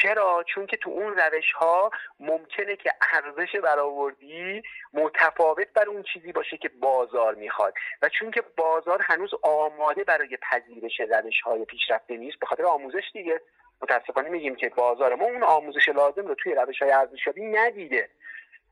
چرا؟ 0.01 0.43
چون 0.47 0.65
که 0.65 0.77
تو 0.77 0.89
اون 0.89 1.15
روش 1.17 1.51
ها 1.51 1.91
ممکنه 2.19 2.75
که 2.75 2.91
ارزش 3.13 3.55
برآوردی 3.55 4.61
متفاوت 4.93 5.67
بر 5.73 5.89
اون 5.89 6.03
چیزی 6.13 6.31
باشه 6.31 6.57
که 6.57 6.69
بازار 6.69 7.35
می‌خواد. 7.35 7.73
و 8.01 8.09
چون 8.09 8.31
که 8.31 8.43
بازار 8.57 9.01
هنوز 9.01 9.31
آماده 9.43 10.03
برای 10.03 10.37
پذیرش 10.41 10.99
روش 10.99 11.41
های 11.41 11.65
پیشرفته 11.65 12.17
نیست 12.17 12.39
به 12.39 12.45
خاطر 12.45 12.65
آموزش 12.65 13.03
دیگه. 13.13 13.41
متاسفانه 13.81 14.29
میگیم 14.29 14.55
که 14.55 14.69
بازار 14.69 15.15
ما 15.15 15.25
اون 15.25 15.43
آموزش 15.43 15.89
لازم 15.89 16.27
رو 16.27 16.35
توی 16.35 16.55
روش 16.55 16.81
های 16.81 16.91
ارزشیابی 16.91 17.41
ندیده. 17.41 18.09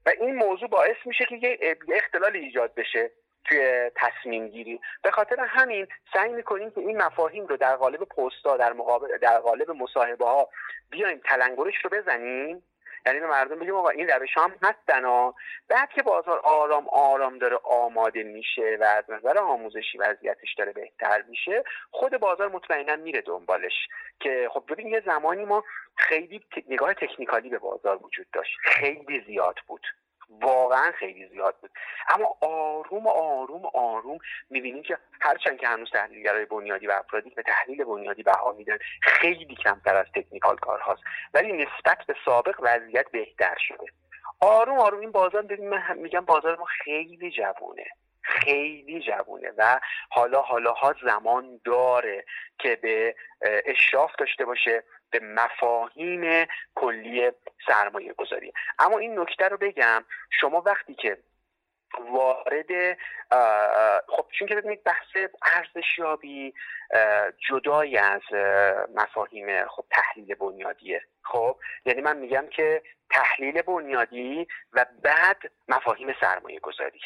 و 0.05 0.09
این 0.09 0.35
موضوع 0.35 0.69
باعث 0.69 0.97
میشه 1.05 1.25
که 1.25 1.37
یه 1.37 1.77
اختلال 1.95 2.35
ایجاد 2.35 2.75
بشه. 2.75 3.11
توی 3.45 3.91
تصمیم 3.95 4.47
گیری. 4.47 4.79
به 5.03 5.11
خاطر 5.11 5.39
همین 5.39 5.87
سعی 6.13 6.33
می‌کنیم 6.33 6.71
که 6.71 6.79
این 6.79 6.97
مفاهیم 6.97 7.45
رو 7.45 7.57
در 7.57 7.75
قالب 7.75 8.03
پستا 8.03 8.57
در 8.57 8.73
مقابل 8.73 9.17
در 9.17 9.39
قالب 9.39 9.71
مصاحبه 9.71 10.25
ها 10.25 10.49
بیایم 10.89 11.21
تلنگرش 11.25 11.75
رو 11.83 11.89
بزنیم. 11.89 12.63
یعنی 13.05 13.19
به 13.19 13.27
مردم 13.27 13.59
بگیم 13.59 13.75
آقا 13.75 13.89
این 13.89 14.07
روش 14.07 14.29
هم 14.37 14.55
هستن 14.61 15.05
ها. 15.05 15.35
بعد 15.67 15.89
که 15.89 16.03
بازار 16.03 16.39
آرام 16.39 16.89
آرام 16.89 17.37
داره 17.37 17.57
آماده 17.63 18.23
میشه 18.23 18.77
و 18.79 18.83
از 18.83 19.03
نظر 19.09 19.37
آموزشی 19.37 19.97
وضعیتش 19.97 20.53
داره 20.57 20.71
بهتر 20.71 21.21
میشه 21.29 21.63
خود 21.91 22.17
بازار 22.17 22.49
مطمئنا 22.49 22.95
میره 22.95 23.21
دنبالش. 23.21 23.87
که 24.19 24.49
خب 24.51 24.63
ببین 24.69 24.87
یه 24.87 25.03
زمانی 25.05 25.45
ما 25.45 25.63
خیلی 25.97 26.45
نگاه 26.69 26.93
تکنیکالی 26.93 27.49
به 27.49 27.59
بازار 27.59 27.99
وجود 28.03 28.27
داشت. 28.33 28.57
خیلی 28.61 29.23
زیاد 29.27 29.59
بود. 29.67 29.87
واقعا 30.29 30.91
خیلی 30.91 31.27
زیاد 31.27 31.55
بود. 31.61 31.71
اما 32.09 32.37
آروم 32.41 33.07
آروم 33.07 33.65
آروم 33.73 34.17
می‌بینیم 34.49 34.83
که 34.83 34.97
هرچند 35.21 35.57
که 35.57 35.67
هنوز 35.67 35.91
تحلیلگرای 35.91 36.45
بنیادی 36.45 36.87
و 36.87 36.91
افرادی 36.91 37.29
به 37.29 37.43
تحلیل 37.43 37.83
بنیادی 37.83 38.23
بها 38.23 38.51
میدن 38.51 38.77
خیلی 39.01 39.55
کمتر 39.55 39.95
از 39.95 40.05
تکنیکال 40.15 40.57
کارهاست 40.57 41.03
ولی 41.33 41.51
نسبت 41.51 41.97
به 42.07 42.15
سابق 42.25 42.55
وضعیت 42.59 43.11
بهتر 43.11 43.55
شده. 43.67 43.85
آروم 44.39 44.79
آروم. 44.79 44.99
این 44.99 45.11
بازار 45.11 45.41
ببین 45.41 45.69
من 45.69 45.97
میگم 45.97 46.25
بازار 46.25 46.57
ما 46.57 46.65
خیلی 46.65 47.31
جوونه. 47.31 47.85
خیلی 48.21 48.99
جوونه 48.99 49.51
و 49.57 49.79
حالا 50.09 50.41
حالا 50.41 50.71
ها 50.71 50.95
زمان 51.05 51.59
داره 51.65 52.25
که 52.59 52.75
به 52.75 53.15
اشراف 53.65 54.11
داشته 54.15 54.45
باشه. 54.45 54.83
به 55.13 55.19
مفاهیم 55.19 56.47
کلی 56.75 57.31
سرمایه 57.67 58.13
گذاری 58.13 58.53
اما 58.79 58.97
این 58.97 59.19
نکته 59.19 59.47
رو 59.47 59.57
بگم 59.57 60.05
شما 60.29 60.61
وقتی 60.61 60.93
که 60.93 61.17
وارد 61.99 62.97
خب 64.07 64.25
چون 64.31 64.47
که 64.47 64.55
ببینید 64.55 64.83
بحث 64.83 65.29
ارزشیابی 65.41 66.53
جدای 67.49 67.97
از 67.97 68.21
مفاهیم 68.95 69.67
خب 69.67 69.85
تحلیل 69.91 70.35
بنیادیه. 70.35 71.01
خب 71.21 71.55
یعنی 71.85 72.01
من 72.01 72.17
میگم 72.17 72.47
که 72.47 72.81
تحلیل 73.09 73.61
بنیادی 73.61 74.47
و 74.73 74.85
بعد 75.03 75.51
مفاهیم 75.67 76.15
سرمایه 76.21 76.59
گذاری 76.59 77.01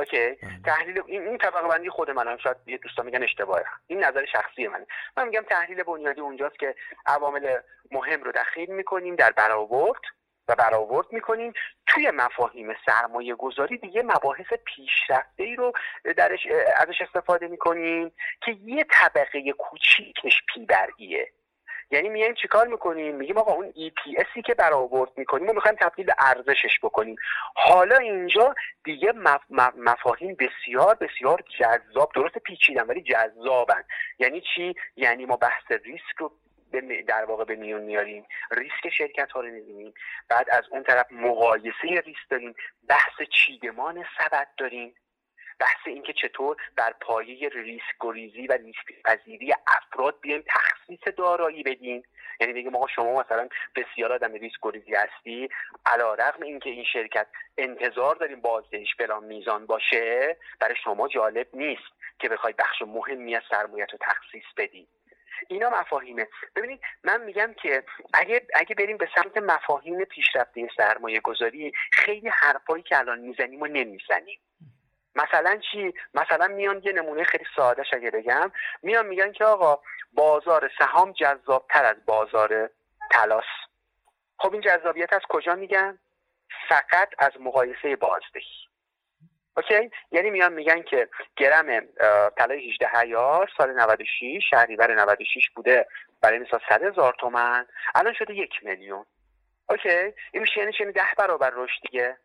اوکی؟ 0.00 0.30
بله. 0.30 0.60
تحلیل 0.64 1.02
این 1.06 1.22
این 1.28 1.38
طبقه 1.38 1.68
بندی 1.68 1.90
خود 1.90 2.10
منم 2.10 2.36
شاید 2.36 2.56
یه 2.66 2.78
دوستان 2.78 3.06
میگن 3.06 3.22
اشتباهه. 3.22 3.64
این 3.86 4.04
نظر 4.04 4.24
شخصی 4.32 4.68
منه. 4.68 4.86
من 5.16 5.24
میگم 5.24 5.42
تحلیل 5.42 5.82
بنیادی 5.82 6.20
اونجاست 6.20 6.58
که 6.58 6.74
عوامل 7.06 7.56
مهم 7.90 8.22
رو 8.22 8.32
دخیل 8.32 8.70
می‌کنیم 8.70 9.16
در 9.16 9.30
برآورد 9.30 10.00
و 10.48 10.54
برآورد 10.54 11.06
می‌کنیم. 11.12 11.52
توی 11.86 12.10
مفاهیم 12.10 12.76
سرمایه 12.86 13.34
گذاری 13.34 13.78
دیگه 13.78 14.02
مباحث 14.02 14.52
پیشرفته 14.64 15.42
ای 15.42 15.56
رو 15.56 15.72
درش 16.16 16.46
ازش 16.76 17.02
استفاده 17.02 17.48
می‌کنیم 17.48 18.12
که 18.44 18.52
یه 18.64 18.86
طبقه 18.90 19.52
کوچیکش 19.58 20.42
پی 20.54 20.66
یعنی 21.90 22.08
میایم 22.08 22.34
چیکار 22.34 22.66
می‌کنیم؟ 22.66 23.14
میگیم 23.14 23.38
آقا 23.38 23.52
اون 23.52 23.70
EPSی 23.70 24.42
که 24.46 24.54
برآورد 24.54 25.10
می‌کنیم 25.16 25.48
و 25.48 25.52
می‌خوایم 25.52 25.76
تبدیل 25.80 26.06
به 26.06 26.14
ارزشش 26.18 26.78
بکنیم. 26.82 27.16
حالا 27.54 27.96
اینجا 27.96 28.54
دیگه 28.84 29.12
مفاهیم 29.76 30.36
بسیار 30.36 30.94
بسیار 30.94 31.44
جذاب 31.58 32.12
درست 32.14 32.38
پیچیدن 32.38 32.86
ولی 32.86 33.02
جذابن. 33.02 33.84
یعنی 34.18 34.42
چی؟ 34.54 34.74
یعنی 34.96 35.26
ما 35.26 35.36
بحث 35.36 35.72
ریسک 35.84 36.16
رو 36.18 36.32
در 37.06 37.24
واقع 37.24 37.44
به 37.44 37.56
میون 37.56 37.82
میاریم. 37.82 38.26
ریسک 38.50 38.88
شرکت 38.98 39.32
ها 39.32 39.40
رو 39.40 39.48
می‌بینیم. 39.48 39.94
بعد 40.28 40.50
از 40.50 40.62
اون 40.70 40.82
طرف 40.82 41.06
مقایسه 41.12 41.72
ریسک 41.82 42.28
داریم. 42.30 42.54
بحث 42.88 43.12
چیدمان 43.32 44.04
سبد 44.18 44.48
داریم. 44.58 44.94
بحث 45.60 45.86
اینکه 45.86 46.12
چطور 46.12 46.56
بر 46.76 46.94
پایه 47.00 47.48
ریسک 47.48 47.94
گریزی 48.00 48.46
و 48.46 48.52
ریسک 48.52 49.02
پذیری 49.04 49.52
افراد 49.66 50.20
بیایم 50.20 50.44
تخصیص 50.46 51.14
دارایی 51.16 51.62
بدیم. 51.62 52.02
یعنی 52.40 52.52
بگیم 52.52 52.76
آقا 52.76 52.86
شما 52.86 53.20
مثلا 53.20 53.48
بسیار 53.76 54.12
آدم 54.12 54.32
ریسک 54.32 54.58
گریزی 54.62 54.94
هستی 54.94 55.48
علا 55.86 56.14
رقم 56.14 56.42
اینکه 56.42 56.70
این 56.70 56.84
شرکت 56.84 57.26
انتظار 57.58 58.16
داریم 58.16 58.40
بازدهیش 58.40 58.94
فلان 58.98 59.24
میزان 59.24 59.66
باشه 59.66 60.36
برای 60.60 60.74
شما 60.84 61.08
جالب 61.08 61.46
نیست 61.54 61.92
که 62.18 62.28
بخوای 62.28 62.54
بخش 62.58 62.82
مهمی 62.82 63.36
از 63.36 63.42
سرمایت 63.50 63.92
رو 63.92 63.98
تخصیص 64.00 64.44
بدی. 64.56 64.88
اینا 65.48 65.70
مفاهیمه. 65.70 66.28
ببینید 66.56 66.80
من 67.04 67.24
میگم 67.24 67.54
که 67.62 67.84
اگه 68.14 68.46
اگه 68.54 68.74
بریم 68.74 68.96
به 68.96 69.08
سمت 69.14 69.36
مفاهیم 69.36 70.04
پیشرفته 70.04 70.68
سرمایه 70.76 71.20
گذاری 71.20 71.72
خیلی 71.92 72.28
حرفایی 72.28 72.82
که 72.82 72.98
الان 72.98 73.18
می‌زنیم 73.18 73.62
و 73.62 73.66
نمی‌زنیم. 73.66 74.40
مثلا 75.14 75.60
چی؟ 75.72 75.94
مثلا 76.14 76.46
میان 76.46 76.82
یه 76.84 76.92
نمونه 76.92 77.24
خیلی 77.24 77.44
سادهش 77.56 77.94
اگه 77.94 78.10
بگم 78.10 78.52
میان 78.82 79.06
میگن 79.06 79.32
که 79.32 79.44
آقا 79.44 79.82
بازار 80.12 80.70
سهام 80.78 81.12
جذابتر 81.12 81.84
از 81.84 81.96
بازار 82.06 82.70
طلاس 83.10 83.44
خب 84.38 84.52
این 84.52 84.62
جذابیت 84.62 85.12
از 85.12 85.22
کجا 85.28 85.54
میگن؟ 85.54 85.98
فقط 86.68 87.08
از 87.18 87.30
مقایسه 87.40 87.96
بازدهی. 87.96 88.70
اوکی؟ 89.56 89.90
یعنی 90.12 90.30
میان 90.30 90.52
میگن 90.52 90.82
که 90.82 91.08
گرم 91.36 91.80
طلای 92.38 92.70
18 92.70 92.88
هیار 93.00 93.50
سال 93.56 93.72
96 93.72 94.44
شهریور 94.50 94.94
96 94.94 95.50
بوده 95.54 95.86
برای 96.22 96.38
مثال 96.38 96.60
100 96.68 96.82
هزار 96.82 97.14
تومن 97.18 97.66
الان 97.94 98.14
شده 98.14 98.34
یک 98.34 98.52
میلیون. 98.62 99.06
اوکی؟ 99.70 100.12
این 100.32 100.42
میشه 100.42 100.58
یعنی 100.58 100.72
چه 100.72 100.84
10 100.84 101.02
برابر 101.18 101.50
رشد 101.54 101.82
دیگه. 101.82 102.16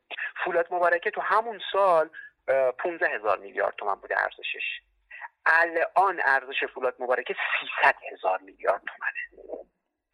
فولاد 0.44 0.68
مبارکه 0.72 1.12
تو 1.12 1.22
همون 1.22 1.60
سال 1.72 2.10
15 2.48 3.10
هزار 3.10 3.38
میلیارد 3.38 3.76
تومن 3.78 3.96
بوده 3.96 4.16
ارزشش. 4.24 4.82
الان 5.46 6.22
ارزش 6.26 6.64
فولاد 6.74 6.96
مبارکه 7.00 7.36
300 7.82 7.96
هزار 8.12 8.40
میلیارد 8.40 8.82
تومنه. 8.88 9.46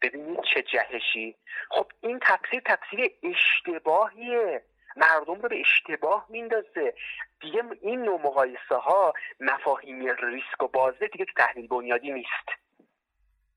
ببینید 0.02 0.40
چه 0.54 0.62
جهشی. 0.62 1.36
خب 1.70 1.86
این 2.00 2.18
تفسیر 2.22 2.62
تفسیر 2.66 3.10
اشتباهیه. 3.22 4.64
مردم 4.96 5.34
رو 5.40 5.48
به 5.48 5.60
اشتباه 5.60 6.26
میندازه. 6.28 6.94
دیگه 7.40 7.62
این 7.80 8.02
نوع 8.02 8.20
مقایسه 8.20 8.74
ها 8.74 9.12
مفاهیم 9.40 10.06
ریسک 10.06 10.62
و 10.62 10.68
بازده 10.68 11.06
دیگه 11.06 11.24
تو 11.24 11.32
تحلیل 11.36 11.68
بنیادی 11.68 12.12
نیست. 12.12 12.48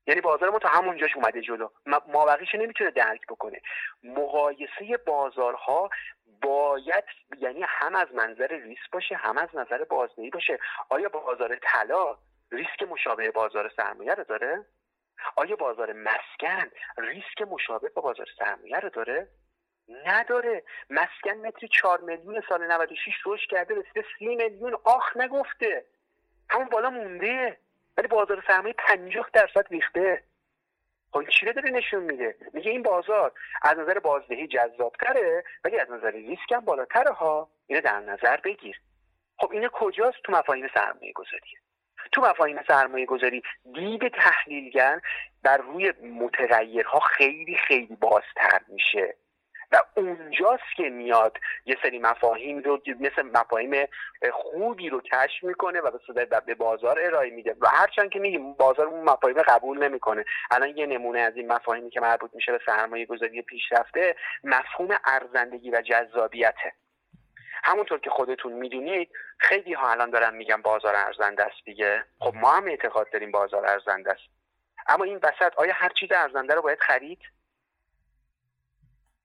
یعنی 0.06 0.20
بازار 0.20 0.50
ما 0.50 0.58
تا 0.58 0.68
همونجاش 0.68 1.16
اومده 1.16 1.40
جلو. 1.40 1.68
مابقیش 2.08 2.54
نمی‌تونه 2.54 2.90
درک 2.90 3.26
بکنه. 3.28 3.60
مقایسه 4.02 4.96
بازارها 5.06 5.90
باید 6.42 7.04
یعنی 7.38 7.64
هم 7.68 7.94
از 7.94 8.08
منظر 8.14 8.46
ریسک 8.46 8.90
باشه 8.92 9.16
هم 9.16 9.38
از 9.38 9.48
نظر 9.54 9.84
بازدهی 9.84 10.30
باشه. 10.30 10.58
آیا 10.88 11.08
بازار 11.08 11.56
طلا 11.62 12.16
ریسک 12.52 12.82
مشابه 12.90 13.30
بازار 13.30 13.72
سرمایه 13.76 14.14
رو 14.14 14.24
داره؟ 14.24 14.66
آیا 15.36 15.56
بازار 15.56 15.92
مسکن 15.92 16.70
ریسک 16.98 17.42
مشابه 17.50 17.88
با 17.88 18.02
بازار 18.02 18.26
سرمایه 18.38 18.80
رو 18.80 18.88
داره؟ 18.88 19.28
نداره. 19.88 20.62
مسکن 20.90 21.46
متری 21.46 21.68
چهار 21.68 22.00
میلیون 22.00 22.42
سال 22.48 22.66
96 22.66 23.12
رشد 23.26 23.50
کرده 23.50 23.74
رسیده 23.74 24.04
سی 24.18 24.26
میلیون. 24.26 24.76
آخ 24.84 25.16
نگفته. 25.16 25.84
همون 26.50 26.68
بالا 26.68 26.90
مونده. 26.90 27.58
ولی 27.96 28.08
بازار 28.08 28.44
سرمایه 28.46 28.74
50 28.78 29.30
درصد 29.32 29.66
ریخته. 29.70 30.22
خب 31.16 31.28
چی 31.28 31.46
رو 31.46 31.52
داره 31.52 31.70
نشون 31.70 32.02
میده؟ 32.02 32.34
میگه 32.52 32.70
این 32.70 32.82
بازار 32.82 33.32
از 33.62 33.78
نظر 33.78 33.98
بازدهی 33.98 34.46
جذابتره 34.46 35.44
ولی 35.64 35.78
از 35.78 35.90
نظر 35.90 36.10
ریسک 36.10 36.52
هم 36.52 36.60
بالاتره 36.60 37.12
ها. 37.12 37.48
اینو 37.66 37.80
در 37.80 38.00
نظر 38.00 38.36
بگیر. 38.36 38.80
خب 39.38 39.52
اینه 39.52 39.68
کجاست؟ 39.68 40.16
تو 40.24 40.32
مفاهیم 40.32 40.68
سرمایه 40.74 41.12
گذاری 41.12 41.56
تو 42.12 42.20
مفاهیم 42.20 42.62
سرمایه 42.68 43.06
گذاری 43.06 43.42
دید 43.74 44.08
تحلیلگر 44.08 45.00
بر 45.42 45.56
روی 45.56 45.92
متغیرها 46.02 47.00
خیلی 47.00 47.56
خیلی 47.56 47.96
بازتر 48.00 48.60
میشه. 48.68 49.16
و 49.72 49.80
اونجاست 49.94 50.76
که 50.76 50.82
میاد 50.82 51.38
یه 51.66 51.76
سری 51.82 51.98
مفاهیم 51.98 52.58
رو 52.58 52.80
مثل 53.00 53.22
مفاهیم 53.22 53.88
خوبی 54.32 54.88
رو 54.88 55.00
کشف 55.00 55.44
می‌کنه 55.44 55.80
و 55.80 55.90
به 56.46 56.54
بازار 56.54 57.00
ارائه 57.00 57.30
میده. 57.30 57.56
و 57.60 57.68
هرچند 57.68 58.10
که 58.10 58.18
میگیم 58.18 58.52
بازار 58.52 58.86
اون 58.86 59.04
مفاهیم 59.04 59.42
قبول 59.42 59.78
نمی‌کنه. 59.78 60.24
الان 60.50 60.76
یه 60.76 60.86
نمونه 60.86 61.20
از 61.20 61.36
این 61.36 61.52
مفاهیمی 61.52 61.90
که 61.90 62.00
مربوط 62.00 62.30
میشه 62.34 62.52
به 62.52 62.60
سرمایه 62.66 63.06
گذاری 63.06 63.42
پیشرفته 63.42 64.16
مفهوم 64.44 64.98
ارزندگی 65.04 65.70
و 65.70 65.82
جذابیته. 65.82 66.72
همونطور 67.64 68.00
که 68.00 68.10
خودتون 68.10 68.52
می‌دونید 68.52 69.10
خیلی 69.38 69.72
ها 69.72 69.90
الان 69.90 70.10
دارن 70.10 70.34
میگن 70.34 70.62
بازار 70.62 70.94
ارزنده 70.96 71.44
است 71.44 71.64
دیگه. 71.64 72.04
خب 72.18 72.34
ما 72.34 72.52
هم 72.52 72.66
اعتقاد 72.66 73.10
داریم 73.10 73.30
بازار 73.30 73.66
ارزنده 73.66 74.10
است. 74.10 74.22
اما 74.88 75.04
این 75.04 75.16
وسط 75.16 75.52
آیا 75.56 75.72
هر 75.74 75.88
چیز 76.00 76.12
ارزنده 76.12 76.54
رو 76.54 76.62
باید 76.62 76.80
خرید؟ 76.80 77.18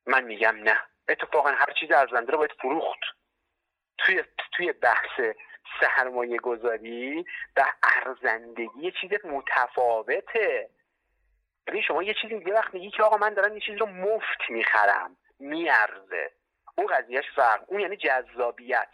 من 0.06 0.24
میگم 0.24 0.56
نه. 0.64 0.80
اتفاقا 1.10 1.50
هر 1.50 1.74
چیز 1.80 1.92
ارزنده 1.92 2.32
رو 2.32 2.38
باید 2.38 2.52
فروخت. 2.62 3.00
توی 3.98 4.24
توی 4.52 4.72
بحث 4.72 5.22
سرمایه 5.82 6.38
گذاری 6.38 7.26
و 7.58 7.74
ارزندگی 7.84 8.80
یه 8.80 8.92
چیز 9.02 9.12
متفاوته. 9.26 10.70
ببین 11.68 11.82
شما 11.82 12.04
یه 12.04 12.14
چیزی 12.22 12.36
یه 12.48 12.54
وقت 12.54 12.74
میگی 12.74 12.92
که 12.92 13.04
آقا 13.04 13.18
من 13.18 13.34
دارم 13.34 13.54
یه 13.54 13.60
چیزی 13.60 13.78
رو 13.78 13.86
مفت 13.86 14.50
می‌خرم 14.50 15.18
میارزه. 15.40 16.32
اون 16.76 16.88
قضیهش 16.88 17.26
فرق 17.36 17.64
اون 17.68 17.80
یعنی 17.80 17.98
جذابیت. 17.98 18.92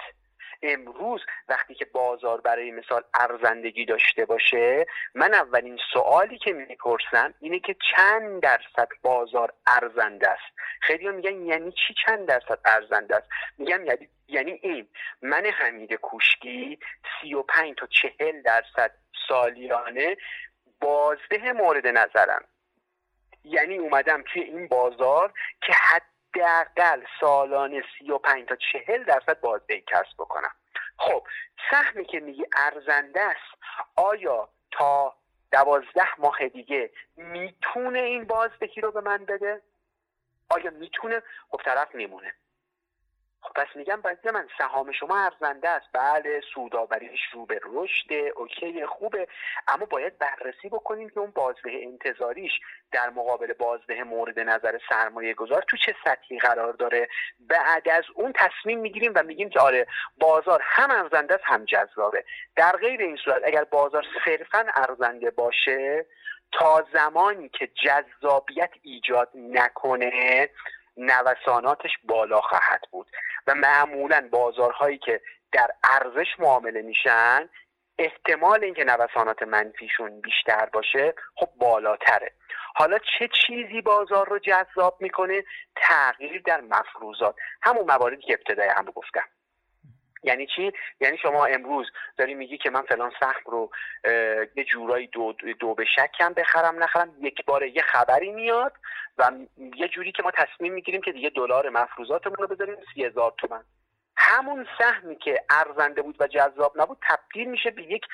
امروز 0.62 1.22
وقتی 1.50 1.76
که 1.76 1.86
بازار 1.86 2.42
برای 2.42 2.72
مثال 2.72 3.04
ارزندگی 3.14 3.86
داشته 3.86 4.26
باشه 4.26 4.86
من 5.16 5.34
اولین 5.34 5.80
سوالی 5.94 6.38
که 6.38 6.54
می‌پرسم 6.54 7.34
اینه 7.40 7.60
که 7.60 7.76
چند 7.96 8.42
درصد 8.42 8.88
بازار 9.02 9.54
ارزنده 9.68 10.30
است؟ 10.30 10.58
خیلی 10.82 11.08
میگن 11.08 11.46
یعنی 11.46 11.72
چی 11.72 11.96
چند 12.06 12.28
درصد 12.28 12.60
ارزنده 12.66 13.16
است؟ 13.16 13.28
میگم 13.58 13.86
یعنی 13.86 14.10
یعنی 14.28 14.52
این 14.52 14.88
من 15.22 15.46
حمید 15.46 15.94
کوشکی 15.94 16.80
سی 17.22 17.34
و 17.34 17.42
پنج 17.42 17.76
تا 17.78 17.88
چهل 17.88 18.42
درصد 18.42 18.92
سالیانه 19.28 20.18
بازده 20.82 21.52
مورد 21.52 21.88
نظرم. 21.88 22.46
یعنی 23.44 23.78
اومدم 23.78 24.24
توی 24.24 24.42
این 24.42 24.68
بازار 24.68 25.34
که 25.62 25.74
حد 25.74 26.17
حداقل 26.42 27.02
سالانه 27.20 27.84
سی 28.00 28.12
و 28.12 28.18
پنج 28.18 28.48
تا 28.48 28.56
چهل 28.56 29.04
درصد 29.04 29.40
بازدهی 29.40 29.82
کسب 29.82 30.14
بکنم. 30.20 30.52
خب 30.98 31.28
سهمی 31.72 32.06
که 32.06 32.20
میگی 32.20 32.46
ارزنده 32.58 33.22
است 33.22 33.64
آیا 33.96 34.50
تا 34.72 35.16
دوازده 35.52 36.20
ماه 36.20 36.48
دیگه 36.48 36.92
می‌تونه 37.18 38.00
این 38.00 38.24
بازدهی 38.24 38.82
رو 38.82 38.92
به 38.92 39.02
من 39.02 39.26
بده؟ 39.26 39.62
آیا 40.50 40.72
می‌تونه؟ 40.72 41.22
خب 41.50 41.62
طرف 41.66 41.96
میمونه. 41.96 42.34
پس 43.56 43.68
میگم 43.76 44.02
باید 44.02 44.30
من 44.34 44.48
سهام 44.58 44.92
شما 44.92 45.18
ارزنده 45.18 45.70
است. 45.70 45.88
بله 45.94 46.42
سودآوریش 46.54 47.20
رو 47.34 47.46
به 47.46 47.60
رشد 47.64 48.14
اوکی 48.36 48.86
خوبه. 48.86 49.28
اما 49.68 49.86
باید 49.86 50.18
بررسی 50.18 50.70
بکنیم 50.70 51.10
که 51.10 51.20
اون 51.20 51.32
بازده 51.32 51.72
انتظاریش 51.84 52.52
در 52.92 53.10
مقابل 53.10 53.54
بازده 53.54 54.04
مورد 54.04 54.40
نظر 54.40 54.80
سرمایه 54.90 55.34
گذار 55.34 55.64
تو 55.68 55.78
چه 55.78 55.96
سطحی 56.06 56.40
قرار 56.40 56.74
داره. 56.74 57.08
بعد 57.40 57.90
از 57.90 58.04
اون 58.16 58.34
تصمیم 58.36 58.80
می‌گیریم 58.80 59.12
و 59.16 59.24
میگیم 59.24 59.50
که 59.50 59.60
آره 59.60 59.88
بازار 60.20 60.62
هم 60.64 60.92
ارزنده 60.92 61.34
است 61.34 61.44
هم 61.46 61.66
جذابه. 61.66 62.24
در 62.56 62.72
غیر 62.72 63.02
این 63.02 63.18
صورت 63.26 63.42
اگر 63.46 63.64
بازار 63.64 64.06
صرفا 64.26 64.66
ارزنده 64.76 65.32
باشه 65.32 66.06
تا 66.52 66.86
زمانی 66.94 67.50
که 67.50 67.68
جذابیت 67.68 68.72
ایجاد 68.82 69.30
نکنه 69.36 70.50
نوساناتش 70.98 71.92
بالا 72.04 72.42
خواهد 72.42 72.82
بود. 72.92 73.08
و 73.48 73.56
معمولا 73.56 74.30
بازارهایی 74.32 74.98
که 74.98 75.22
در 75.52 75.68
ارزش 75.84 76.40
معامله 76.40 76.82
میشن 76.82 77.50
احتمال 78.00 78.64
اینکه 78.64 78.84
نوسانات 78.84 79.44
منفیشون 79.44 80.22
بیشتر 80.22 80.66
باشه 80.66 81.14
خب 81.36 81.50
بالاتره. 81.58 82.34
حالا 82.76 82.98
چه 82.98 83.30
چیزی 83.46 83.82
بازار 83.82 84.30
رو 84.30 84.40
جذاب 84.40 84.98
می‌کنه؟ 85.00 85.44
تغییر 85.76 86.42
در 86.46 86.62
مفروضات. 86.62 87.36
همون 87.62 87.86
مواردی 87.86 88.22
که 88.22 88.34
ابتدای 88.34 88.70
هم 88.70 88.86
گفتم. 88.86 89.26
یعنی 90.24 90.48
چی؟ 90.56 90.72
یعنی 91.00 91.18
شما 91.18 91.46
امروز 91.46 91.88
داری 92.18 92.34
میگی 92.34 92.58
که 92.58 92.70
من 92.70 92.82
فلان 92.82 93.12
سهم 93.20 93.42
رو 93.46 93.70
یه 94.56 94.64
جورایی 94.64 95.08
دو, 95.08 95.34
دو 95.60 95.74
به 95.74 95.86
شکم 95.86 96.34
بخرم 96.34 96.84
نخرم 96.84 97.14
یک 97.22 97.46
باره 97.46 97.70
یه 97.70 97.82
خبری 97.82 98.32
میاد 98.32 98.74
و 99.18 99.32
یه 99.76 99.88
جوری 99.88 100.12
که 100.12 100.24
ما 100.24 100.32
تصمیم 100.32 100.74
می‌گیریم 100.74 101.02
که 101.02 101.12
دیگه 101.12 101.30
دلار 101.30 101.70
مفروضاتمون 101.70 102.36
رو 102.36 102.48
بذاریم 102.48 102.76
سی 102.94 103.06
هزار 103.06 103.34
تومن. 103.38 103.64
همون 104.18 104.68
سهمی 104.80 105.16
که 105.16 105.44
ارزنده 105.50 106.02
بود 106.02 106.16
و 106.20 106.28
جذاب 106.28 106.82
نبود 106.82 106.98
تبدیل 107.10 107.50
میشه 107.50 107.72
به 107.72 107.84
یک 107.84 108.06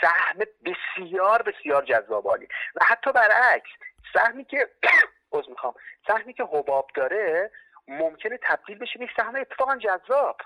سهم 0.00 0.38
بسیار 0.64 1.42
بسیار 1.42 1.84
جذاب 1.84 2.26
و 2.26 2.84
حتی 2.84 3.12
برعکس 3.12 3.70
سهمی 4.14 4.44
که 4.44 4.68
از 5.38 5.48
می‌خوام 5.48 5.74
سهمی 6.06 6.32
که 6.32 6.44
حباب 6.44 6.90
داره 6.94 7.50
ممکنه 7.88 8.38
تبدیل 8.42 8.78
بشه 8.78 8.98
به 8.98 9.08
سهم 9.16 9.36
اتفاقا 9.36 9.76
جذاب. 9.76 10.36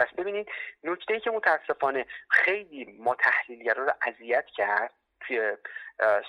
پس 0.00 0.08
ببینید 0.18 0.48
نکته 0.84 1.14
ای 1.14 1.20
که 1.20 1.30
متاسفانه 1.30 2.06
خیلی 2.28 2.84
ما 2.98 3.14
تحلیلگرا 3.14 3.84
رو 3.84 3.92
اذیت 4.06 4.46
کرد 4.46 4.94
توی 5.20 5.56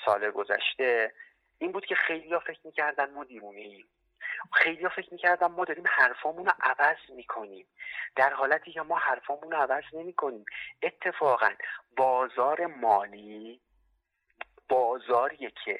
سال 0.06 0.32
گذشته 0.32 1.14
این 1.58 1.72
بود 1.72 1.86
که 1.86 1.96
خیلی 1.96 2.34
ها 2.34 2.40
فکر 2.40 2.60
می‌کردن 2.64 3.14
ما 3.14 3.24
دیوونه 3.24 3.60
ایم 3.60 3.88
خیلی 4.54 4.84
ها 4.84 4.90
فکر 4.90 5.14
می‌کردن 5.14 5.48
ما 5.48 5.66
داریم 5.66 5.84
حرفامون 5.88 6.46
رو 6.46 6.52
عوض 6.62 6.98
می‌کنیم. 7.16 7.68
در 8.16 8.34
حالتی 8.34 8.72
که 8.72 8.82
ما 8.82 8.98
حرفامون 8.98 9.52
رو 9.52 9.58
عوض 9.58 9.84
نمی‌کنیم. 9.94 10.46
اتفاقا 10.84 11.52
بازار 11.98 12.66
مالی 12.66 13.62
بازاریه 14.70 15.52
که 15.66 15.80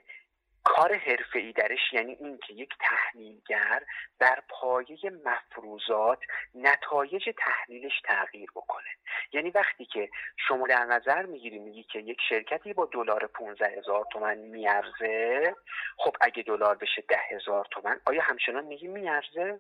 کار 0.64 0.94
حرفه 0.94 1.52
درش 1.52 1.94
یعنی 1.94 2.12
اینکه 2.20 2.54
یک 2.54 2.70
تحلیلگر 2.80 3.84
در 4.20 4.44
پایه 4.50 4.98
مفروضات 5.26 6.20
نتایج 6.56 7.30
تحلیلش 7.38 8.02
تغییر 8.06 8.52
بکنه. 8.56 8.90
یعنی 9.34 9.50
وقتی 9.50 9.86
که 9.86 10.10
شما 10.48 10.68
در 10.68 10.86
نظر 10.86 11.26
می‌گیری 11.26 11.60
میگی 11.60 11.84
که 11.84 12.00
یک 12.00 12.18
شرکتی 12.30 12.74
با 12.74 12.90
دلار 12.92 13.28
15 13.28 13.68
هزار 13.78 14.06
تومن 14.12 14.38
میارزه 14.38 15.56
خب 15.98 16.16
اگه 16.22 16.44
دلار 16.44 16.76
بشه 16.76 17.04
ده 17.10 17.20
هزار 17.32 17.68
تومن 17.72 18.00
آیا 18.06 18.22
همچنان 18.22 18.66
میگی 18.66 18.88
میارزه؟ 18.88 19.60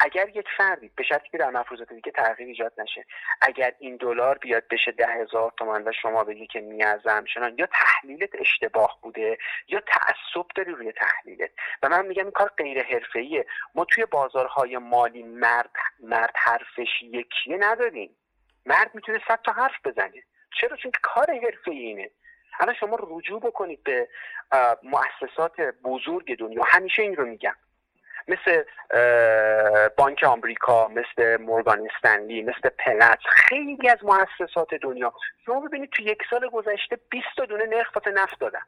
اگر 0.00 0.28
یک 0.28 0.46
فردی 0.56 0.90
به 0.96 1.04
شرطی 1.04 1.28
که 1.28 1.38
در 1.38 1.50
مفروضات 1.50 1.92
دیگه 1.92 2.12
تغییر 2.12 2.48
ایجاد 2.48 2.72
نشه 2.78 3.06
اگر 3.40 3.72
این 3.78 3.96
دلار 3.96 4.38
بیاد 4.38 4.68
بشه 4.70 4.92
ده 4.92 5.06
هزار 5.06 5.52
تومن 5.58 5.88
و 5.88 5.92
شما 6.02 6.24
بگی 6.24 6.46
که 6.46 6.60
نیازه 6.60 7.10
همچنان 7.10 7.54
یا 7.58 7.66
تحلیلت 7.66 8.30
اشتباه 8.34 8.98
بوده 9.02 9.38
یا 9.68 9.80
تعصب 9.80 10.46
داری 10.54 10.72
روی 10.72 10.92
تحلیلت. 10.92 11.50
و 11.82 11.88
من 11.88 12.06
میگم 12.06 12.22
این 12.22 12.32
کار 12.32 12.50
غیر 12.56 12.82
حرفه‌ایه. 12.82 13.46
ما 13.74 13.84
توی 13.84 14.06
بازارهای 14.06 14.78
مالی 14.78 15.22
مرد 15.22 15.70
مرد 16.00 16.32
حرفش 16.36 17.02
یکیه 17.02 17.56
نداریم. 17.58 18.16
مرد 18.66 18.94
می‌تونه 18.94 19.20
صد 19.28 19.40
تا 19.44 19.52
حرف 19.52 19.74
بزنه. 19.84 20.22
چرا؟ 20.60 20.76
چون 20.76 20.92
کار 21.02 21.26
حرفه 21.30 21.70
اینه. 21.70 22.10
الان 22.60 22.74
شما 22.74 22.98
رجوع 23.00 23.40
بکنید 23.40 23.84
به 23.84 24.08
مؤسسات 24.82 25.60
بزرگ 25.60 26.38
دنیا. 26.38 26.62
همیشه 26.66 27.02
این 27.02 27.16
رو 27.16 27.26
میگم. 27.26 27.54
مثل 28.28 28.64
بانک 29.96 30.24
آمریکا 30.24 30.88
مثل 30.88 31.36
مورگان 31.36 31.88
استنلی 31.90 32.42
مثل 32.42 32.68
پلت 32.68 33.18
خیلی 33.28 33.88
از 33.88 33.98
مؤسسات 34.02 34.74
دنیا. 34.74 35.12
شما 35.46 35.60
ببینید 35.60 35.90
تو 35.90 36.02
یک 36.02 36.18
سال 36.30 36.48
گذشته 36.48 36.98
20 37.10 37.26
تا 37.36 37.44
دونه 37.44 37.66
نرخ 37.66 37.90
نفت 38.06 38.40
دادن. 38.40 38.62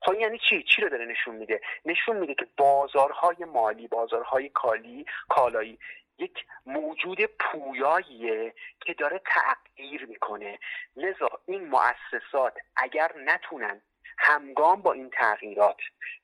خب 0.00 0.14
یعنی 0.14 0.38
چی؟ 0.38 0.62
چی 0.62 0.82
رو 0.82 0.88
داره 0.88 1.04
نشون 1.04 1.34
میده؟ 1.34 1.60
نشون 1.84 2.16
میده 2.16 2.34
که 2.34 2.46
بازارهای 2.56 3.36
مالی 3.44 3.88
بازارهای 3.88 4.48
کالی 4.48 5.06
کالایی 5.28 5.78
یک 6.18 6.46
موجود 6.66 7.18
پویاییه 7.24 8.54
که 8.80 8.94
داره 8.94 9.20
تغییر 9.26 10.06
می‌کنه. 10.06 10.58
لذا 10.96 11.28
این 11.46 11.68
مؤسسات 11.68 12.54
اگر 12.76 13.12
نتونن 13.24 13.80
همگام 14.18 14.82
با 14.82 14.92
این 14.92 15.10
تغییرات 15.10 15.76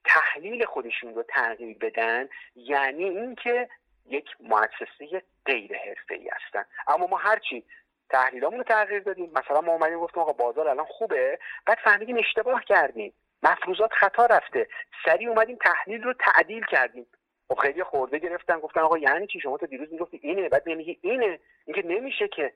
تحلیل 0.04 0.64
خودشون 0.64 1.14
رو 1.14 1.22
تغییر 1.22 1.78
بدن 1.78 2.28
یعنی 2.56 3.04
اینکه 3.04 3.68
یک 4.06 4.26
مؤسسه 4.40 5.22
غیر 5.46 5.76
حرفه 5.76 6.14
ای 6.14 6.28
هستن. 6.28 6.64
اما 6.88 7.06
ما 7.06 7.16
هرچی 7.16 7.64
تحلیلامون 8.10 8.58
رو 8.58 8.64
تغییر 8.64 9.02
دادیم. 9.02 9.30
مثلا 9.34 9.60
ما 9.60 9.72
اومدیم 9.72 9.98
گفتیم 9.98 10.22
آقا 10.22 10.32
بازار 10.32 10.68
الان 10.68 10.86
خوبه 10.86 11.38
بعد 11.66 11.78
فهمیدیم 11.84 12.16
اشتباه 12.16 12.64
کردیم. 12.64 13.12
مفروضات 13.42 13.92
خطا 13.92 14.26
رفته. 14.26 14.68
سریع 15.04 15.28
اومدیم 15.28 15.56
تحلیل 15.56 16.02
رو 16.02 16.14
تعدیل 16.20 16.64
کردیم. 16.64 17.06
خب 17.48 17.58
خیلی 17.58 17.82
خورده 17.82 18.18
گرفتن 18.18 18.58
گفتن 18.60 18.80
آقا 18.80 18.98
یعنی 18.98 19.26
چی؟ 19.26 19.40
شما 19.40 19.58
تو 19.58 19.66
دیروز 19.66 19.92
می‌گفتی 19.92 20.20
اینه 20.22 20.48
بعد 20.48 20.62
نمیگی 20.66 20.98
اینه. 21.02 21.38
اینکه 21.66 21.82
نمیشه 21.86 22.28
که 22.28 22.52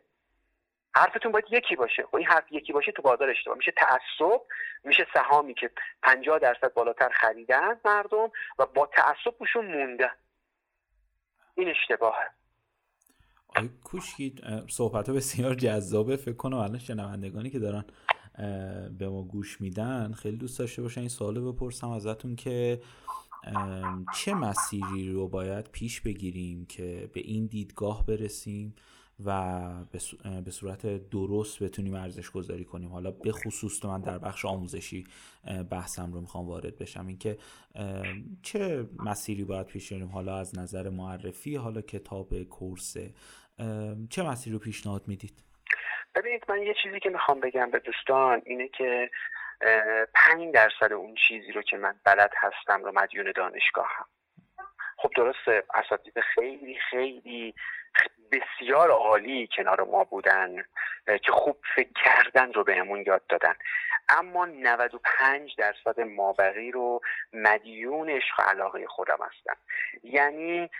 حرفتون 0.94 1.32
باید 1.32 1.44
یکی 1.50 1.76
باشه. 1.76 2.02
خب 2.02 2.16
این 2.16 2.26
حرف 2.26 2.52
یکی 2.52 2.72
باشه 2.72 2.92
تو 2.92 3.02
بازار 3.02 3.30
اشتباه. 3.30 3.56
میشه 3.56 3.72
تعصب 3.76 4.40
میشه 4.84 5.06
سهامی 5.14 5.54
که 5.54 5.70
50 6.02 6.38
درصد 6.38 6.74
بالاتر 6.74 7.08
خریدن 7.20 7.80
مردم 7.84 8.30
و 8.58 8.66
با 8.66 8.90
تعصب 8.96 9.38
بوشون 9.38 9.66
موندن 9.66 10.10
این 11.54 11.68
اشتباهه. 11.68 12.30
آی 13.56 13.68
کوشکی 13.84 14.34
صحبت 14.70 15.10
بسیار 15.10 15.54
جذابه. 15.54 16.16
فکر 16.16 16.36
کنم 16.36 16.56
الان 16.56 16.78
شنوندگانی 16.78 17.50
که 17.50 17.58
دارن 17.58 17.84
به 18.98 19.08
ما 19.08 19.22
گوش 19.22 19.60
میدن 19.60 20.12
خیلی 20.12 20.36
دوست 20.36 20.58
داشته 20.58 20.82
باشن. 20.82 21.00
این 21.00 21.08
سوالو 21.08 21.52
بپرسم 21.52 21.90
ازتون 21.90 22.36
که 22.36 22.80
چه 24.14 24.34
مسیری 24.34 25.12
رو 25.12 25.28
باید 25.28 25.70
پیش 25.70 26.00
بگیریم 26.00 26.66
که 26.66 27.10
به 27.14 27.20
این 27.20 27.46
دیدگاه 27.46 28.06
برسیم؟ 28.06 28.74
و 29.26 29.62
به 30.44 30.50
صورت 30.50 31.10
درست 31.10 31.62
بتونیم 31.62 31.94
ارزش 31.94 32.30
گذاری 32.30 32.64
کنیم. 32.64 32.88
حالا 32.88 33.10
به 33.10 33.32
خصوص 33.32 33.84
من 33.84 34.00
در 34.00 34.18
بخش 34.18 34.44
آموزشی 34.44 35.04
بحثم 35.70 36.12
رو 36.12 36.20
می‌خوام 36.20 36.48
وارد 36.48 36.78
بشم. 36.78 37.06
اینکه 37.06 37.38
چه 38.42 38.86
مسیری 38.98 39.44
باید 39.44 39.66
پیش 39.66 39.92
بریم؟ 39.92 40.08
حالا 40.08 40.38
از 40.38 40.58
نظر 40.58 40.88
معرفی 40.88 41.56
حالا 41.56 41.80
کتاب 41.80 42.42
کورس 42.42 42.96
چه 44.10 44.22
مسیری 44.22 44.52
رو 44.52 44.58
پیشنهاد 44.58 45.08
می‌دید؟ 45.08 45.42
ببینید 46.14 46.44
من 46.48 46.62
یه 46.62 46.74
چیزی 46.82 47.00
که 47.00 47.10
می‌خوام 47.10 47.40
بگم 47.40 47.70
به 47.70 47.78
دوستان 47.78 48.42
اینه 48.46 48.68
که 48.68 49.10
پنج 50.14 50.54
درصد 50.54 50.92
اون 50.92 51.14
چیزی 51.28 51.52
رو 51.52 51.62
که 51.62 51.76
من 51.76 51.94
بلد 52.04 52.30
هستم 52.36 52.84
رو 52.84 52.92
مدیون 52.94 53.32
دانشگاهم. 53.36 54.06
خب 54.96 55.10
درسته 55.16 55.64
اساتید 55.74 56.14
خیلی 56.34 56.76
خیلی 56.90 57.54
بسیار 58.32 58.90
عالی 58.90 59.48
کنار 59.56 59.84
ما 59.84 60.04
بودن 60.04 60.64
که 61.06 61.32
خوب 61.32 61.56
فکر 61.76 61.92
کردن 62.04 62.52
رو 62.52 62.64
بهمون 62.64 63.04
یاد 63.06 63.22
دادن. 63.28 63.54
اما 64.08 64.44
95 64.46 65.54
درصد 65.58 66.00
مابقی 66.00 66.70
رو 66.70 67.00
مدیون 67.32 68.10
عشق 68.10 68.40
و 68.40 68.42
علاقه 68.42 68.86
خودم 68.86 69.18
هستم 69.20 69.56
یعنی 70.02 70.70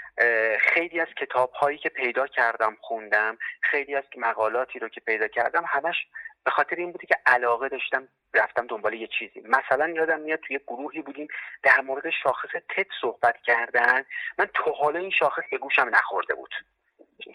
خیلی 0.61 1.01
از 1.01 1.09
کتاب 1.17 1.53
هایی 1.53 1.79
که 1.79 1.89
پیدا 1.89 2.27
کردم 2.27 2.77
خوندم 2.81 3.39
خیلی 3.61 3.95
از 3.95 4.05
مقالاتی 4.17 4.79
رو 4.79 4.89
که 4.89 5.01
پیدا 5.01 5.29
کردم 5.29 5.65
همش 5.67 5.97
به 6.45 6.51
خاطر 6.51 6.77
این 6.77 6.93
بودی 6.93 7.07
که 7.07 7.17
علاقه 7.27 7.69
داشتم 7.69 8.09
رفتم 8.35 8.67
دنبال 8.67 8.95
یه 8.95 9.09
چیزی. 9.19 9.41
مثلا 9.41 9.89
یادم 9.89 10.21
میاد 10.21 10.39
توی 10.39 10.61
گروهی 10.67 11.03
بودیم 11.03 11.29
در 11.63 11.81
مورد 11.81 12.11
شاخص 12.23 12.49
تد 12.77 12.87
صحبت 13.01 13.37
کردن. 13.43 14.05
من 14.39 14.49
تو 14.55 14.71
حالا 14.71 14.99
این 14.99 15.11
شاخص 15.11 15.43
به 15.51 15.59
گوشم 15.59 15.91
نخورده 15.93 16.35
بود. 16.35 16.55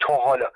تو 0.00 0.12
حالا. 0.12 0.50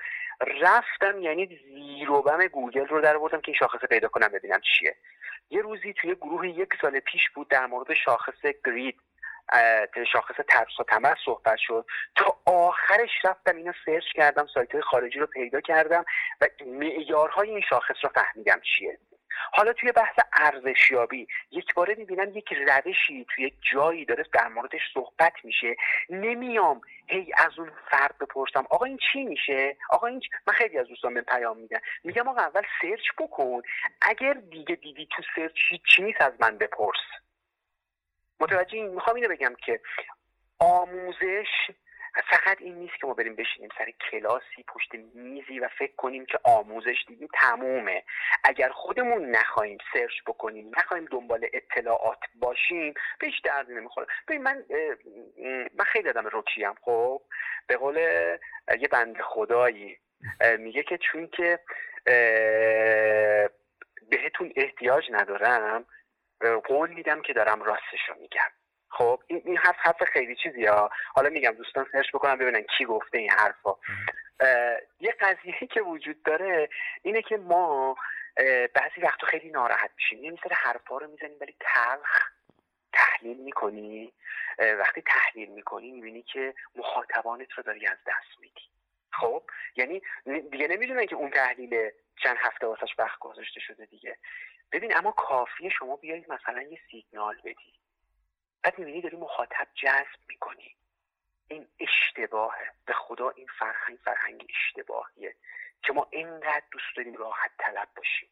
رفتم 0.61 1.20
یعنی 1.20 1.61
زیروبم 1.64 2.47
گوگل 2.47 2.87
رو 2.87 3.01
در 3.01 3.18
بردم 3.18 3.41
که 3.41 3.49
این 3.49 3.59
شاخص 3.59 3.85
پیدا 3.91 4.09
کنم 4.09 4.28
ببینم 4.28 4.61
چیه. 4.61 4.97
یه 5.51 5.62
روزی 5.62 5.93
توی 5.93 6.14
گروه 6.14 6.49
یک 6.49 6.68
سال 6.80 7.01
پیش 7.01 7.30
بود 7.35 7.49
در 7.49 7.66
مورد 7.66 7.95
شاخص 7.95 8.43
greed 8.64 9.01
شاخص 10.12 10.35
ترس 10.49 10.80
و 10.80 10.85
طمع 10.85 11.16
صحبت 11.24 11.59
شد. 11.59 11.87
تا 12.16 12.37
آخرش 12.47 13.11
رفتم 13.24 13.57
اینو 13.57 13.72
سرچ 13.87 14.12
کردم 14.14 14.47
سایت 14.55 14.80
خارجی 14.80 15.18
رو 15.18 15.26
پیدا 15.26 15.61
کردم 15.61 16.05
و 16.41 16.47
معیارهای 16.66 17.51
این 17.51 17.61
شاخص 17.61 17.97
رو 18.03 18.11
فهمیدم 18.14 18.61
چیه. 18.61 18.99
حالا 19.53 19.72
توی 19.72 19.93
بحث 19.93 20.18
ارزشیابی 20.33 21.26
یک 21.51 21.74
باره 21.74 21.95
می‌بینم 21.95 22.37
یک 22.37 22.53
روشی 22.53 23.26
توی 23.35 23.45
یک 23.45 23.55
جایی 23.72 24.05
داره 24.05 24.24
در 24.33 24.49
موردش 24.49 24.80
صحبت 24.95 25.33
میشه. 25.45 25.76
نمیام 26.11 26.80
هی 27.07 27.33
از 27.37 27.59
اون 27.59 27.70
فرد 27.91 28.18
بپرسم 28.18 28.66
آقا 28.70 28.85
این 28.85 28.99
چی 29.12 29.24
میشه؟ 29.24 29.76
آقا 29.91 30.07
این 30.07 30.20
من 30.47 30.55
خیلی 30.55 30.78
از 30.78 30.87
دوستان 30.87 31.14
به 31.14 31.22
پیام 31.22 31.59
میدن. 31.59 31.78
میگم 32.05 32.28
آقا 32.28 32.41
اول 32.41 32.62
سرچ 32.83 33.09
بکن. 33.18 33.62
اگر 34.03 34.33
دیگه 34.33 34.74
دیدی 34.74 35.09
تو 35.16 35.22
سرچ 35.37 35.53
چی 35.89 36.03
نیست 36.03 36.20
از 36.20 36.33
من 36.41 36.59
بپرس. 36.59 37.01
متوجه 38.41 38.83
می‌خوام 38.83 39.16
اینو 39.16 39.28
بگم 39.28 39.55
که 39.66 39.80
آموزش 40.59 41.70
فقط 42.15 42.61
این 42.61 42.75
نیست 42.75 42.95
که 43.01 43.07
ما 43.07 43.15
بریم 43.15 43.37
بشینیم 43.37 43.69
سر 43.79 43.93
کلاسی 44.11 44.65
پشت 44.69 44.95
میزی 45.15 45.61
و 45.61 45.69
فکر 45.79 45.95
کنیم 45.97 46.27
که 46.27 46.39
آموزش 46.45 47.05
دیدیم 47.09 47.29
تمومه. 47.35 48.05
اگر 48.45 48.69
خودمون 48.69 49.31
نخواهیم 49.31 49.79
سرچ 49.93 50.23
بکنیم 50.27 50.71
نخواهیم 50.77 51.09
دنبال 51.11 51.47
اطلاعات 51.53 52.19
باشیم 52.35 52.95
به 53.21 53.27
هیچ 53.27 53.43
دردی 53.45 53.75
نمی‌خوره. 53.75 54.07
ببین 54.29 54.43
من 54.43 54.65
من 55.79 55.85
خیلی 55.85 56.09
آدم 56.09 56.27
رکیم 56.33 56.75
خب؟ 56.83 57.23
به 57.67 57.77
قول 57.77 57.97
یه 58.81 58.89
بند 58.91 59.21
خدایی 59.21 59.99
میگه 60.59 60.83
که 60.83 60.99
چون 60.99 61.29
که 61.29 61.59
بهتون 64.11 64.53
احتیاج 64.57 65.05
ندارم 65.11 65.87
قول 66.65 66.91
میدم 66.91 67.23
که 67.23 67.33
دارم 67.33 67.63
راستش 67.63 68.09
رو 68.09 68.15
میگم. 68.21 68.62
خب 68.99 69.22
این 69.26 69.43
این 69.45 69.57
حرف 69.57 69.76
حرف 69.78 70.05
خیلی 70.05 70.36
چیزی 70.36 70.66
ها 70.66 70.90
حالا 71.14 71.28
میگم 71.28 71.51
دوستان 71.51 71.86
سرچ 71.93 72.11
بکنم 72.14 72.38
ببینن 72.38 72.62
کی 72.62 72.84
گفته 72.84 73.18
این 73.18 73.30
حرفا. 73.30 73.74
یه 75.01 75.14
قضیه 75.20 75.68
که 75.70 75.80
وجود 75.80 76.22
داره 76.22 76.68
اینه 77.03 77.22
که 77.22 77.36
ما 77.36 77.97
بعضی 78.74 79.01
وقتا 79.03 79.26
خیلی 79.26 79.51
ناراحت 79.51 79.90
میشیم. 79.97 80.24
یه 80.24 80.30
مثل 80.30 80.55
حرفا 80.55 80.99
رو 80.99 81.07
می‌زنیم 81.07 81.36
ولی 81.40 81.57
تلخ 81.61 82.30
تحلیل 82.93 83.36
می‌کنی. 83.36 84.12
وقتی 84.59 85.03
تحلیل 85.03 85.49
می‌کنی 85.49 85.93
می‌بینی 85.93 86.22
که 86.22 86.55
مخاطبانت 86.76 87.53
رو 87.53 87.62
داری 87.62 87.86
از 87.86 87.99
دست 88.07 88.40
میدی. 88.40 88.68
خب؟ 89.12 89.43
یعنی 89.76 90.03
دیگه 90.51 90.68
نمی‌دونن 90.68 91.07
که 91.07 91.16
اون 91.16 91.30
تحلیل 91.30 91.90
چند 92.22 92.36
هفته 92.40 92.66
واسش 92.66 92.95
وقت 92.99 93.18
گذاشته 93.18 93.61
شده 93.61 93.86
دیگه. 93.86 94.16
ببین 94.72 94.97
اما 94.97 95.11
کافیه 95.11 95.70
شما 95.70 95.97
بیایید 95.97 96.32
مثلا 96.32 96.62
یه 96.62 96.78
سیگنال 96.90 97.36
بدی 97.45 97.72
بعد 98.63 98.79
می‌بینی 98.79 99.01
داری 99.01 99.17
مخاطب 99.17 99.69
جذب 99.75 100.21
می‌کنی. 100.29 100.77
این 101.49 101.69
اشتباهه 101.81 102.73
به 102.87 102.93
خدا 102.93 103.31
این 103.31 103.47
فرهنگ 103.59 103.99
فرهنگ 104.05 104.47
اشتباهیه 104.51 105.37
که 105.83 105.93
ما 105.93 106.09
اینقدر 106.11 106.63
دوست 106.71 106.97
داریم 106.97 107.17
راحت 107.17 107.51
طلب 107.59 107.89
باشیم. 107.97 108.29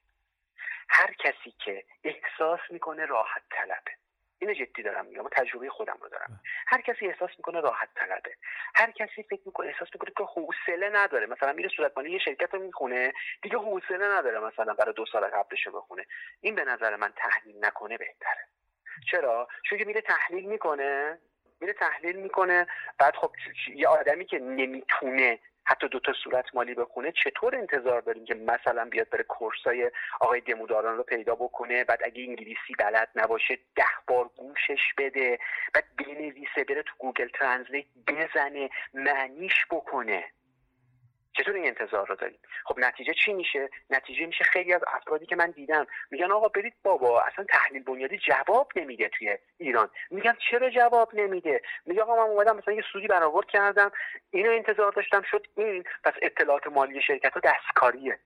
هر 0.88 1.12
کسی 1.12 1.54
که 1.64 1.84
احساس 2.04 2.60
می‌کنه 2.70 3.06
راحت 3.06 3.42
طلبه. 3.50 3.92
اینو 4.38 4.54
جدی 4.54 4.82
دارم 4.82 5.06
میگم 5.06 5.28
تجربه 5.28 5.70
خودم 5.70 5.98
رو 6.00 6.08
دارم. 6.08 6.40
هر 6.66 6.80
کسی 6.80 7.06
احساس 7.06 7.30
می‌کنه 7.38 7.60
راحت 7.60 7.88
طلبه. 7.94 8.36
هر 8.74 8.90
کسی 8.90 9.22
فکر 9.22 9.42
می‌کنه 9.46 9.66
احساس 9.66 9.88
می‌کنه 9.94 10.10
که 10.16 10.24
حوصله 10.24 10.90
نداره. 10.92 11.26
مثلا 11.26 11.52
میره 11.52 11.68
صورت 11.76 11.92
یه 11.98 12.18
شرکت 12.18 12.54
رو 12.54 12.60
می‌خونه 12.60 13.12
دیگه 13.42 13.58
حوصله 13.58 14.06
نداره 14.18 14.40
مثلا 14.40 14.74
برای 14.74 14.94
دو 14.94 15.06
سال 15.06 15.26
قبلش 15.28 15.66
رو 15.66 15.72
بخونه. 15.72 16.06
این 16.40 16.54
به 16.54 16.64
نظر 16.64 16.96
من 16.96 17.12
تحلیل 17.16 17.64
نکنه 17.64 17.98
بهتره. 17.98 18.48
چرا؟ 19.10 19.48
چون 19.62 19.78
که 19.78 19.84
میره 19.84 20.00
تحلیل 20.00 20.44
می‌کنه 20.44 21.18
میره 21.60 21.72
تحلیل 21.72 22.16
می‌کنه. 22.16 22.66
بعد 22.98 23.16
خب 23.16 23.30
یه 23.74 23.88
آدمی 23.88 24.24
که 24.24 24.38
نمی‌تونه 24.38 25.38
حتی 25.64 25.88
دو 25.88 26.00
تا 26.00 26.12
صورت 26.12 26.44
مالی 26.54 26.74
بخونه 26.74 27.12
چطور 27.12 27.56
انتظار 27.56 28.00
داریم 28.00 28.24
که 28.24 28.34
مثلا 28.34 28.84
بیاد 28.84 29.08
بره 29.08 29.22
course 29.22 29.73
های 29.73 29.90
آقای 30.20 30.40
دموداران 30.40 30.96
رو 30.96 31.02
پیدا 31.02 31.34
بکنه؟ 31.34 31.84
بعد 31.84 32.00
اگه 32.04 32.22
انگلیسی 32.22 32.74
بلد 32.78 33.08
نباشه 33.14 33.58
ده 33.76 33.84
بار 34.06 34.30
گوشش 34.36 34.94
بده. 34.98 35.38
بعد 35.74 35.84
بنویسه 35.98 36.64
بره 36.68 36.82
تو 36.82 36.92
گوگل 36.98 37.28
translate 37.28 37.86
بزنه 38.06 38.70
معنیش 38.94 39.66
بکنه. 39.70 40.24
چطور 41.32 41.54
این 41.54 41.66
انتظار 41.66 42.06
رو 42.06 42.14
داریم؟ 42.14 42.38
خب 42.64 42.78
نتیجه 42.78 43.14
چی 43.24 43.32
میشه؟ 43.32 43.70
نتیجه 43.90 44.26
میشه 44.26 44.44
خیلی 44.44 44.74
از 44.74 44.80
افرادی 44.86 45.26
که 45.26 45.36
من 45.36 45.50
دیدم 45.50 45.86
میگن 46.10 46.32
آقا 46.32 46.48
برید 46.48 46.74
بابا 46.82 47.20
اصلا 47.20 47.44
تحلیل 47.44 47.82
بنیادی 47.82 48.18
جواب 48.18 48.72
نمیده 48.76 49.08
توی 49.08 49.38
ایران. 49.58 49.90
میگم 50.10 50.36
چرا 50.50 50.70
جواب 50.70 51.14
نمیده؟ 51.14 51.60
میگه 51.86 52.02
آقا 52.02 52.14
من 52.16 52.30
اومدم 52.30 52.56
مثلا 52.56 52.74
یه 52.74 52.84
سودی 52.92 53.06
برآورد 53.06 53.46
کردم 53.46 53.90
اینو 54.30 54.50
انتظار 54.50 54.92
داشتم 54.92 55.22
شد 55.30 55.46
این. 55.56 55.84
پس 56.04 56.12
اطلاعات 56.22 56.66
مالی 56.66 57.02
شرکت 57.02 57.32
ها 57.32 57.40
دستکاریه. 57.44 58.18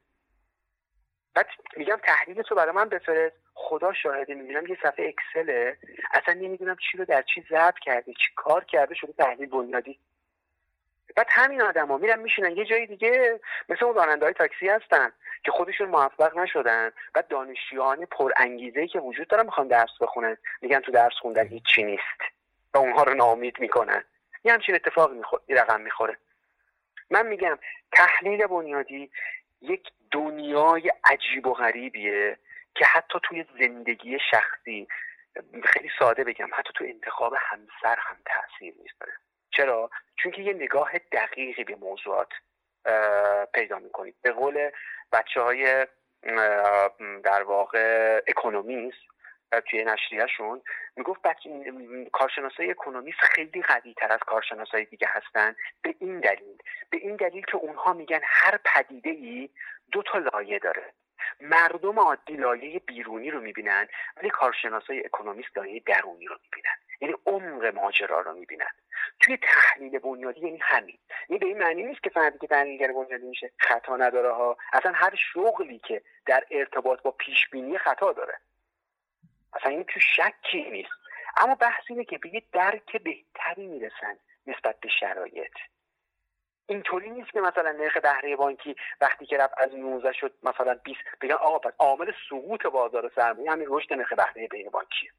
بعد 1.35 1.47
میگم 1.77 1.97
تحلیل 1.97 2.43
تو 2.43 2.55
برای 2.55 2.73
من 2.75 2.89
بفرست. 2.89 3.37
خدا 3.55 3.93
شاهده 3.93 4.35
می‌بینم 4.35 4.67
یه 4.67 4.79
صفحه 4.83 5.09
اکسله 5.09 5.79
اصلا 6.13 6.35
نمی‌دونم 6.35 6.77
چی 6.91 6.99
رو 6.99 7.05
در 7.05 7.23
چی 7.23 7.45
ضبط 7.51 7.79
کرده 7.83 8.13
چی 8.13 8.33
کار 8.37 8.65
کرده 8.65 8.95
شده 8.95 9.13
تحلیل 9.13 9.49
بنیادی. 9.49 9.99
بعد 11.17 11.27
همین 11.31 11.63
آدما 11.63 11.99
میرن 11.99 12.19
میشینن. 12.19 12.57
یه 12.57 12.65
جای 12.65 12.87
دیگه 12.87 13.41
مثل 13.69 13.85
اون 13.85 13.95
راننده 13.95 14.25
های 14.25 14.35
تاکسی 14.35 14.69
هستن 14.69 15.13
که 15.45 15.53
خودشون 15.53 15.89
موفق 15.89 16.39
نشدن 16.39 16.91
بعد 17.15 17.29
دانشجویان 17.29 18.05
پر 18.05 18.33
انگیزه 18.37 18.87
که 18.87 19.01
وجود 19.01 19.29
دارن 19.29 19.47
می‌خوان 19.47 19.69
درس 19.69 19.91
بخونن. 20.01 20.37
میگن 20.63 20.81
تو 20.81 20.93
درس 20.93 21.13
خوندن 21.21 21.47
هیچی 21.47 21.83
نیست 21.83 22.21
و 22.75 22.79
اونها 22.79 23.03
رو 23.03 23.15
ناامید 23.15 23.61
می‌کنن. 23.61 24.05
یه 24.45 24.53
همچین 24.53 24.75
اتفاق 24.75 25.13
می‌خوره 25.13 25.43
رقم 25.49 25.81
می‌خوره. 25.81 26.17
من 27.11 27.27
میگم 27.27 27.59
تحلیل 27.93 28.47
بنیادی 28.47 29.11
یک 29.61 29.89
دنیای 30.11 30.93
عجیب 31.05 31.47
و 31.47 31.53
غریبیه 31.55 32.39
که 32.75 32.85
حتی 32.85 33.19
توی 33.23 33.45
زندگی 33.61 34.19
شخصی 34.31 34.89
خیلی 35.65 35.91
ساده 35.99 36.25
بگم 36.25 36.49
حتی 36.53 36.71
تو 36.75 36.85
انتخاب 36.85 37.35
همسر 37.39 37.99
هم 37.99 38.17
تاثیر 38.27 38.75
می‌ذاره. 38.83 39.13
چرا؟ 39.57 39.91
چون 40.17 40.33
که 40.33 40.43
یه 40.43 40.53
نگاه 40.53 40.93
دقیقی 41.13 41.65
به 41.65 41.77
موضوعات 41.77 42.29
پیدا 43.55 43.79
می‌کنید. 43.79 44.15
به 44.23 44.33
قول 44.33 44.71
بچه 45.13 45.41
های 45.41 45.87
در 47.25 47.43
واقع 47.43 48.21
اکونومیست 48.27 48.99
توی 49.71 49.85
نشریهشون 49.85 50.63
می‌گفت 50.97 51.21
کارشناسای 52.13 52.71
اکونومیست 52.71 53.19
خیلی 53.21 53.63
قوی 53.63 53.95
تر 53.95 54.13
از 54.13 54.21
کارشناسای 54.27 54.85
دیگه 54.85 55.09
هستن. 55.11 55.57
به 55.83 55.95
این 55.99 56.21
دلیل 56.21 56.59
به 56.91 56.97
این 56.97 57.17
دلیل 57.17 57.45
که 57.45 57.57
اونها 57.57 57.93
میگن 57.93 58.21
هر 58.23 58.59
پدیده 58.65 59.11
ای 59.11 59.51
دو 59.93 60.03
تا 60.03 60.19
لایه 60.19 60.59
داره. 60.59 60.93
مردم 61.41 61.99
عادی 61.99 62.37
لایه 62.37 62.79
بیرونی 62.79 63.31
رو 63.31 63.41
می‌بینن 63.41 63.89
ولی 64.17 64.31
کارشناسای 64.31 65.05
اکونومیست 65.05 65.59
لایه 65.59 65.83
درونی 65.87 66.27
رو 66.27 66.37
می‌بینن. 66.43 66.77
یعنی 67.01 67.14
عمق 67.26 67.64
ماجرا 67.64 68.20
رو 68.20 68.34
می‌بینن. 68.34 68.70
توی 69.20 69.36
تحلیل 69.36 69.99
بنیادی 69.99 70.40
یعنی 70.40 70.59
همین. 70.62 70.99
این 71.28 71.38
به 71.38 71.47
این 71.47 71.59
معنی 71.59 71.82
نیست 71.82 72.03
که 72.03 72.11
فردی 72.11 72.38
که 72.38 72.47
تحلیلگر 72.47 72.92
بنیادی 72.92 73.26
میشه 73.26 73.51
خطا 73.59 73.97
نداره 73.97 74.32
ها. 74.32 74.57
اصلا 74.72 74.92
هر 74.92 75.14
شغلی 75.32 75.78
که 75.78 76.03
در 76.26 76.45
ارتباط 76.51 77.03
با 77.03 77.11
پیش 77.11 77.49
بینی 77.49 77.78
خطا 77.78 78.12
داره. 78.12 78.38
اصلا 79.53 79.70
این 79.70 79.84
تو 79.84 80.01
شکی 80.01 80.70
نیست. 80.70 80.92
اما 81.36 81.55
بحث 81.55 81.82
اینه 81.88 82.05
که 82.05 82.18
به 82.18 82.34
یه 82.34 82.42
درک 82.53 83.03
بهتری 83.03 83.66
می‌رسن 83.66 84.18
نسبت 84.47 84.80
به 84.80 84.88
شرایط. 85.01 85.53
اینطوری 86.66 87.11
نیست 87.11 87.32
که 87.32 87.40
مثلا 87.40 87.72
نرخ 87.72 87.97
بهره 87.97 88.36
بانکی 88.36 88.76
وقتی 89.01 89.26
که 89.26 89.36
رفت 89.36 89.55
از 89.57 89.74
19 89.74 90.12
شد 90.12 90.34
مثلا 90.42 90.74
20 90.74 91.01
بگن 91.20 91.34
آقا 91.34 91.59
پس 91.59 91.72
عامل 91.78 92.12
سقوط 92.30 92.66
بازار 92.66 93.12
سرمایه 93.16 93.51
همین 93.51 93.66
رشد 93.70 93.92
نرخ 93.92 94.12
بهره 94.12 94.49
بین 94.49 94.70
بانکیه. 94.70 95.11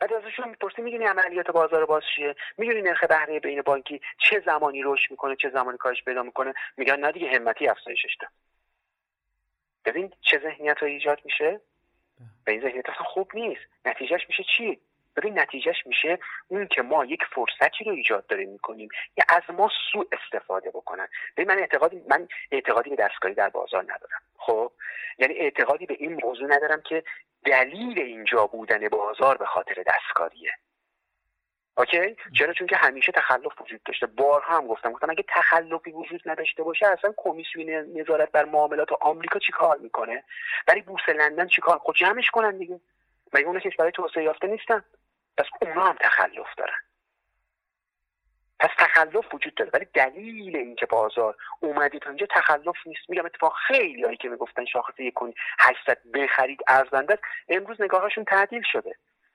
بعد 0.00 0.12
ازشون 0.12 0.48
می‌پرسی 0.48 0.82
می‌دونی 0.82 1.04
عملیات 1.04 1.50
بازار 1.50 1.86
باز 1.86 2.02
چیه 2.16 2.34
می‌دونی 2.58 2.82
نرخ 2.82 3.04
بهره 3.04 3.40
بین 3.40 3.62
بانکی 3.62 4.00
چه 4.18 4.42
زمانی 4.46 4.82
رشد 4.82 5.10
می‌کنه 5.10 5.36
چه 5.36 5.50
زمانی 5.50 5.78
کاهش 5.78 6.02
پیدا 6.04 6.22
می‌کنه؟ 6.22 6.54
میگن 6.76 6.96
نه 6.96 7.12
دیگه 7.12 7.30
همتی 7.30 7.68
افزایشش 7.68 8.16
ده 8.20 8.28
ببین 9.84 10.12
چه 10.20 10.38
ذهنیت 10.38 10.82
ایجاد 10.82 11.20
میشه؟ 11.24 11.60
به 12.44 12.52
این 12.52 12.60
ذهنیت 12.60 12.88
اصلا 12.88 13.04
خوب 13.04 13.30
نیست. 13.34 13.60
نتیجهش 13.84 14.28
میشه 14.28 14.44
چی؟ 14.56 14.80
ببین 15.18 15.38
نتیجهش 15.38 15.86
میشه 15.86 16.18
اون 16.48 16.66
که 16.66 16.82
ما 16.82 17.04
یک 17.04 17.20
فرصتی 17.34 17.84
رو 17.84 17.92
ایجاد 17.92 18.26
داریم 18.26 18.48
می‌کنیم 18.48 18.88
یا 19.16 19.24
از 19.28 19.42
ما 19.54 19.70
سوء 19.92 20.04
استفاده 20.12 20.70
بکنن. 20.70 21.08
ببین 21.36 21.48
من 21.48 21.58
اعتقادی 21.58 22.02
من 22.08 22.28
اعتقادی 22.52 22.90
به 22.90 22.96
دستکاری 22.96 23.34
در 23.34 23.48
بازار 23.48 23.82
ندارم. 23.82 24.20
خب؟ 24.36 24.72
یعنی 25.18 25.34
اعتقادی 25.34 25.86
به 25.86 25.96
این 25.98 26.20
موضوع 26.24 26.56
ندارم 26.56 26.80
که 26.80 27.04
دلیل 27.44 27.98
اینجا 27.98 28.46
بودن 28.46 28.88
بازار 28.88 29.36
به 29.36 29.46
خاطر 29.46 29.84
دستکاریه. 29.86 30.52
اوکی؟ 31.76 32.16
چرا؟ 32.38 32.52
چون 32.52 32.66
که 32.66 32.76
همیشه 32.76 33.12
تخلف 33.12 33.60
وجود 33.60 33.82
داشته. 33.82 34.06
بارها 34.06 34.56
هم 34.56 34.66
گفتم. 34.66 34.92
گفتم 34.92 35.10
اگه 35.10 35.24
تخلفی 35.28 35.90
وجود 35.90 36.22
نداشته 36.26 36.62
باشه 36.62 36.86
اصلا 36.86 37.14
کمیسیون 37.16 37.70
نظارت 38.00 38.32
بر 38.32 38.44
معاملات 38.44 38.92
آمریکا 38.92 39.38
چیکار 39.38 39.78
می‌کنه؟ 39.78 40.24
برای 40.66 40.82
بورس 40.82 41.08
لندن 41.08 41.46
چیکار 41.46 41.78
خود 41.78 41.96
خب 41.96 42.00
جمعش 42.00 42.30
کنن 42.30 42.58
دیگه. 42.58 42.80
مگه 43.32 43.46
اون 43.46 43.60
برای 43.78 43.92
توسعه 43.92 44.24
یافته 44.24 44.46
نیستن؟ 44.46 44.84
پس 45.38 45.46
اونا 45.62 45.86
هم 45.86 45.96
تخلف 46.00 46.54
دارن. 46.56 46.78
پس 48.60 48.70
تخلف 48.78 49.34
وجود 49.34 49.54
داره. 49.54 49.70
ولی 49.74 49.84
دلیل 49.94 50.56
اینکه 50.56 50.86
بازار 50.86 51.36
اومدید 51.60 52.02
تا 52.02 52.10
اینجا 52.10 52.26
تخلف 52.30 52.86
نیست. 52.86 53.00
میگم 53.10 53.26
اتفاق 53.26 53.54
خیلی 53.66 54.02
هایی 54.02 54.16
که 54.16 54.28
می‌گفتن 54.28 54.64
شاخص 54.64 55.00
یک 55.00 55.14
800 55.58 55.98
بخرید 56.14 56.60
ارزنده 56.68 57.18
امروز 57.48 57.80
نگاهشون 57.80 58.24
تعدیل 58.24 58.62
شده. 58.72 58.94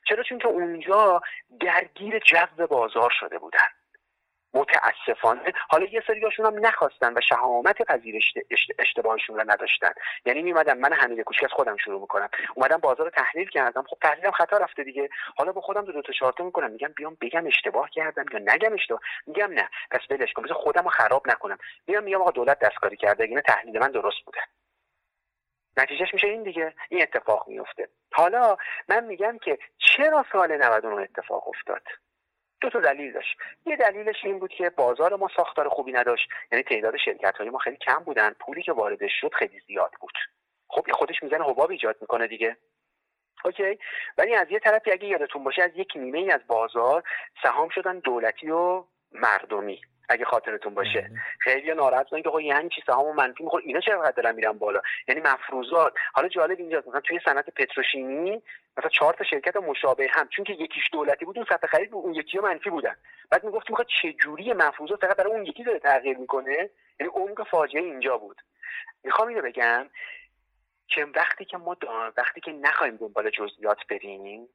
چرا؟ 0.10 0.24
چون 0.24 0.40
که 0.40 0.48
اونجا 0.48 1.22
درگیر 1.60 2.20
جو 2.20 2.68
بازار 2.68 3.14
شده 3.20 3.40
بودن. 3.40 3.60
متاسفانه. 4.54 5.54
حالا 5.70 5.86
یه 5.86 6.04
سریاشون 6.08 6.46
هم 6.46 6.66
نخواستن 6.66 7.14
و 7.14 7.22
شهامت 7.30 7.82
پذیرش 7.82 8.34
اشتباهشون 8.80 9.40
رو 9.40 9.52
نداشتن. 9.52 9.92
یعنی 10.26 10.42
میمدم 10.42 10.78
من 10.78 10.94
حمید 10.94 11.22
کوچک 11.22 11.44
از 11.44 11.52
خودم 11.52 11.78
شروع 11.78 12.02
می‌کنم. 12.02 12.30
اومدم 12.56 12.78
بازار 12.78 13.10
تحلیل 13.10 13.50
کردم. 13.50 13.84
خب 13.84 13.98
تحلیلم 14.02 14.32
خطا 14.32 14.58
رفته 14.58 14.84
دیگه. 14.84 15.10
حالا 15.38 15.52
با 15.52 15.62
خودم 15.62 15.86
دو, 15.86 15.92
دو 15.92 16.02
تا 16.02 16.14
چهار 16.14 16.34
می‌کنم. 16.40 16.72
میگم 16.72 16.94
بیام 16.96 17.18
بگم 17.22 17.48
اشتباه 17.48 17.90
کردم 17.90 18.26
یا 18.34 18.40
نگم 18.40 18.74
اشتباه. 18.74 19.00
میگم 19.28 19.54
نه. 19.54 19.70
پس 19.92 20.00
ولش 20.10 20.34
کن. 20.34 20.48
خودم 20.54 20.84
رو 20.84 20.90
خراب 20.90 21.30
نکنم. 21.30 21.58
میام 21.88 22.04
میگم 22.04 22.22
آقا 22.22 22.32
دولت 22.32 22.60
دستکاری 22.60 22.98
کرده. 22.98 23.24
اینه 23.24 23.42
تحلیل 23.42 23.80
من 23.80 23.92
درست 23.92 24.26
بوده. 24.26 24.40
نتیجهش 25.78 26.14
میشه 26.14 26.28
این 26.28 26.44
دیگه. 26.44 26.74
این 26.90 27.02
اتفاق 27.02 27.48
میفته 27.48 27.90
حالا 28.14 28.58
من 28.88 29.04
میگم 29.04 29.38
که 29.38 29.58
چرا 29.78 30.26
سال 30.32 30.58
99 30.58 31.02
اتفاق 31.02 31.48
افتاد؟ 31.48 31.82
دو 32.64 32.70
تا 32.70 32.80
دلیل 32.80 33.12
داشت. 33.12 33.38
یه 33.66 33.76
دلیلش 33.76 34.16
این 34.24 34.40
بود 34.40 34.52
که 34.52 34.70
بازار 34.70 35.16
ما 35.16 35.30
ساختار 35.36 35.70
خوبی 35.70 35.92
نداشت. 35.92 36.30
یعنی 36.52 36.64
تعداد 36.64 36.98
شرکت 36.98 37.38
های 37.38 37.50
ما 37.50 37.58
خیلی 37.58 37.78
کم 37.78 38.04
بودن. 38.04 38.30
پولی 38.40 38.64
که 38.64 38.72
واردش 38.72 39.12
شد 39.22 39.34
خیلی 39.34 39.60
زیاد 39.68 39.92
بود. 40.00 40.14
خب 40.68 40.92
خودش 40.92 41.24
می‌زنه 41.24 41.44
حباب 41.44 41.72
ایجاد 41.72 41.98
می‌کنه 42.02 42.28
دیگه. 42.28 42.58
اوکی؟ 43.46 43.80
ولی 44.18 44.36
از 44.36 44.52
یه 44.52 44.60
طرفی 44.60 44.92
اگه 44.92 45.08
یادتون 45.08 45.44
باشه 45.44 45.64
از 45.64 45.72
یک 45.76 45.88
نیمه 45.96 46.18
ای 46.18 46.32
از 46.32 46.42
بازار 46.48 47.04
سهام 47.44 47.70
شدن 47.70 48.00
دولتی 48.00 48.50
و 48.50 48.84
مردمی. 49.12 49.82
اگه 50.10 50.26
خاطرتون 50.26 50.74
باشه. 50.74 51.02
بله. 51.02 51.20
خیلی 51.40 51.74
ناراحت 51.74 52.10
بودن 52.10 52.22
که 52.22 52.30
آقا 52.30 52.42
یعنی 52.42 52.70
چی؟ 52.70 52.84
سهام 52.88 53.16
منفی 53.16 53.44
می‌خوره. 53.44 53.64
اینا 53.66 53.80
چرا 53.80 54.12
دارن 54.12 54.36
میرن 54.36 54.52
بالا؟ 54.52 54.82
یعنی 55.08 55.22
مفروضات. 55.22 55.94
حالا 56.14 56.28
جالب 56.28 56.60
اینجاست. 56.60 56.88
مثلا 56.88 57.02
توی 57.02 57.20
صنعت 57.26 57.50
پتروشیمی 57.50 58.42
مثلا 58.78 58.90
چهار 58.90 59.14
تا 59.14 59.24
شرکت 59.24 59.56
مشابه 59.56 60.08
هم. 60.12 60.28
چون 60.28 60.46
که 60.46 60.54
یکیش 60.54 60.84
دولتی 60.92 61.26
بود 61.26 61.38
اون 61.38 61.48
سطح 61.50 61.68
خرید 61.68 61.92
بود 61.92 62.06
اون 62.06 62.14
یکی 62.14 62.40
منفی 62.40 62.70
بودن. 62.70 62.96
بعد 63.30 63.44
می‌گفت 63.44 63.70
می‌خواد 63.70 63.88
چه 64.02 64.14
جوری 64.14 64.54
مفروضات 64.54 65.02
فقط 65.06 65.18
برای 65.18 65.34
اون 65.34 65.46
یکی 65.46 65.64
داره 65.64 65.80
تغییر 65.80 66.18
می‌کنه؟ 66.18 66.70
یعنی 67.00 67.12
عمق 67.14 67.48
فاجعه 67.48 67.82
اینجا 67.82 68.18
بود. 68.18 68.42
می‌خوام 69.04 69.28
اینو 69.28 69.42
بگم. 69.42 69.90
که 70.88 71.06
وقتی 71.16 71.46
که 71.46 71.58
ما 71.58 71.78
وقتی 72.18 72.42
که 72.42 72.52
نخوایم 72.52 72.96
دنبال 72.96 73.30
جزئیات 73.30 73.78
بریم 73.90 74.48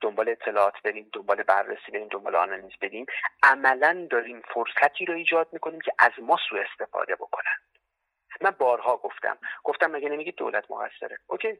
دنبال 0.00 0.28
اطلاعات 0.28 0.82
بریم 0.84 1.10
دنبال 1.12 1.42
بررسی 1.42 1.92
بریم 1.92 2.08
دنبال 2.08 2.36
آنالیز 2.36 2.72
بریم. 2.80 3.06
عملا 3.42 4.06
داریم 4.10 4.42
فرصتی 4.54 5.04
رو 5.04 5.14
ایجاد 5.14 5.48
می‌کنیم 5.52 5.80
که 5.80 5.92
از 5.98 6.12
ما 6.18 6.38
سوء 6.48 6.62
استفاده 6.70 7.14
بکنن. 7.14 7.56
من 8.40 8.50
بارها 8.50 8.96
گفتم. 8.96 9.38
گفتم 9.64 9.90
مگه 9.90 10.08
نمیگید 10.08 10.36
دولت 10.36 10.70
مقصره 10.70 11.18
اوکی. 11.26 11.58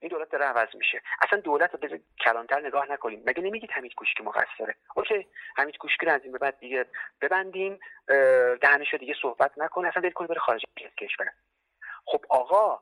این 0.00 0.08
دولت 0.08 0.30
داره 0.30 0.44
عوض 0.44 0.68
میشه. 0.74 1.02
اصلا 1.22 1.40
دولت 1.40 1.74
رو 1.74 1.98
کلانتر 2.24 2.60
نگاه 2.60 2.92
نکنیم. 2.92 3.22
مگه 3.26 3.42
نمیگید 3.42 3.70
حمید 3.70 3.94
کوشکی 3.94 4.22
مقصره 4.22 4.74
اوکی. 4.96 5.26
حمید 5.56 5.76
کوشکی 5.76 6.06
رو 6.06 6.12
از 6.12 6.22
این 6.22 6.32
به 6.32 6.38
بعد 6.38 6.58
دیگه 6.58 6.86
ببندیم. 7.20 7.80
دهنشو 8.60 8.96
دیگه 8.96 9.14
صحبت 9.22 9.52
نکنه. 9.56 9.88
اصلا 9.88 10.02
دل 10.02 10.10
کنه 10.10 10.28
بره 10.28 10.40
خارج 10.40 10.62
کشور. 10.98 11.26
خب 12.04 12.24
آقا 12.28 12.80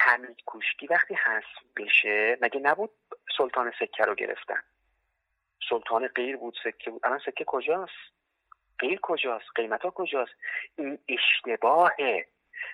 حمید 0.00 0.44
کوشکی 0.46 0.86
وقتی 0.86 1.14
حذف 1.14 1.64
بشه 1.76 2.38
مگه 2.40 2.60
نبود 2.60 2.90
سلطان 3.38 3.72
سکه 3.80 4.04
رو 4.04 4.14
گرفتن؟ 4.14 4.62
سلطان 5.68 6.08
غیر 6.08 6.36
بود 6.36 6.56
سکه 6.64 6.90
بود. 6.90 7.00
الان 7.04 7.18
سکه 7.18 7.44
کجاست؟ 7.44 7.92
غیر 8.78 8.98
کجاست؟ 9.02 9.46
قیمت 9.54 9.82
ها 9.82 9.90
کجاست؟ 9.90 10.32
این 10.78 10.98
اشتباهه. 11.08 12.26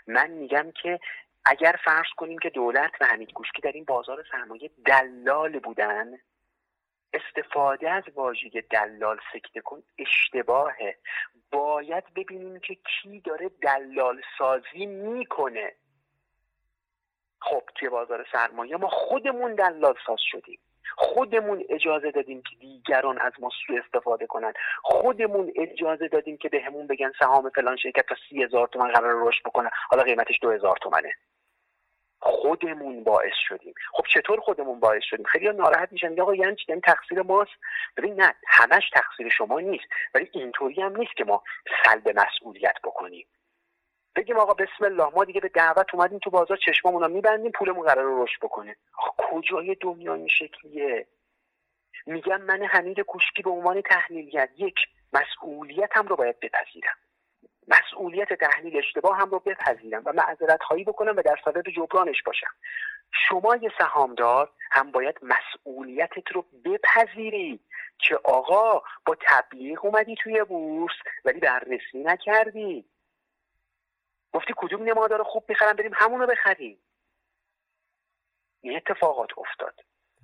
من 0.06 0.30
میگم 0.30 0.72
که 0.82 1.00
اگر 1.44 1.78
فرض 1.84 2.06
کنیم 2.16 2.38
که 2.38 2.50
دولت 2.50 2.92
و 3.00 3.06
حمید 3.06 3.32
کوشکی 3.32 3.62
در 3.62 3.72
این 3.72 3.84
بازار 3.84 4.24
سرمایه 4.32 4.70
دلال 4.86 5.58
بودن 5.58 6.18
استفاده 7.12 7.90
از 7.90 8.04
واژه 8.14 8.64
دلال 8.70 9.18
سکته 9.32 9.60
کن 9.60 9.82
اشتباهه. 9.98 10.98
باید 11.50 12.04
ببینیم 12.14 12.60
که 12.60 12.74
کی 12.74 13.20
داره 13.20 13.48
دلال 13.48 14.22
سازی 14.38 14.86
می‌کنه. 14.86 15.72
خب 17.40 17.62
توی 17.74 17.88
بازار 17.88 18.26
سرمایه 18.32 18.76
ما 18.76 18.88
خودمون 18.88 19.54
دلال 19.54 19.94
ساز 20.06 20.18
شدیم. 20.20 20.58
خودمون 20.96 21.64
اجازه 21.68 22.10
دادیم 22.10 22.42
که 22.42 22.56
دیگران 22.60 23.18
از 23.18 23.32
ما 23.40 23.50
سوء 23.66 23.78
استفاده 23.84 24.26
کنن. 24.26 24.52
خودمون 24.82 25.52
اجازه 25.56 26.08
دادیم 26.08 26.36
که 26.36 26.48
بهمون 26.48 26.86
به 26.86 26.94
بگن 26.94 27.12
سهام 27.18 27.50
فلان 27.50 27.76
شرکت 27.76 28.06
تا 28.06 28.14
سی 28.28 28.42
هزار 28.42 28.68
تومن 28.68 28.92
قرار 28.92 29.28
رشد 29.28 29.42
بکنه. 29.44 29.70
حالا 29.90 30.02
قیمتش 30.02 30.38
دو 30.42 30.50
هزار 30.50 30.76
تومنه. 30.82 31.12
خودمون 32.20 33.04
باعث 33.04 33.34
شدیم. 33.48 33.74
خب 33.92 34.04
چطور 34.14 34.40
خودمون 34.40 34.80
باعث 34.80 35.02
شدیم؟ 35.02 35.26
خیلی 35.26 35.48
ناراحت 35.52 35.92
میشن. 35.92 36.20
آقا 36.20 36.34
یعنی 36.34 36.56
یعنی 36.68 36.80
تقصیر 36.80 37.22
ماست؟ 37.22 37.50
ببین 37.96 38.20
نه 38.20 38.34
همش 38.46 38.90
تقصیر 38.92 39.28
شما 39.28 39.60
نیست. 39.60 39.86
ولی 40.14 40.30
اینطوری 40.32 40.82
هم 40.82 40.96
نیست 40.96 41.16
که 41.16 41.24
ما 41.24 41.42
سلب 41.84 42.08
مسئولیت 42.08 42.76
بکنیم. 42.84 43.26
بگیم 44.20 44.38
آقا 44.38 44.54
بسم 44.54 44.84
الله 44.84 45.08
ما 45.14 45.24
دیگه 45.24 45.40
به 45.40 45.48
دعوت 45.48 45.94
اومدیم 45.94 46.18
تو 46.18 46.30
بازار 46.30 46.56
چشمامون 46.66 47.02
رو 47.02 47.08
میبندیم 47.08 47.52
پولمون 47.52 47.86
قرار 47.86 48.22
رشد 48.22 48.40
بکنه. 48.42 48.76
کجای 49.16 49.76
دنیا 49.80 50.14
این 50.14 50.28
شکلیه؟ 50.28 51.06
میگم 52.06 52.40
من 52.42 52.62
حمید 52.62 53.00
کوشکی 53.00 53.42
به 53.42 53.50
عنوان 53.50 53.80
تحلیلگر 53.80 54.48
یک 54.56 54.74
مسئولیتم 55.12 56.06
رو 56.06 56.16
باید 56.16 56.40
بپذیرم. 56.40 56.96
مسئولیت 57.68 58.32
تحلیل 58.32 58.76
اشتباه 58.76 59.18
هم 59.18 59.30
رو 59.30 59.38
بپذیرم 59.38 60.02
و 60.06 60.12
معذرت 60.12 60.62
هایی 60.62 60.84
بکنم 60.84 61.16
و 61.16 61.22
در 61.22 61.36
صدد 61.44 61.68
جبرانش 61.68 62.22
باشم. 62.22 62.50
شما 63.28 63.56
یه 63.56 63.72
سهامدار 63.78 64.50
هم 64.70 64.90
باید 64.90 65.16
مسئولیتت 65.22 66.32
رو 66.32 66.44
بپذیری 66.64 67.60
که 67.98 68.18
آقا 68.24 68.82
با 69.06 69.16
تبلیغ 69.20 69.84
اومدی 69.84 70.14
توی 70.22 70.44
بورس 70.44 70.94
ولی 71.24 71.40
بررسی 71.40 71.98
نکردی. 71.98 72.84
گفتی 74.32 74.54
کدوم 74.56 74.82
نمادار 74.82 75.22
خوب 75.22 75.44
می‌خرم 75.48 75.76
بریم 75.76 75.92
همونو 75.94 76.26
بخریم. 76.26 76.78
این 78.60 78.76
اتفاقات 78.76 79.30
افتاد. 79.38 79.74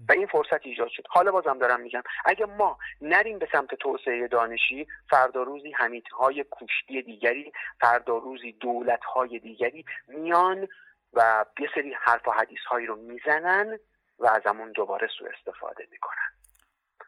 و 0.09 0.13
این 0.13 0.27
فرصت 0.27 0.67
ایجاد 0.67 0.89
شد. 0.89 1.05
حالا 1.09 1.33
بازم 1.33 1.59
دارم 1.59 1.81
میگم 1.81 2.03
اگه 2.25 2.47
ما 2.47 2.79
نریم 3.01 3.39
به 3.39 3.49
سمت 3.53 3.75
توسعه 3.75 4.29
دانشی 4.29 4.87
فردا 5.11 5.43
روزی 5.43 5.73
های 6.13 6.45
کوشتی 6.45 7.03
دیگری 7.03 7.53
فردا 7.81 8.19
روزی 8.19 8.53
دولت 8.53 9.05
های 9.05 9.39
دیگری 9.39 9.85
میان 10.09 10.69
و 11.13 11.45
یه 11.59 11.69
سری 11.75 11.95
حرف 12.01 12.29
و 12.29 12.31
حدیث 12.31 12.61
هایی 12.71 12.87
رو 12.87 12.97
می‌زنن 12.97 13.79
و 14.19 14.27
از 14.27 14.43
همون 14.47 14.73
دوباره 14.73 15.09
سو 15.19 15.29
استفاده 15.39 15.89
می‌کنن. 15.91 16.31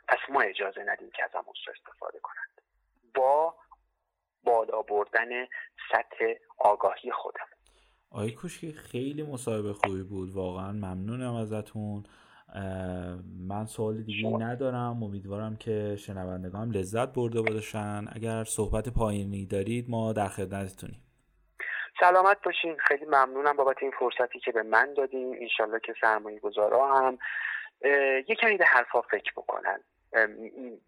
پس 0.09 0.19
ما 0.29 0.41
اجازه 0.41 0.85
ندیم 0.85 1.11
که 1.11 1.25
از 1.25 1.31
همون 1.35 1.55
سو 1.65 1.71
استفاده 1.71 2.19
کنند. 2.19 2.61
با 3.15 3.55
بالا 4.49 4.83
بردن 4.83 5.47
سطح 5.93 6.35
آگاهی 6.59 7.11
خودم. 7.13 7.47
آقای 8.11 8.31
کوشکی 8.31 8.73
خیلی 8.73 9.23
مصاحبه 9.23 9.73
خوبی 9.73 10.03
بود. 10.03 10.31
واقعا 10.35 10.73
ممنونم 10.73 11.35
ازتون. 11.35 12.05
من 13.49 13.67
سوال 13.67 14.03
دیگه 14.03 14.29
ندارم. 14.29 15.03
امیدوارم 15.03 15.57
که 15.57 15.97
شنوندگان 15.97 16.71
لذت 16.71 17.13
برده 17.13 17.43
باشن. 17.43 18.05
اگر 18.13 18.45
صحبت 18.45 18.89
پایینی 18.89 19.47
دارید 19.47 19.91
ما 19.91 20.13
در 20.13 20.29
خدمتتونیم. 20.29 21.03
سلامت 22.01 22.37
باشین. 22.45 22.77
خیلی 22.89 23.05
ممنونم 23.05 23.57
بابت 23.57 23.77
این 23.83 23.93
فرصتی 23.99 24.41
که 24.41 24.53
به 24.53 24.63
من 24.63 24.95
دادیم 24.95 25.33
انشالله 25.41 25.81
که 25.81 25.95
سرمایه 26.01 26.39
گذارا 26.39 26.95
هم 26.95 27.19
یه 28.29 28.37
کمی 28.41 28.57
به 28.57 28.65
حرفا 28.65 29.01
فکر 29.01 29.33
بکنن. 29.37 29.81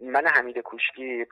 من 0.00 0.26
حمید 0.26 0.58
کوشکی 0.58 1.26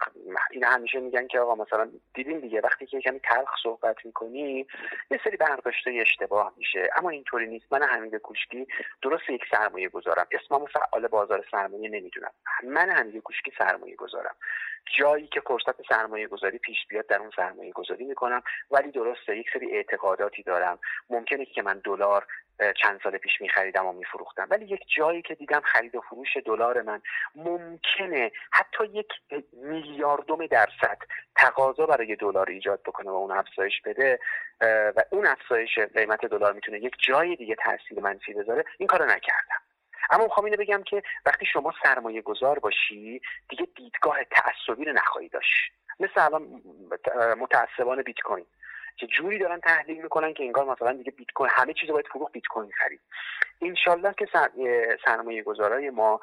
این 0.51 0.65
همیشه 0.65 1.01
میگن 1.01 1.27
که 1.27 1.41
آقا 1.41 1.55
مثلا 1.55 1.91
دیدیم 2.15 2.41
دیگه 2.41 2.61
وقتی 2.61 2.87
که 2.87 3.01
کمی 3.01 3.21
تلخ 3.21 3.49
صحبت 3.63 3.97
می‌کنی 4.07 4.67
یه 5.11 5.21
سری 5.25 5.37
برداشته 5.37 5.91
اشتباه 5.91 6.53
میشه. 6.57 6.91
اما 6.97 7.11
اینطوری 7.11 7.47
نیست. 7.47 7.73
من 7.73 7.83
حمید 7.83 8.15
کوشکی 8.17 8.67
درست 9.03 9.31
یک 9.31 9.43
سرمایه 9.51 9.89
گذارم. 9.89 10.27
اسممو 10.31 10.67
فعال 10.67 11.09
بازار 11.09 11.45
سرمایه 11.51 11.89
نمی‌دونم. 11.89 12.31
من 12.63 12.91
حمید 12.91 13.23
کوشکی 13.23 13.53
سرمایه 13.59 13.97
گذارم. 13.97 14.35
جایی 14.99 15.27
که 15.27 15.41
فرصت 15.41 15.87
سرمایه 15.89 16.27
گذاری 16.27 16.59
پیش 16.59 16.87
بیاد 16.89 17.07
در 17.07 17.19
اون 17.19 17.31
سرمایه 17.37 17.73
گذاری 17.73 18.05
می‌کنم. 18.05 18.43
ولی 18.71 18.91
درسته 18.91 19.37
یک 19.37 19.47
سری 19.53 19.77
اعتقاداتی 19.77 20.43
دارم. 20.43 20.79
ممکنه 21.11 21.45
که 21.45 21.63
من 21.63 21.81
دلار 21.85 22.27
چند 22.83 23.01
سال 23.03 23.19
پیش 23.19 23.41
میخریدم 23.41 23.87
و 23.87 23.93
میفروختم. 23.93 24.47
ولی 24.51 24.65
یک 24.65 24.81
جایی 24.97 25.23
که 25.23 25.35
دیدم 25.35 25.61
خرید 25.61 25.95
و 25.95 26.01
فروش 26.01 26.37
دلار 26.37 26.83
من 26.83 27.03
ممکنه 27.35 28.33
حتی 28.53 28.85
یک 28.85 29.09
میلیاردوم 29.53 30.47
درصد 30.47 30.99
تقاضا 31.37 31.87
برای 31.87 32.17
دلار 32.17 32.51
ایجاد 32.51 32.83
بکنه 32.83 33.11
و 33.11 33.15
اون 33.15 33.31
افزایش 33.31 33.81
بده 33.85 34.21
و 34.97 35.03
اون 35.11 35.27
افزایش 35.27 35.79
قیمت 35.79 36.27
دلار 36.27 36.53
می‌تونه 36.53 36.79
یک 36.79 36.97
جای 36.99 37.37
دیگه 37.37 37.55
تاثیر 37.55 38.01
منفی 38.01 38.35
بذاره 38.35 38.65
این 38.79 38.87
کارو 38.87 39.05
نکردم. 39.05 39.61
اما 40.11 40.25
می‌خوام 40.25 40.45
اینو 40.45 40.57
بگم 40.57 40.83
که 40.83 41.03
وقتی 41.27 41.47
شما 41.47 41.75
سرمایه 41.83 42.23
گذار 42.23 42.59
باشی 42.59 43.21
دیگه 43.49 43.69
دیدگاه 43.77 44.19
تعصبی 44.25 44.85
رو 44.85 44.93
نخواهی 44.93 45.29
داشت. 45.29 45.73
مثل 46.01 46.21
الان 46.21 46.63
متعصبان 47.39 48.03
بیت 48.03 48.21
کوین. 48.25 48.47
که 48.99 49.07
جوری 49.07 49.39
دارن 49.39 49.61
تحلیل 49.61 50.03
می‌کنن 50.03 50.35
که 50.35 50.45
انگار 50.45 50.65
مثلا 50.65 50.93
دیگه 50.93 51.11
بیت 51.11 51.31
کوین 51.35 51.51
همه 51.53 51.75
چیز 51.75 51.91
باید 51.91 52.07
فروخت 52.07 52.33
بیت 52.33 52.47
کوین 52.47 52.71
خرید. 52.73 53.01
انشالله 53.63 54.15
که 54.19 54.27
سرمایه 55.05 55.43
گذارای 55.43 55.91
ما 55.91 56.21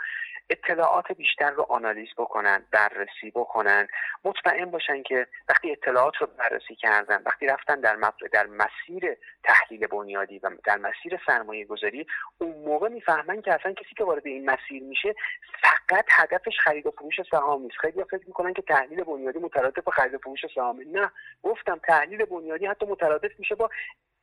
اطلاعات 0.50 1.12
بیشتر 1.12 1.52
رو 1.52 1.66
آنالیز 1.70 2.08
بکنن 2.18 2.64
بررسی 2.72 3.32
بکنن. 3.36 3.88
مطمئن 4.24 4.72
باشن 4.72 5.04
که 5.04 5.28
وقتی 5.50 5.72
اطلاعات 5.72 6.16
رو 6.16 6.28
بررسی 6.38 6.76
کردن 6.76 7.22
وقتی 7.26 7.48
رفتن 7.48 7.80
در 7.80 7.98
در 8.32 8.48
مسیر 8.48 9.18
تحلیل 9.44 9.88
بنیادی 9.88 10.40
و 10.40 10.50
در 10.64 10.78
مسیر 10.78 11.20
سرمایه 11.28 11.66
گذاری 11.66 12.08
اون 12.38 12.52
موقع 12.52 12.90
می‌فهمن 12.90 13.42
که 13.42 13.54
اصلا 13.54 13.74
کسی 13.74 13.96
که 13.98 14.04
وارد 14.04 14.28
این 14.28 14.50
مسیر 14.50 14.84
میشه 14.84 15.16
فقط 15.62 16.06
هدفش 16.10 16.60
خرید 16.60 16.86
و 16.86 16.92
فروش 16.92 17.16
سهام 17.32 17.62
نیست 17.62 17.78
خیلی 17.78 18.04
فکر 18.04 18.24
می‌کنن 18.28 18.54
که 18.54 18.62
تحلیل 18.62 19.04
بنیادی 19.04 19.40
مترادف 19.40 19.84
با 19.84 19.92
خرید 19.92 20.14
و 20.14 20.18
فروش 20.18 20.40
سهام 20.56 20.82
نه 20.92 21.12
گفتم 21.44 21.80
تحلیل 21.88 22.26
بنیادی 22.26 22.65
حتی 22.68 22.86
مترادف 22.86 23.40
میشه 23.40 23.56
با 23.56 23.70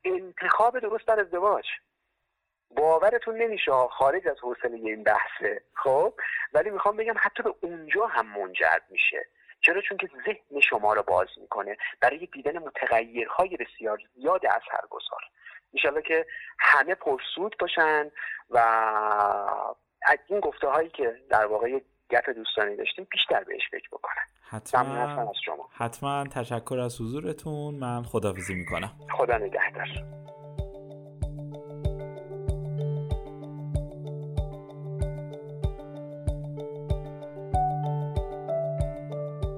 انتخاب 0.04 0.78
درست 0.78 1.06
در 1.06 1.20
ازدواج. 1.20 1.64
باورتون 2.76 3.36
نمیشه 3.36 3.72
خارج 3.72 4.28
از 4.28 4.36
حوصله 4.42 4.76
این 4.76 5.02
بحثه 5.02 5.62
خب؟ 5.74 6.14
ولی 6.52 6.70
می‌خوام 6.70 6.96
بگم 6.96 7.14
حتی 7.16 7.42
به 7.42 7.54
اونجا 7.60 8.06
هم 8.06 8.26
منجر 8.26 8.78
میشه. 8.90 9.26
چرا؟ 9.60 9.80
چون 9.80 9.98
که 9.98 10.08
ذهن 10.26 10.60
شما 10.60 10.94
رو 10.94 11.02
باز 11.02 11.28
می‌کنه. 11.36 11.76
برای 12.00 12.26
دیدن 12.26 12.58
متغیرهای 12.58 13.56
بسیار 13.56 13.98
زیاد 14.14 14.46
اثرگذار 14.46 15.20
انشالله 15.74 16.02
که 16.02 16.26
همه 16.58 16.94
پرسود 16.94 17.56
باشن 17.60 18.10
و 18.50 18.58
از 20.02 20.18
این 20.28 20.40
گفته 20.40 20.68
هایی 20.68 20.88
که 20.88 21.16
در 21.28 21.46
واقع 21.46 21.80
گپ 22.12 22.30
دوستانی 22.36 22.76
داشتیم 22.76 23.06
بیشتر 23.10 23.44
بهش 23.44 23.62
فکر 23.70 23.88
بکنن 23.92 24.12
حتما. 24.42 24.80
از 25.30 25.36
شما. 25.44 25.68
حتما 25.72 26.24
تشکر 26.24 26.78
از 26.78 27.00
حضورتون. 27.00 27.74
من 27.74 28.02
خدافزی 28.02 28.54
می‌کنم. 28.54 28.92
خدا 29.18 29.38
نگهدار. 29.38 29.88